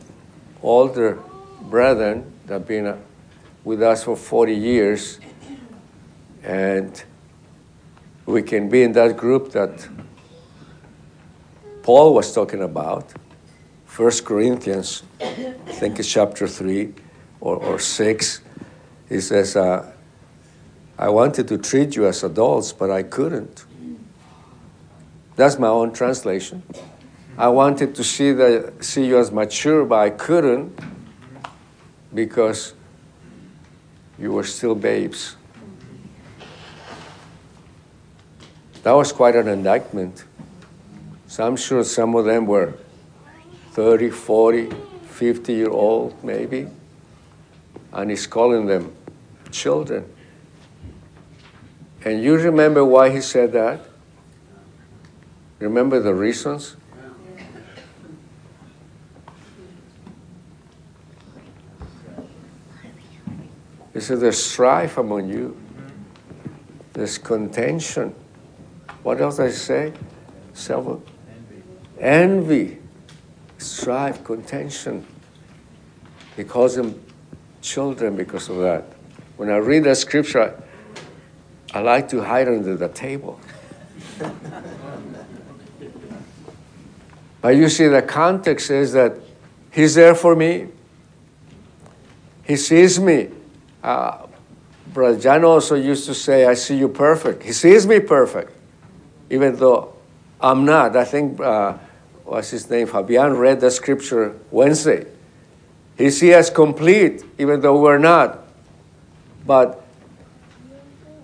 older 0.62 1.18
brethren 1.62 2.32
that 2.46 2.54
have 2.54 2.66
been 2.66 2.86
uh, 2.86 2.96
with 3.64 3.82
us 3.82 4.04
for 4.04 4.16
40 4.16 4.54
years, 4.54 5.20
and 6.42 7.02
we 8.26 8.42
can 8.42 8.68
be 8.68 8.82
in 8.82 8.92
that 8.92 9.16
group 9.16 9.52
that 9.52 9.88
Paul 11.82 12.14
was 12.14 12.32
talking 12.32 12.62
about, 12.62 13.12
1 13.96 14.10
Corinthians, 14.24 15.02
I 15.20 15.54
think 15.66 15.98
it's 15.98 16.10
chapter 16.10 16.46
3 16.46 16.92
or, 17.40 17.56
or 17.56 17.78
6. 17.78 18.40
He 19.08 19.20
says, 19.20 19.56
uh, 19.56 19.92
I 20.98 21.08
wanted 21.08 21.48
to 21.48 21.58
treat 21.58 21.96
you 21.96 22.06
as 22.06 22.22
adults, 22.22 22.72
but 22.72 22.90
I 22.90 23.02
couldn't. 23.02 23.64
That's 25.36 25.58
my 25.58 25.68
own 25.68 25.92
translation. 25.92 26.62
I 27.40 27.48
wanted 27.48 27.94
to 27.94 28.04
see, 28.04 28.32
the, 28.32 28.70
see 28.80 29.06
you 29.06 29.18
as 29.18 29.32
mature, 29.32 29.86
but 29.86 29.98
I 29.98 30.10
couldn't 30.10 30.78
because 32.12 32.74
you 34.18 34.30
were 34.30 34.44
still 34.44 34.74
babes. 34.74 35.36
That 38.82 38.92
was 38.92 39.10
quite 39.10 39.36
an 39.36 39.48
indictment. 39.48 40.24
So 41.28 41.46
I'm 41.46 41.56
sure 41.56 41.82
some 41.82 42.14
of 42.14 42.26
them 42.26 42.44
were 42.44 42.74
30, 43.70 44.10
40, 44.10 44.68
50 45.06 45.52
year 45.54 45.70
old, 45.70 46.22
maybe. 46.22 46.66
And 47.90 48.10
he's 48.10 48.26
calling 48.26 48.66
them 48.66 48.94
children. 49.50 50.04
And 52.04 52.22
you 52.22 52.36
remember 52.36 52.84
why 52.84 53.08
he 53.08 53.22
said 53.22 53.52
that? 53.52 53.80
Remember 55.58 56.00
the 56.00 56.12
reasons? 56.12 56.76
He 64.00 64.06
said, 64.06 64.20
There's 64.20 64.42
strife 64.42 64.96
among 64.96 65.28
you, 65.28 65.60
there's 66.94 67.18
contention. 67.18 68.14
What 69.02 69.20
else 69.20 69.38
I 69.38 69.50
say? 69.50 69.92
Self 70.54 71.02
envy, 71.98 72.78
strife, 73.58 74.24
contention. 74.24 75.06
He 76.34 76.44
calls 76.44 76.76
them 76.76 76.98
children 77.60 78.16
because 78.16 78.48
of 78.48 78.56
that. 78.60 78.84
When 79.36 79.50
I 79.50 79.56
read 79.58 79.84
that 79.84 79.98
scripture, 79.98 80.58
I 81.74 81.80
like 81.80 82.08
to 82.08 82.22
hide 82.22 82.48
under 82.48 82.78
the 82.78 82.88
table. 82.88 83.38
but 87.42 87.48
you 87.54 87.68
see, 87.68 87.86
the 87.86 88.00
context 88.00 88.70
is 88.70 88.94
that 88.94 89.18
He's 89.70 89.94
there 89.94 90.14
for 90.14 90.34
me, 90.34 90.68
He 92.44 92.56
sees 92.56 92.98
me. 92.98 93.32
Uh, 93.82 94.26
Brother 94.92 95.18
John 95.18 95.44
also 95.44 95.76
used 95.76 96.06
to 96.06 96.14
say, 96.14 96.46
I 96.46 96.54
see 96.54 96.76
you 96.76 96.88
perfect. 96.88 97.42
He 97.42 97.52
sees 97.52 97.86
me 97.86 98.00
perfect, 98.00 98.52
even 99.30 99.56
though 99.56 99.94
I'm 100.40 100.64
not. 100.64 100.96
I 100.96 101.04
think, 101.04 101.40
uh, 101.40 101.74
what's 102.24 102.50
his 102.50 102.68
name? 102.68 102.86
Fabian 102.86 103.36
read 103.36 103.60
the 103.60 103.70
scripture 103.70 104.36
Wednesday. 104.50 105.06
He 105.96 106.10
sees 106.10 106.34
us 106.34 106.50
complete, 106.50 107.24
even 107.38 107.60
though 107.60 107.80
we're 107.80 107.98
not. 107.98 108.46
But 109.46 109.84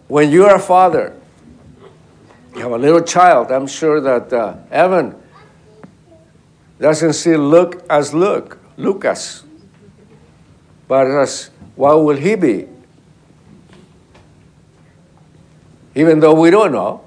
when 0.09 0.31
you 0.31 0.45
are 0.45 0.57
a 0.57 0.61
father, 0.61 1.19
you 2.55 2.61
have 2.63 2.73
a 2.73 2.79
little 2.79 3.03
child, 3.03 3.51
I'm 3.51 3.67
sure 3.67 4.01
that 4.01 4.33
uh, 4.33 4.57
Evan 4.71 5.15
doesn't 6.79 7.15
see 7.15 7.37
look 7.37 7.85
as 7.91 8.15
look, 8.15 8.59
Lucas, 8.77 9.45
but 10.87 11.07
as 11.07 11.51
what 11.77 12.03
will 12.03 12.17
he 12.17 12.35
be? 12.35 12.67
Even 15.95 16.21
though 16.21 16.35
we 16.35 16.51
don't 16.51 16.73
know, 16.73 17.05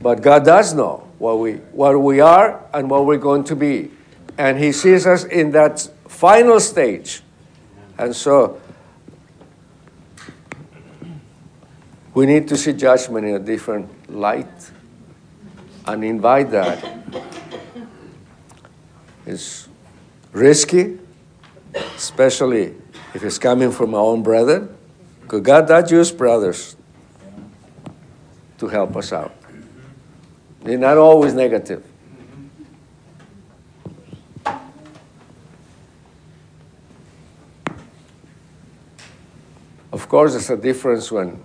but 0.00 0.22
God 0.22 0.44
does 0.44 0.74
know 0.74 1.08
what 1.18 1.38
we, 1.38 1.54
what 1.72 2.00
we 2.00 2.20
are 2.20 2.64
and 2.72 2.90
what 2.90 3.06
we're 3.06 3.18
going 3.18 3.44
to 3.44 3.56
be. 3.56 3.90
And 4.38 4.58
He 4.58 4.72
sees 4.72 5.06
us 5.06 5.24
in 5.24 5.52
that 5.52 5.88
final 6.08 6.58
stage. 6.58 7.22
And 7.98 8.14
so 8.14 8.60
we 12.14 12.26
need 12.26 12.48
to 12.48 12.56
see 12.56 12.72
judgment 12.72 13.26
in 13.26 13.34
a 13.36 13.38
different 13.38 14.12
light 14.12 14.70
and 15.86 16.04
invite 16.04 16.50
that. 16.50 16.84
It's 19.24 19.68
risky, 20.32 20.98
especially 21.74 22.81
if 23.14 23.22
it's 23.22 23.38
coming 23.38 23.70
from 23.70 23.94
our 23.94 24.00
own 24.00 24.22
brother, 24.22 24.68
could 25.28 25.44
God 25.44 25.68
does 25.68 25.90
use 25.90 26.10
brothers 26.10 26.76
to 28.58 28.68
help 28.68 28.96
us 28.96 29.12
out. 29.12 29.34
They're 30.62 30.78
not 30.78 30.96
always 30.96 31.34
negative. 31.34 31.84
Of 39.92 40.08
course, 40.08 40.32
there's 40.32 40.48
a 40.48 40.56
difference 40.56 41.12
when 41.12 41.42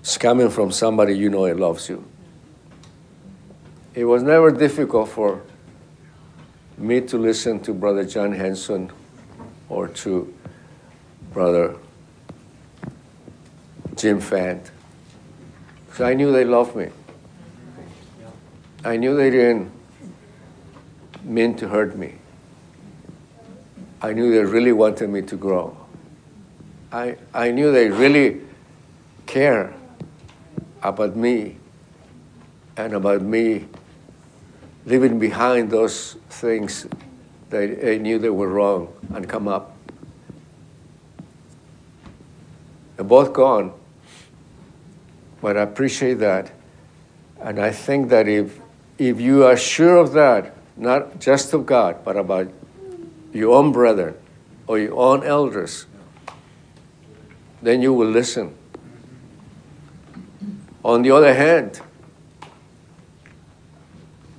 it's 0.00 0.18
coming 0.18 0.50
from 0.50 0.70
somebody 0.70 1.16
you 1.16 1.30
know 1.30 1.46
it 1.46 1.56
loves 1.56 1.88
you. 1.88 2.04
It 3.94 4.04
was 4.04 4.22
never 4.22 4.50
difficult 4.50 5.08
for 5.08 5.42
me 6.82 7.00
to 7.00 7.16
listen 7.16 7.60
to 7.60 7.72
Brother 7.72 8.04
John 8.04 8.32
Henson 8.32 8.90
or 9.68 9.88
to 9.88 10.34
Brother 11.32 11.76
Jim 13.96 14.20
Fant. 14.20 14.70
Because 15.86 16.00
I 16.00 16.14
knew 16.14 16.32
they 16.32 16.44
loved 16.44 16.74
me. 16.74 16.88
I 18.84 18.96
knew 18.96 19.16
they 19.16 19.30
didn't 19.30 19.70
mean 21.22 21.54
to 21.56 21.68
hurt 21.68 21.96
me. 21.96 22.14
I 24.00 24.12
knew 24.12 24.32
they 24.32 24.42
really 24.42 24.72
wanted 24.72 25.08
me 25.10 25.22
to 25.22 25.36
grow. 25.36 25.76
I, 26.90 27.16
I 27.32 27.52
knew 27.52 27.70
they 27.70 27.88
really 27.88 28.40
care 29.26 29.72
about 30.82 31.14
me 31.14 31.56
and 32.76 32.92
about 32.92 33.22
me 33.22 33.68
leaving 34.84 35.18
behind 35.18 35.70
those 35.70 36.16
things 36.28 36.86
that 37.50 37.80
they 37.80 37.98
knew 37.98 38.18
they 38.18 38.30
were 38.30 38.48
wrong 38.48 38.92
and 39.14 39.28
come 39.28 39.46
up. 39.46 39.76
They're 42.96 43.04
both 43.04 43.32
gone, 43.32 43.72
but 45.40 45.56
I 45.56 45.62
appreciate 45.62 46.14
that. 46.14 46.50
And 47.40 47.58
I 47.58 47.70
think 47.70 48.08
that 48.10 48.28
if, 48.28 48.60
if 48.98 49.20
you 49.20 49.44
are 49.44 49.56
sure 49.56 49.96
of 49.96 50.12
that, 50.12 50.54
not 50.76 51.20
just 51.20 51.52
of 51.52 51.66
God, 51.66 52.04
but 52.04 52.16
about 52.16 52.50
your 53.32 53.56
own 53.56 53.72
brethren 53.72 54.14
or 54.66 54.78
your 54.78 54.94
own 54.96 55.24
elders, 55.24 55.86
then 57.60 57.82
you 57.82 57.92
will 57.92 58.08
listen. 58.08 58.54
On 60.84 61.02
the 61.02 61.10
other 61.10 61.34
hand, 61.34 61.80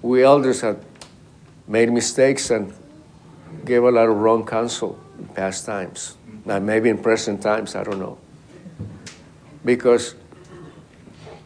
we 0.03 0.21
elders 0.21 0.61
have 0.61 0.84
made 1.65 1.91
mistakes 1.91 2.51
and 2.51 2.73
gave 3.65 3.84
a 3.84 3.89
lot 3.89 4.09
of 4.09 4.17
wrong 4.17 4.45
counsel 4.45 4.99
in 5.17 5.27
past 5.30 5.65
times. 5.65 6.17
And 6.45 6.65
maybe 6.65 6.89
in 6.89 6.97
present 6.97 7.41
times, 7.41 7.73
I 7.73 7.84
don't 7.84 7.99
know. 7.99 8.17
Because 9.63 10.13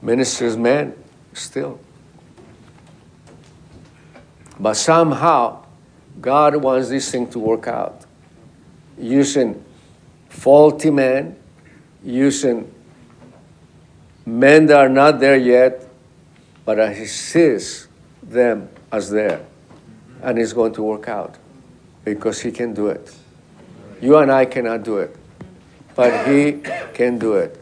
ministers 0.01 0.57
men 0.57 0.95
still. 1.33 1.79
But 4.59 4.73
somehow, 4.73 5.63
God 6.19 6.55
wants 6.55 6.89
this 6.89 7.11
thing 7.11 7.29
to 7.29 7.39
work 7.39 7.67
out. 7.67 8.05
Using 8.97 9.63
faulty 10.29 10.89
men, 10.89 11.37
using 12.03 12.73
men 14.25 14.65
that 14.65 14.77
are 14.77 14.89
not 14.89 15.19
there 15.19 15.37
yet, 15.37 15.87
but 16.65 16.79
as 16.79 16.97
He 16.97 17.05
sees 17.05 17.86
them 18.27 18.69
as 18.91 19.09
there. 19.09 19.45
And 20.21 20.37
it's 20.39 20.53
going 20.53 20.73
to 20.73 20.83
work 20.83 21.07
out. 21.07 21.37
because 22.03 22.39
He 22.39 22.51
can 22.51 22.73
do 22.73 22.87
it. 22.87 23.13
You 24.01 24.17
and 24.17 24.31
I 24.31 24.45
cannot 24.45 24.83
do 24.83 24.97
it, 24.97 25.15
but 25.95 26.27
He 26.27 26.61
can 26.93 27.19
do 27.19 27.33
it. 27.33 27.61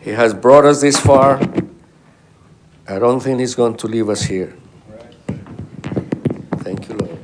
He 0.00 0.10
has 0.10 0.32
brought 0.32 0.64
us 0.64 0.80
this 0.80 0.98
far. 0.98 1.40
I 2.88 2.98
don't 2.98 3.20
think 3.20 3.40
He's 3.40 3.54
going 3.54 3.76
to 3.76 3.86
leave 3.86 4.08
us 4.08 4.22
here. 4.22 4.56
Thank 6.64 6.88
you, 6.88 6.94
Lord. 6.96 7.18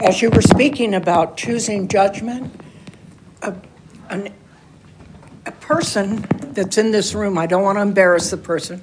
As 0.00 0.20
you 0.20 0.30
were 0.30 0.42
speaking 0.42 0.94
about 0.94 1.36
choosing 1.36 1.86
judgment, 1.86 2.52
an, 4.10 4.32
a 5.46 5.52
person 5.52 6.26
that's 6.52 6.78
in 6.78 6.90
this 6.90 7.14
room, 7.14 7.38
I 7.38 7.46
don't 7.46 7.62
want 7.62 7.78
to 7.78 7.82
embarrass 7.82 8.30
the 8.30 8.36
person, 8.36 8.82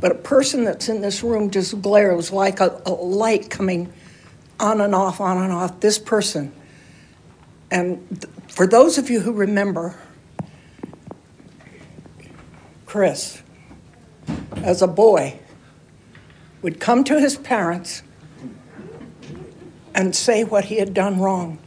but 0.00 0.12
a 0.12 0.16
person 0.16 0.64
that's 0.64 0.88
in 0.88 1.00
this 1.00 1.22
room 1.22 1.50
just 1.50 1.80
glares 1.82 2.32
like 2.32 2.60
a, 2.60 2.80
a 2.86 2.90
light 2.90 3.50
coming 3.50 3.92
on 4.58 4.80
and 4.80 4.94
off, 4.94 5.20
on 5.20 5.38
and 5.38 5.52
off. 5.52 5.80
This 5.80 5.98
person. 5.98 6.52
And 7.70 8.06
th- 8.08 8.32
for 8.48 8.66
those 8.66 8.98
of 8.98 9.08
you 9.10 9.20
who 9.20 9.32
remember, 9.32 9.98
Chris, 12.86 13.42
as 14.56 14.82
a 14.82 14.88
boy, 14.88 15.38
would 16.62 16.80
come 16.80 17.04
to 17.04 17.20
his 17.20 17.36
parents 17.36 18.02
and 19.94 20.14
say 20.14 20.44
what 20.44 20.66
he 20.66 20.76
had 20.76 20.92
done 20.92 21.20
wrong 21.20 21.58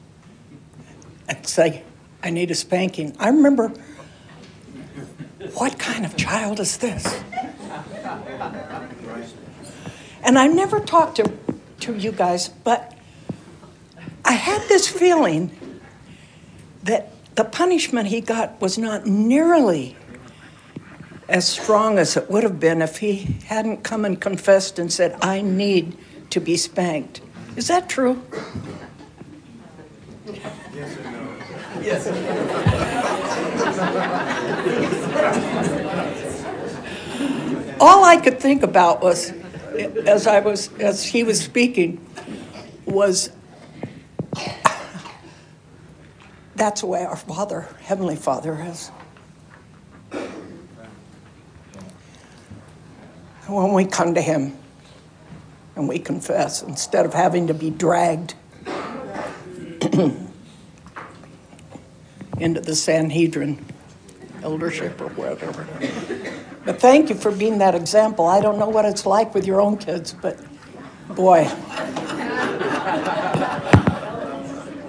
and 1.27 1.47
say, 1.47 1.83
I 2.23 2.29
need 2.29 2.49
a 2.51 2.55
spanking. 2.55 3.15
I 3.19 3.27
remember, 3.27 3.73
what 5.55 5.77
kind 5.77 6.05
of 6.05 6.15
child 6.15 6.61
is 6.61 6.77
this? 6.77 7.21
And 10.23 10.39
I 10.39 10.47
never 10.47 10.79
talked 10.79 11.17
to, 11.17 11.31
to 11.81 11.95
you 11.95 12.13
guys, 12.13 12.47
but 12.47 12.97
I 14.23 14.31
had 14.31 14.61
this 14.69 14.87
feeling 14.87 15.51
that 16.83 17.11
the 17.35 17.43
punishment 17.43 18.07
he 18.07 18.21
got 18.21 18.61
was 18.61 18.77
not 18.77 19.05
nearly 19.05 19.97
as 21.27 21.47
strong 21.47 21.97
as 21.97 22.15
it 22.15 22.29
would 22.29 22.43
have 22.43 22.59
been 22.59 22.81
if 22.81 22.99
he 22.99 23.37
hadn't 23.45 23.83
come 23.83 24.05
and 24.05 24.21
confessed 24.21 24.79
and 24.79 24.93
said, 24.93 25.17
I 25.21 25.41
need 25.41 25.97
to 26.29 26.39
be 26.39 26.55
spanked. 26.55 27.21
Is 27.57 27.67
that 27.67 27.89
true? 27.89 28.21
All 37.79 38.05
I 38.05 38.17
could 38.23 38.39
think 38.39 38.63
about 38.63 39.01
was, 39.01 39.31
as 40.05 40.27
I 40.27 40.39
was, 40.39 40.69
as 40.79 41.03
he 41.03 41.23
was 41.23 41.41
speaking, 41.41 42.05
was 42.85 43.31
that's 46.55 46.81
the 46.81 46.87
way 46.87 47.03
our 47.03 47.17
Father, 47.17 47.67
Heavenly 47.81 48.15
Father, 48.15 48.65
is. 48.69 48.89
When 53.47 53.73
we 53.73 53.83
come 53.85 54.13
to 54.13 54.21
Him 54.21 54.57
and 55.75 55.89
we 55.89 55.99
confess, 55.99 56.61
instead 56.61 57.05
of 57.05 57.13
having 57.13 57.47
to 57.47 57.53
be 57.53 57.69
dragged 57.69 58.35
into 62.39 62.61
the 62.61 62.75
Sanhedrin 62.75 63.63
eldership 64.41 64.99
or 65.01 65.09
whatever. 65.09 65.67
But 66.65 66.79
thank 66.79 67.09
you 67.09 67.15
for 67.15 67.31
being 67.31 67.57
that 67.59 67.75
example. 67.75 68.25
I 68.25 68.41
don't 68.41 68.57
know 68.57 68.69
what 68.69 68.85
it's 68.85 69.05
like 69.05 69.33
with 69.33 69.45
your 69.45 69.61
own 69.61 69.77
kids, 69.77 70.13
but 70.13 70.39
boy, 71.09 71.43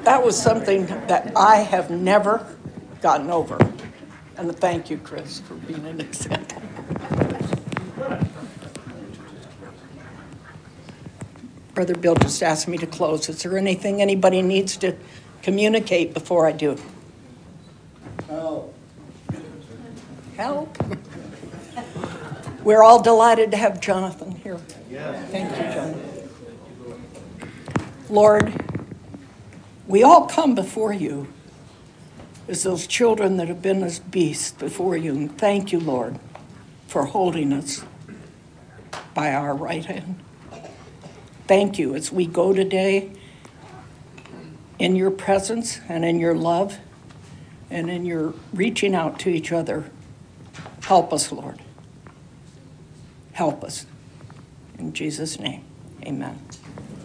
that 0.05 0.23
was 0.25 0.41
something 0.41 0.87
that 0.87 1.33
I 1.37 1.57
have 1.57 1.91
never 1.91 2.47
gotten 3.01 3.31
over. 3.31 3.59
And 4.37 4.57
thank 4.57 4.91
you, 4.91 4.99
Chris, 4.99 5.41
for 5.41 5.55
being 5.55 5.87
an 5.87 6.01
example. 6.01 6.63
Brother 11.75 11.95
Bill 11.95 12.15
just 12.15 12.41
asked 12.43 12.69
me 12.69 12.79
to 12.79 12.87
close. 12.87 13.29
Is 13.29 13.43
there 13.43 13.59
anything 13.59 14.01
anybody 14.01 14.43
needs 14.43 14.77
to 14.79 14.97
communicate 15.43 16.15
before 16.15 16.47
I 16.47 16.53
do? 16.53 16.79
Oh. 18.35 18.75
Help. 20.37 20.77
We're 22.65 22.83
all 22.83 23.01
delighted 23.01 23.53
to 23.53 23.57
have 23.57 23.81
Jonathan 23.81 24.33
here. 24.33 24.59
Yes. 24.91 25.31
Thank 25.31 25.51
you, 25.51 25.73
Jonathan. 25.73 26.29
Lord, 28.11 28.53
we 29.87 30.03
all 30.03 30.27
come 30.27 30.57
before 30.57 30.93
you 30.93 31.29
as 32.49 32.65
those 32.65 32.89
children 32.89 33.37
that 33.37 33.47
have 33.47 33.63
been 33.63 33.85
as 33.85 34.01
beasts 34.01 34.51
before 34.51 34.97
you. 34.97 35.13
And 35.13 35.39
thank 35.39 35.71
you, 35.71 35.79
Lord, 35.79 36.19
for 36.89 37.07
holding 37.07 37.53
us 37.53 37.85
by 39.15 39.33
our 39.33 39.55
right 39.55 39.85
hand. 39.85 40.19
Thank 41.47 41.79
you 41.79 41.95
as 41.95 42.11
we 42.11 42.27
go 42.27 42.53
today 42.53 43.13
in 44.81 44.97
your 44.97 45.13
presence 45.13 45.81
and 45.89 46.05
in 46.05 46.19
your 46.19 46.35
love 46.35 46.79
and 47.75 47.91
in 47.91 48.07
your 48.07 48.33
reaching 48.53 48.95
out 48.95 49.19
to 49.19 49.29
each 49.29 49.51
other. 49.51 49.91
Help 50.85 51.13
us, 51.13 51.33
Lord. 51.33 51.61
Help 53.33 53.65
us. 53.65 53.85
In 54.79 54.93
Jesus' 54.93 55.41
name, 55.41 55.65
amen. 56.07 56.39